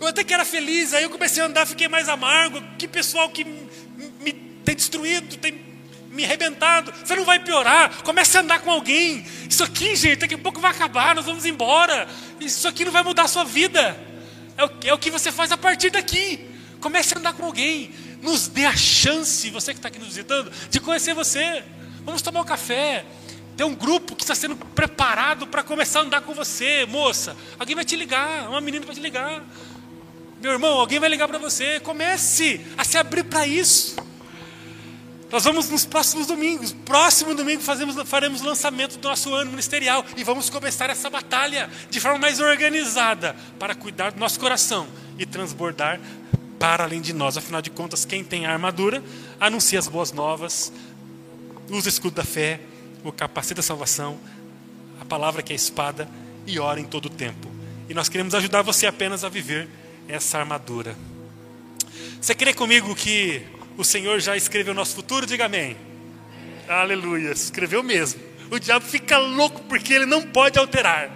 Eu 0.00 0.06
até 0.06 0.22
que 0.22 0.32
era 0.32 0.44
feliz, 0.44 0.94
aí 0.94 1.02
eu 1.02 1.10
comecei 1.10 1.42
a 1.42 1.46
andar, 1.46 1.66
fiquei 1.66 1.88
mais 1.88 2.08
amargo. 2.08 2.62
Que 2.78 2.86
pessoal 2.86 3.28
que 3.30 3.44
me 3.44 4.32
tem 4.64 4.76
destruído, 4.76 5.36
tem 5.38 5.60
me 6.10 6.24
arrebentado. 6.24 6.92
Você 7.04 7.16
não 7.16 7.24
vai 7.24 7.40
piorar. 7.40 8.02
Comece 8.04 8.36
a 8.36 8.42
andar 8.42 8.60
com 8.60 8.70
alguém. 8.70 9.26
Isso 9.50 9.64
aqui, 9.64 9.96
gente, 9.96 10.20
daqui 10.20 10.34
a 10.34 10.38
pouco 10.38 10.60
vai 10.60 10.70
acabar, 10.70 11.16
nós 11.16 11.24
vamos 11.24 11.44
embora. 11.44 12.06
Isso 12.40 12.68
aqui 12.68 12.84
não 12.84 12.92
vai 12.92 13.02
mudar 13.02 13.24
a 13.24 13.28
sua 13.28 13.44
vida. 13.44 13.98
É 14.56 14.64
o, 14.64 14.70
é 14.84 14.94
o 14.94 14.98
que 14.98 15.10
você 15.10 15.32
faz 15.32 15.50
a 15.50 15.56
partir 15.56 15.90
daqui. 15.90 16.48
Comece 16.80 17.14
a 17.14 17.18
andar 17.18 17.32
com 17.32 17.44
alguém. 17.44 17.90
Nos 18.24 18.48
dê 18.48 18.64
a 18.64 18.74
chance, 18.74 19.50
você 19.50 19.74
que 19.74 19.78
está 19.78 19.88
aqui 19.88 19.98
nos 19.98 20.08
visitando, 20.08 20.50
de 20.70 20.80
conhecer 20.80 21.12
você. 21.12 21.62
Vamos 22.06 22.22
tomar 22.22 22.40
um 22.40 22.44
café. 22.44 23.04
Tem 23.54 23.66
um 23.66 23.74
grupo 23.74 24.16
que 24.16 24.22
está 24.22 24.34
sendo 24.34 24.56
preparado 24.56 25.46
para 25.46 25.62
começar 25.62 26.00
a 26.00 26.02
andar 26.04 26.22
com 26.22 26.32
você, 26.32 26.86
moça. 26.86 27.36
Alguém 27.58 27.76
vai 27.76 27.84
te 27.84 27.94
ligar, 27.94 28.48
uma 28.48 28.62
menina 28.62 28.86
vai 28.86 28.94
te 28.94 29.00
ligar. 29.02 29.44
Meu 30.40 30.52
irmão, 30.52 30.72
alguém 30.80 30.98
vai 30.98 31.10
ligar 31.10 31.28
para 31.28 31.36
você. 31.36 31.78
Comece 31.80 32.62
a 32.78 32.82
se 32.82 32.96
abrir 32.96 33.24
para 33.24 33.46
isso. 33.46 33.96
Nós 35.30 35.44
vamos 35.44 35.68
nos 35.68 35.84
próximos 35.84 36.26
domingos. 36.26 36.72
Próximo 36.72 37.34
domingo 37.34 37.60
fazemos, 37.60 37.94
faremos 38.08 38.40
o 38.40 38.46
lançamento 38.46 38.96
do 38.96 39.06
nosso 39.06 39.34
ano 39.34 39.50
ministerial 39.50 40.02
e 40.16 40.24
vamos 40.24 40.48
começar 40.48 40.88
essa 40.88 41.10
batalha 41.10 41.68
de 41.90 42.00
forma 42.00 42.18
mais 42.18 42.40
organizada 42.40 43.36
para 43.58 43.74
cuidar 43.74 44.12
do 44.12 44.18
nosso 44.18 44.40
coração 44.40 44.88
e 45.18 45.26
transbordar 45.26 46.00
para 46.64 46.84
além 46.84 47.02
de 47.02 47.12
nós. 47.12 47.36
Afinal 47.36 47.60
de 47.60 47.68
contas, 47.68 48.06
quem 48.06 48.24
tem 48.24 48.46
a 48.46 48.50
armadura 48.50 49.04
anuncia 49.38 49.78
as 49.78 49.86
boas 49.86 50.12
novas, 50.12 50.72
usa 51.68 51.88
o 51.88 51.92
escudo 51.92 52.16
da 52.16 52.24
fé, 52.24 52.58
o 53.04 53.12
capacete 53.12 53.56
da 53.56 53.62
salvação, 53.62 54.18
a 54.98 55.04
palavra 55.04 55.42
que 55.42 55.52
é 55.52 55.54
a 55.54 55.56
espada 55.56 56.08
e 56.46 56.58
ora 56.58 56.80
em 56.80 56.84
todo 56.84 57.04
o 57.04 57.10
tempo. 57.10 57.52
E 57.86 57.92
nós 57.92 58.08
queremos 58.08 58.34
ajudar 58.34 58.62
você 58.62 58.86
apenas 58.86 59.24
a 59.24 59.28
viver 59.28 59.68
essa 60.08 60.38
armadura. 60.38 60.96
Você 62.18 62.34
crê 62.34 62.54
comigo 62.54 62.94
que 62.94 63.42
o 63.76 63.84
Senhor 63.84 64.18
já 64.18 64.34
escreveu 64.34 64.72
o 64.72 64.76
nosso 64.76 64.94
futuro? 64.94 65.26
Diga 65.26 65.44
amém. 65.44 65.76
Aleluia, 66.66 67.30
escreveu 67.30 67.82
mesmo. 67.82 68.22
O 68.50 68.58
diabo 68.58 68.86
fica 68.86 69.18
louco 69.18 69.60
porque 69.64 69.92
ele 69.92 70.06
não 70.06 70.22
pode 70.22 70.58
alterar. 70.58 71.10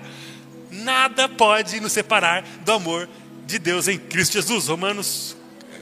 Nada 0.71 1.27
pode 1.27 1.81
nos 1.81 1.93
separar 1.93 2.45
do 2.67 2.73
amor 2.73 3.09
de 3.49 3.59
Deus 3.59 3.89
em 3.89 3.99
Cristo 3.99 4.35
Jesus. 4.35 4.69
Romanos 4.69 5.35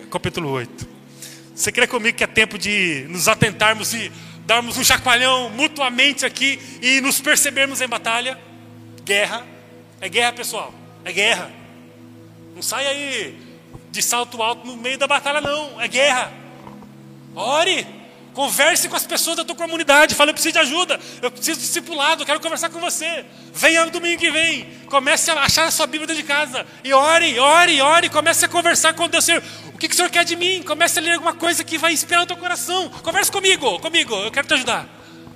capítulo 0.09 0.51
8. 0.51 0.89
Você 1.53 1.73
crê 1.73 1.85
comigo 1.89 2.17
que 2.17 2.23
é 2.23 2.27
tempo 2.29 2.57
de 2.57 3.05
nos 3.09 3.27
atentarmos 3.27 3.93
e 3.93 4.13
darmos 4.47 4.79
um 4.79 4.85
chacoalhão 4.85 5.51
mutuamente 5.51 6.25
aqui 6.25 6.61
e 6.81 7.01
nos 7.01 7.21
percebermos 7.21 7.81
em 7.81 7.89
batalha? 7.89 8.39
Guerra. 9.05 9.45
É 10.01 10.09
guerra, 10.09 10.33
pessoal. 10.33 10.73
É 11.05 11.13
guerra. 11.13 11.51
Não 12.55 12.63
sai 12.63 12.87
aí 12.87 13.37
de 13.91 14.01
salto 14.01 14.41
alto 14.41 14.65
no 14.65 14.77
meio 14.77 14.97
da 14.97 15.09
batalha, 15.09 15.41
não. 15.41 15.81
É 15.81 15.89
guerra. 15.89 16.33
Ore. 17.35 17.85
Converse 18.37 18.87
com 18.91 18.97
as 18.97 19.07
pessoas 19.07 19.39
da 19.39 19.47
tua 19.47 19.57
comunidade. 19.57 20.15
Fale, 20.15 20.29
eu 20.29 20.35
preciso 20.35 20.53
de 20.53 20.59
ajuda. 20.59 21.01
Eu 21.23 21.31
preciso 21.31 21.59
de 21.59 21.67
discipulado. 21.67 22.21
Eu 22.21 22.27
quero 22.27 22.39
conversar 22.39 22.69
com 22.69 22.79
você. 22.79 23.25
Venha 23.55 23.87
no 23.87 23.91
domingo 23.91 24.21
que 24.21 24.31
vem. 24.31 24.69
Comece 24.91 25.31
a 25.31 25.41
achar 25.41 25.65
a 25.65 25.71
sua 25.71 25.87
Bíblia 25.87 26.07
dentro 26.07 26.23
de 26.23 26.29
casa. 26.29 26.67
E 26.85 26.93
ore, 26.93 27.39
ore, 27.39 27.81
ore. 27.81 28.11
Comece 28.11 28.45
a 28.45 28.49
conversar 28.49 28.93
com 28.93 29.09
Deus. 29.09 29.25
Senhor, 29.25 29.43
o 29.75 29.79
que, 29.79 29.89
que 29.89 29.95
o 29.95 29.97
Senhor 29.97 30.11
quer 30.11 30.23
de 30.23 30.37
mim? 30.37 30.63
Comece 30.63 30.99
a 30.99 31.03
ler 31.03 31.13
alguma 31.13 31.33
coisa 31.33 31.65
que 31.65 31.79
vai 31.79 31.95
inspirar 31.95 32.25
o 32.25 32.27
teu 32.27 32.37
coração. 32.37 32.91
Converse 33.03 33.33
comigo, 33.33 33.81
comigo. 33.81 34.15
Eu 34.15 34.31
quero 34.31 34.47
te 34.47 34.53
ajudar. 34.53 34.87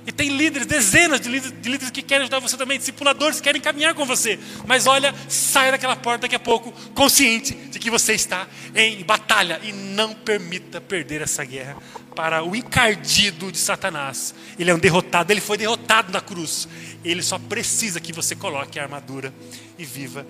E 0.05 0.11
tem 0.11 0.29
líderes, 0.29 0.67
dezenas 0.67 1.19
de 1.19 1.27
líderes, 1.27 1.59
de 1.59 1.69
líderes, 1.69 1.91
que 1.91 2.03
querem 2.03 2.21
ajudar 2.21 2.37
você 2.37 2.55
também, 2.55 2.77
discipuladores 2.77 3.37
que 3.37 3.43
querem 3.43 3.61
caminhar 3.61 3.95
com 3.95 4.05
você. 4.05 4.39
Mas 4.67 4.85
olha, 4.85 5.13
saia 5.27 5.71
daquela 5.71 5.95
porta 5.95 6.23
daqui 6.23 6.35
a 6.35 6.39
pouco, 6.39 6.71
consciente 6.93 7.53
de 7.53 7.79
que 7.79 7.89
você 7.89 8.13
está 8.13 8.47
em 8.75 9.03
batalha 9.03 9.59
e 9.63 9.71
não 9.71 10.13
permita 10.13 10.79
perder 10.79 11.21
essa 11.21 11.43
guerra 11.43 11.77
para 12.15 12.43
o 12.43 12.55
encardido 12.55 13.51
de 13.51 13.57
Satanás. 13.57 14.33
Ele 14.59 14.69
é 14.69 14.75
um 14.75 14.79
derrotado, 14.79 15.31
ele 15.31 15.41
foi 15.41 15.57
derrotado 15.57 16.11
na 16.11 16.21
cruz. 16.21 16.67
Ele 17.03 17.21
só 17.21 17.39
precisa 17.39 17.99
que 17.99 18.13
você 18.13 18.35
coloque 18.35 18.79
a 18.79 18.83
armadura 18.83 19.33
e 19.77 19.85
viva 19.85 20.25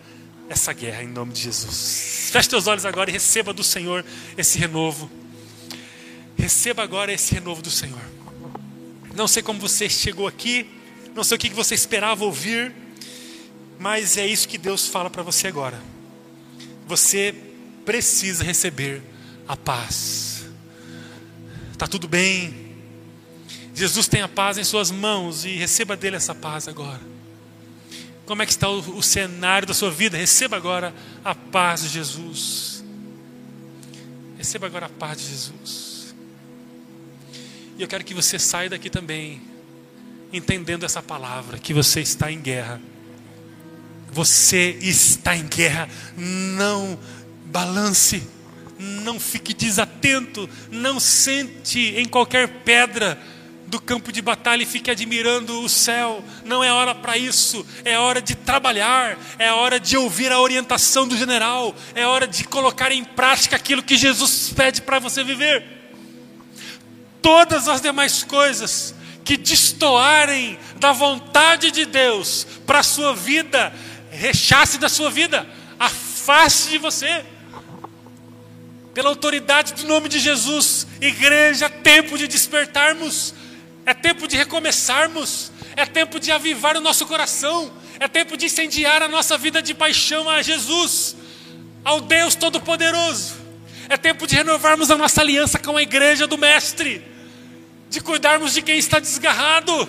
essa 0.48 0.74
guerra 0.74 1.04
em 1.04 1.08
nome 1.08 1.34
de 1.34 1.42
Jesus. 1.42 2.30
Feche 2.32 2.50
teus 2.50 2.68
olhos 2.68 2.86
agora 2.86 3.10
e 3.10 3.14
receba 3.14 3.54
do 3.54 3.64
Senhor 3.64 4.06
esse 4.38 4.58
renovo. 4.58 5.10
Receba 6.38 6.84
agora 6.84 7.12
esse 7.12 7.34
renovo 7.34 7.62
do 7.62 7.72
Senhor. 7.72 8.02
Não 9.16 9.28
sei 9.28 9.44
como 9.44 9.60
você 9.60 9.90
chegou 9.90 10.28
aqui, 10.28 10.70
não 11.14 11.24
sei 11.24 11.36
o 11.36 11.40
que 11.40 11.50
você 11.50 11.76
esperava 11.76 12.24
ouvir, 12.24 12.74
mas 13.80 14.18
é 14.18 14.26
isso 14.26 14.48
que 14.48 14.58
Deus 14.58 14.88
fala 14.88 15.10
para 15.10 15.24
você 15.24 15.48
agora. 15.48 15.82
Você 16.88 17.34
precisa 17.86 18.44
receber 18.44 19.02
a 19.48 19.58
paz. 19.58 20.31
Está 21.82 21.90
tudo 21.90 22.08
bem. 22.08 22.54
Jesus 23.74 24.08
tem 24.08 24.22
a 24.22 24.28
paz 24.28 24.60
em 24.60 24.64
suas 24.64 24.92
mãos 24.92 25.46
e 25.46 25.56
receba 25.56 25.98
dele 25.98 26.16
essa 26.16 26.36
paz 26.36 26.68
agora. 26.68 27.02
Como 28.24 28.40
é 28.40 28.46
que 28.46 28.52
está 28.52 28.70
o, 28.70 28.98
o 28.98 29.02
cenário 29.02 29.68
da 29.68 29.74
sua 29.74 29.90
vida? 29.90 30.16
Receba 30.16 30.56
agora 30.56 30.94
a 31.26 31.34
paz 31.34 31.82
de 31.82 31.90
Jesus. 31.90 32.84
Receba 34.38 34.68
agora 34.68 34.86
a 34.86 34.90
paz 34.90 35.22
de 35.22 35.30
Jesus. 35.30 36.16
E 37.80 37.82
eu 37.82 37.88
quero 37.88 38.04
que 38.04 38.14
você 38.14 38.38
saia 38.38 38.70
daqui 38.70 38.88
também, 38.88 39.42
entendendo 40.32 40.86
essa 40.86 41.02
palavra, 41.02 41.58
que 41.58 41.74
você 41.74 42.00
está 42.00 42.32
em 42.32 42.40
guerra. 42.40 42.80
Você 44.12 44.78
está 44.84 45.36
em 45.36 45.48
guerra. 45.48 45.90
Não 46.16 47.00
balance, 47.46 48.22
não 48.82 49.20
fique 49.20 49.54
desatento, 49.54 50.50
não 50.72 51.00
sente 51.00 51.80
em 51.98 52.06
qualquer 52.06 52.48
pedra 52.64 53.18
do 53.68 53.80
campo 53.80 54.12
de 54.12 54.22
batalha 54.22 54.64
e 54.64 54.66
fique 54.66 54.92
admirando 54.92 55.62
o 55.62 55.70
céu. 55.70 56.24
Não 56.44 56.64
é 56.64 56.72
hora 56.74 56.94
para 56.94 57.18
isso. 57.18 57.66
É 57.86 57.98
hora 57.98 58.22
de 58.22 58.36
trabalhar, 58.36 59.18
é 59.40 59.52
hora 59.52 59.80
de 59.80 59.96
ouvir 59.96 60.32
a 60.32 60.42
orientação 60.42 61.08
do 61.08 61.16
general, 61.16 61.74
é 61.96 62.06
hora 62.06 62.28
de 62.28 62.44
colocar 62.44 62.92
em 62.92 63.04
prática 63.04 63.56
aquilo 63.56 63.84
que 63.84 63.98
Jesus 63.98 64.52
pede 64.54 64.82
para 64.82 65.00
você 65.00 65.24
viver 65.24 65.82
todas 67.22 67.68
as 67.68 67.82
demais 67.82 68.24
coisas 68.24 68.96
que 69.24 69.38
destoarem 69.38 70.58
da 70.78 70.92
vontade 70.92 71.72
de 71.72 71.86
Deus 71.86 72.48
para 72.66 72.80
a 72.80 72.84
sua 72.84 73.14
vida, 73.14 73.72
rechace 74.10 74.78
da 74.78 74.90
sua 74.90 75.12
vida, 75.12 75.48
afaste 75.80 76.72
de 76.72 76.78
você. 76.80 77.24
Pela 78.94 79.10
autoridade 79.10 79.74
do 79.74 79.88
nome 79.88 80.10
de 80.10 80.20
Jesus, 80.20 80.86
igreja, 81.00 81.70
tempo 81.70 82.18
de 82.18 82.28
despertarmos, 82.28 83.34
é 83.86 83.94
tempo 83.94 84.28
de 84.28 84.36
recomeçarmos, 84.36 85.52
é 85.76 85.86
tempo 85.86 86.20
de 86.20 86.32
avivar 86.32 86.76
o 86.76 86.82
nosso 86.82 87.06
coração, 87.06 87.72
é 88.00 88.08
tempo 88.08 88.36
de 88.36 88.48
incendiar 88.48 89.02
a 89.02 89.08
nossa 89.08 89.38
vida 89.38 89.62
de 89.62 89.74
paixão 89.74 90.30
a 90.30 90.42
Jesus, 90.42 91.16
ao 91.84 92.02
Deus 92.02 92.36
Todo-Poderoso. 92.36 93.36
É 93.88 93.98
tempo 93.98 94.28
de 94.28 94.36
renovarmos 94.36 94.92
a 94.92 94.98
nossa 94.98 95.22
aliança 95.22 95.58
com 95.60 95.78
a 95.78 95.82
igreja 95.82 96.28
do 96.28 96.38
Mestre 96.38 97.12
de 97.92 98.00
cuidarmos 98.00 98.54
de 98.54 98.62
quem 98.62 98.80
está 98.80 99.00
desgarrado, 99.00 99.88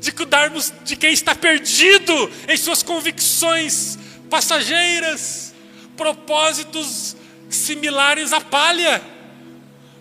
de 0.00 0.10
cuidarmos 0.10 0.72
de 0.84 0.96
quem 0.96 1.12
está 1.12 1.32
perdido 1.32 2.28
em 2.48 2.56
suas 2.56 2.82
convicções 2.82 3.96
passageiras, 4.28 5.54
propósitos 5.96 7.16
similares 7.48 8.32
à 8.32 8.40
palha, 8.40 9.02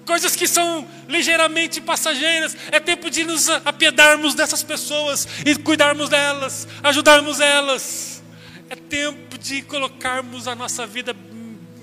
coisas 0.06 0.36
que 0.36 0.48
são 0.48 0.88
ligeiramente 1.08 1.82
passageiras. 1.82 2.56
É 2.72 2.80
tempo 2.80 3.10
de 3.10 3.24
nos 3.24 3.50
apiedarmos 3.50 4.34
dessas 4.34 4.64
pessoas 4.64 5.28
e 5.46 5.56
cuidarmos 5.56 6.10
delas, 6.10 6.68
ajudarmos 6.84 7.40
elas. 7.40 8.24
É 8.70 8.76
tempo 8.76 9.38
de 9.38 9.62
colocarmos 9.62 10.48
a 10.48 10.56
nossa 10.56 10.86
vida 10.86 11.16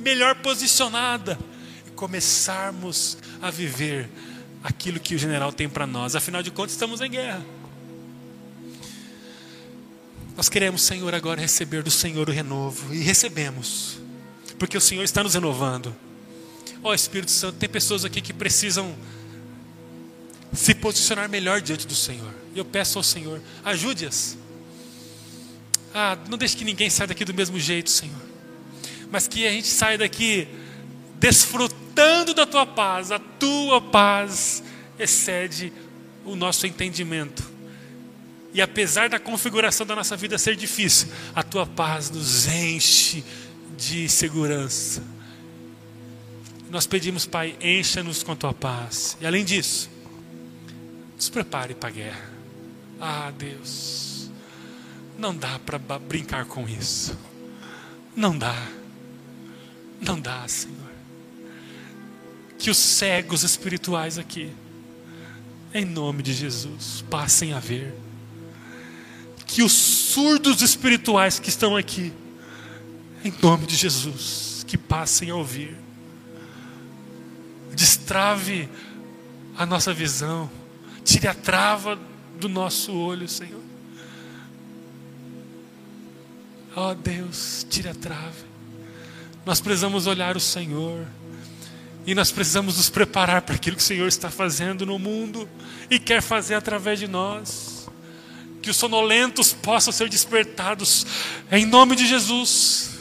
melhor 0.00 0.34
posicionada 0.36 1.38
e 1.86 1.90
começarmos 1.92 3.16
a 3.40 3.50
viver 3.50 4.08
aquilo 4.62 5.00
que 5.00 5.14
o 5.14 5.18
general 5.18 5.52
tem 5.52 5.68
para 5.68 5.86
nós. 5.86 6.14
Afinal 6.14 6.42
de 6.42 6.50
contas, 6.50 6.72
estamos 6.72 7.00
em 7.00 7.10
guerra. 7.10 7.44
Nós 10.36 10.48
queremos, 10.48 10.82
Senhor, 10.82 11.14
agora 11.14 11.40
receber 11.40 11.82
do 11.82 11.90
Senhor 11.90 12.28
o 12.28 12.32
renovo 12.32 12.92
e 12.92 12.98
recebemos, 12.98 13.98
porque 14.58 14.76
o 14.76 14.80
Senhor 14.80 15.02
está 15.02 15.22
nos 15.22 15.34
renovando. 15.34 15.94
Ó 16.82 16.90
oh, 16.90 16.94
Espírito 16.94 17.30
Santo, 17.30 17.58
tem 17.58 17.68
pessoas 17.68 18.04
aqui 18.04 18.20
que 18.20 18.32
precisam 18.32 18.94
se 20.52 20.74
posicionar 20.74 21.28
melhor 21.28 21.60
diante 21.60 21.86
do 21.86 21.94
Senhor. 21.94 22.32
Eu 22.54 22.64
peço 22.64 22.98
ao 22.98 23.02
Senhor, 23.02 23.40
ajude-as. 23.64 24.36
Ah, 25.92 26.18
não 26.28 26.36
deixe 26.36 26.56
que 26.56 26.64
ninguém 26.64 26.90
saia 26.90 27.08
daqui 27.08 27.24
do 27.24 27.34
mesmo 27.34 27.58
jeito, 27.58 27.90
Senhor. 27.90 28.20
Mas 29.10 29.26
que 29.26 29.46
a 29.46 29.50
gente 29.50 29.68
saia 29.68 29.98
daqui 29.98 30.48
desfrutando 31.18 32.34
da 32.34 32.44
tua 32.44 32.66
paz. 32.66 33.10
A 33.10 33.18
tua 33.18 33.80
paz 33.80 34.62
excede 34.98 35.72
o 36.24 36.36
nosso 36.36 36.66
entendimento. 36.66 37.42
E 38.52 38.60
apesar 38.62 39.08
da 39.08 39.18
configuração 39.18 39.84
da 39.86 39.96
nossa 39.96 40.16
vida 40.16 40.38
ser 40.38 40.54
difícil, 40.54 41.08
a 41.34 41.42
tua 41.42 41.66
paz 41.66 42.10
nos 42.10 42.46
enche 42.46 43.24
de 43.76 44.08
segurança. 44.08 45.02
Nós 46.70 46.86
pedimos, 46.86 47.26
Pai, 47.26 47.56
encha-nos 47.60 48.22
com 48.22 48.32
a 48.32 48.36
tua 48.36 48.52
paz. 48.52 49.16
E 49.20 49.26
além 49.26 49.44
disso, 49.44 49.88
nos 51.14 51.28
prepare 51.28 51.74
para 51.74 51.88
a 51.88 51.92
guerra. 51.92 52.30
Ah, 53.00 53.32
Deus, 53.36 54.30
não 55.18 55.36
dá 55.36 55.58
para 55.58 55.78
brincar 55.98 56.46
com 56.46 56.68
isso. 56.68 57.16
Não 58.16 58.36
dá. 58.36 58.56
Não 60.00 60.20
dá, 60.20 60.46
Senhor. 60.48 60.74
Que 62.58 62.70
os 62.70 62.78
cegos 62.78 63.42
espirituais 63.42 64.18
aqui, 64.18 64.50
em 65.72 65.84
nome 65.84 66.22
de 66.22 66.32
Jesus, 66.32 67.04
passem 67.10 67.52
a 67.52 67.60
ver 67.60 67.94
que 69.46 69.62
os 69.62 69.72
surdos 69.72 70.62
espirituais 70.62 71.38
que 71.38 71.48
estão 71.48 71.76
aqui, 71.76 72.12
em 73.24 73.32
nome 73.42 73.66
de 73.66 73.74
Jesus, 73.74 74.64
que 74.68 74.76
passem 74.76 75.30
a 75.30 75.34
ouvir. 75.34 75.74
Destrave 77.74 78.68
a 79.56 79.64
nossa 79.64 79.94
visão, 79.94 80.50
tire 81.02 81.26
a 81.26 81.34
trava 81.34 81.98
do 82.38 82.48
nosso 82.48 82.92
olho, 82.92 83.26
Senhor. 83.26 83.62
Ó 86.76 86.90
oh, 86.90 86.94
Deus, 86.94 87.66
tire 87.70 87.88
a 87.88 87.94
trave. 87.94 88.44
Nós 89.46 89.60
precisamos 89.60 90.06
olhar 90.06 90.36
o 90.36 90.40
Senhor. 90.40 91.06
E 92.06 92.14
nós 92.14 92.30
precisamos 92.30 92.76
nos 92.76 92.90
preparar 92.90 93.42
para 93.42 93.54
aquilo 93.54 93.76
que 93.76 93.82
o 93.82 93.86
Senhor 93.86 94.06
está 94.06 94.30
fazendo 94.30 94.84
no 94.84 94.98
mundo 94.98 95.48
e 95.90 95.98
quer 95.98 96.20
fazer 96.20 96.54
através 96.54 96.98
de 96.98 97.08
nós 97.08 97.88
que 98.60 98.70
os 98.70 98.76
sonolentos 98.76 99.52
possam 99.52 99.92
ser 99.92 100.08
despertados, 100.08 101.06
em 101.52 101.66
nome 101.66 101.94
de 101.94 102.06
Jesus. 102.06 102.93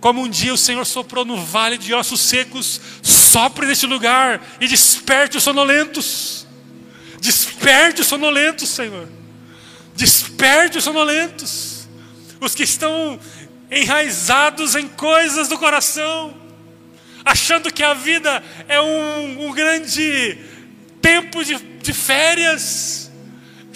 Como 0.00 0.22
um 0.22 0.28
dia 0.28 0.54
o 0.54 0.58
Senhor 0.58 0.84
soprou 0.84 1.24
no 1.24 1.36
vale 1.36 1.76
de 1.76 1.92
ossos 1.92 2.20
secos, 2.20 2.80
sopre 3.02 3.66
neste 3.66 3.86
lugar 3.86 4.40
e 4.60 4.68
desperte 4.68 5.36
os 5.36 5.42
sonolentos. 5.42 6.46
Desperte 7.20 8.00
os 8.00 8.06
sonolentos, 8.06 8.68
Senhor. 8.68 9.08
Desperte 9.96 10.78
os 10.78 10.84
sonolentos. 10.84 11.88
Os 12.40 12.54
que 12.54 12.62
estão 12.62 13.18
enraizados 13.70 14.76
em 14.76 14.88
coisas 14.88 15.48
do 15.48 15.58
coração, 15.58 16.34
achando 17.24 17.72
que 17.72 17.82
a 17.82 17.92
vida 17.92 18.42
é 18.68 18.80
um, 18.80 19.48
um 19.48 19.52
grande 19.52 20.38
tempo 21.02 21.44
de, 21.44 21.56
de 21.56 21.92
férias 21.92 23.07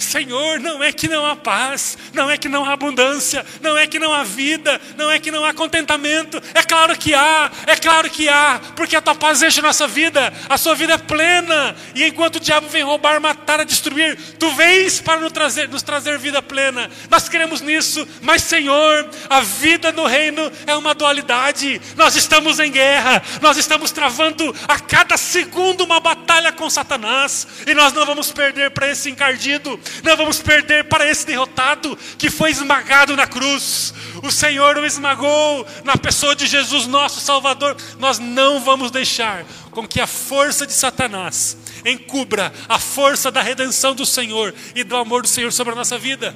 Senhor, 0.03 0.59
não 0.59 0.83
é 0.83 0.91
que 0.91 1.07
não 1.07 1.25
há 1.25 1.35
paz, 1.35 1.97
não 2.13 2.29
é 2.29 2.37
que 2.37 2.47
não 2.47 2.65
há 2.65 2.73
abundância, 2.73 3.45
não 3.61 3.77
é 3.77 3.87
que 3.87 3.99
não 3.99 4.13
há 4.13 4.23
vida, 4.23 4.79
não 4.97 5.09
é 5.09 5.19
que 5.19 5.31
não 5.31 5.43
há 5.45 5.53
contentamento. 5.53 6.41
É 6.53 6.63
claro 6.63 6.97
que 6.97 7.13
há, 7.13 7.51
é 7.65 7.75
claro 7.75 8.09
que 8.09 8.29
há, 8.29 8.59
porque 8.75 8.95
a 8.95 9.01
tua 9.01 9.15
paz 9.15 9.41
enche 9.41 9.59
a 9.59 9.63
nossa 9.63 9.87
vida, 9.87 10.33
a 10.49 10.57
sua 10.57 10.75
vida 10.75 10.93
é 10.93 10.97
plena. 10.97 11.75
E 11.95 12.03
enquanto 12.03 12.35
o 12.35 12.39
diabo 12.39 12.67
vem 12.67 12.83
roubar, 12.83 13.19
matar, 13.19 13.63
destruir, 13.65 14.17
tu 14.37 14.49
vens 14.51 14.99
para 14.99 15.19
nos 15.19 15.31
trazer, 15.31 15.67
nos 15.69 15.81
trazer 15.81 16.17
vida 16.17 16.41
plena. 16.41 16.89
Nós 17.09 17.29
queremos 17.29 17.61
nisso, 17.61 18.07
mas 18.21 18.43
Senhor, 18.43 19.09
a 19.29 19.41
vida 19.41 19.91
no 19.91 20.05
reino 20.05 20.51
é 20.67 20.75
uma 20.75 20.93
dualidade. 20.93 21.81
Nós 21.95 22.15
estamos 22.15 22.59
em 22.59 22.71
guerra, 22.71 23.21
nós 23.41 23.57
estamos 23.57 23.91
travando 23.91 24.53
a 24.67 24.79
cada 24.79 25.17
segundo 25.17 25.83
uma 25.83 25.99
batalha 25.99 26.51
com 26.51 26.69
Satanás, 26.69 27.47
e 27.65 27.73
nós 27.73 27.93
não 27.93 28.05
vamos 28.05 28.31
perder 28.31 28.71
para 28.71 28.89
esse 28.89 29.09
encardido 29.09 29.79
não 30.01 30.17
vamos 30.17 30.41
perder 30.41 30.85
para 30.85 31.09
esse 31.09 31.25
derrotado 31.25 31.97
que 32.17 32.29
foi 32.29 32.51
esmagado 32.51 33.15
na 33.15 33.27
cruz. 33.27 33.93
O 34.23 34.31
Senhor 34.31 34.77
o 34.77 34.85
esmagou 34.85 35.65
na 35.83 35.97
pessoa 35.97 36.35
de 36.35 36.47
Jesus, 36.47 36.87
nosso 36.87 37.19
Salvador. 37.19 37.75
Nós 37.99 38.19
não 38.19 38.59
vamos 38.61 38.91
deixar 38.91 39.45
com 39.71 39.87
que 39.87 39.99
a 39.99 40.07
força 40.07 40.65
de 40.65 40.73
Satanás 40.73 41.57
encubra 41.85 42.53
a 42.67 42.79
força 42.79 43.31
da 43.31 43.41
redenção 43.41 43.93
do 43.93 44.05
Senhor 44.05 44.53
e 44.73 44.83
do 44.83 44.95
amor 44.95 45.21
do 45.21 45.27
Senhor 45.27 45.51
sobre 45.51 45.73
a 45.73 45.75
nossa 45.75 45.97
vida. 45.97 46.35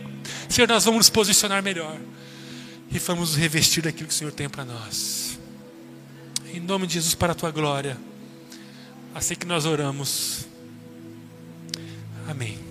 Senhor, 0.50 0.68
nós 0.68 0.86
vamos 0.86 1.00
nos 1.00 1.10
posicionar 1.10 1.64
melhor 1.64 1.98
e 2.92 3.00
vamos 3.00 3.36
revestir 3.36 3.84
daquilo 3.84 4.08
que 4.08 4.14
o 4.14 4.18
Senhor 4.18 4.32
tem 4.32 4.50
para 4.50 4.66
nós. 4.66 5.40
Em 6.54 6.60
nome 6.60 6.88
de 6.88 6.94
Jesus, 6.94 7.14
para 7.14 7.34
a 7.34 7.36
tua 7.36 7.52
glória. 7.52 7.98
Assim 9.14 9.36
que 9.36 9.46
nós 9.46 9.66
oramos. 9.66 10.46
Amém. 12.28 12.67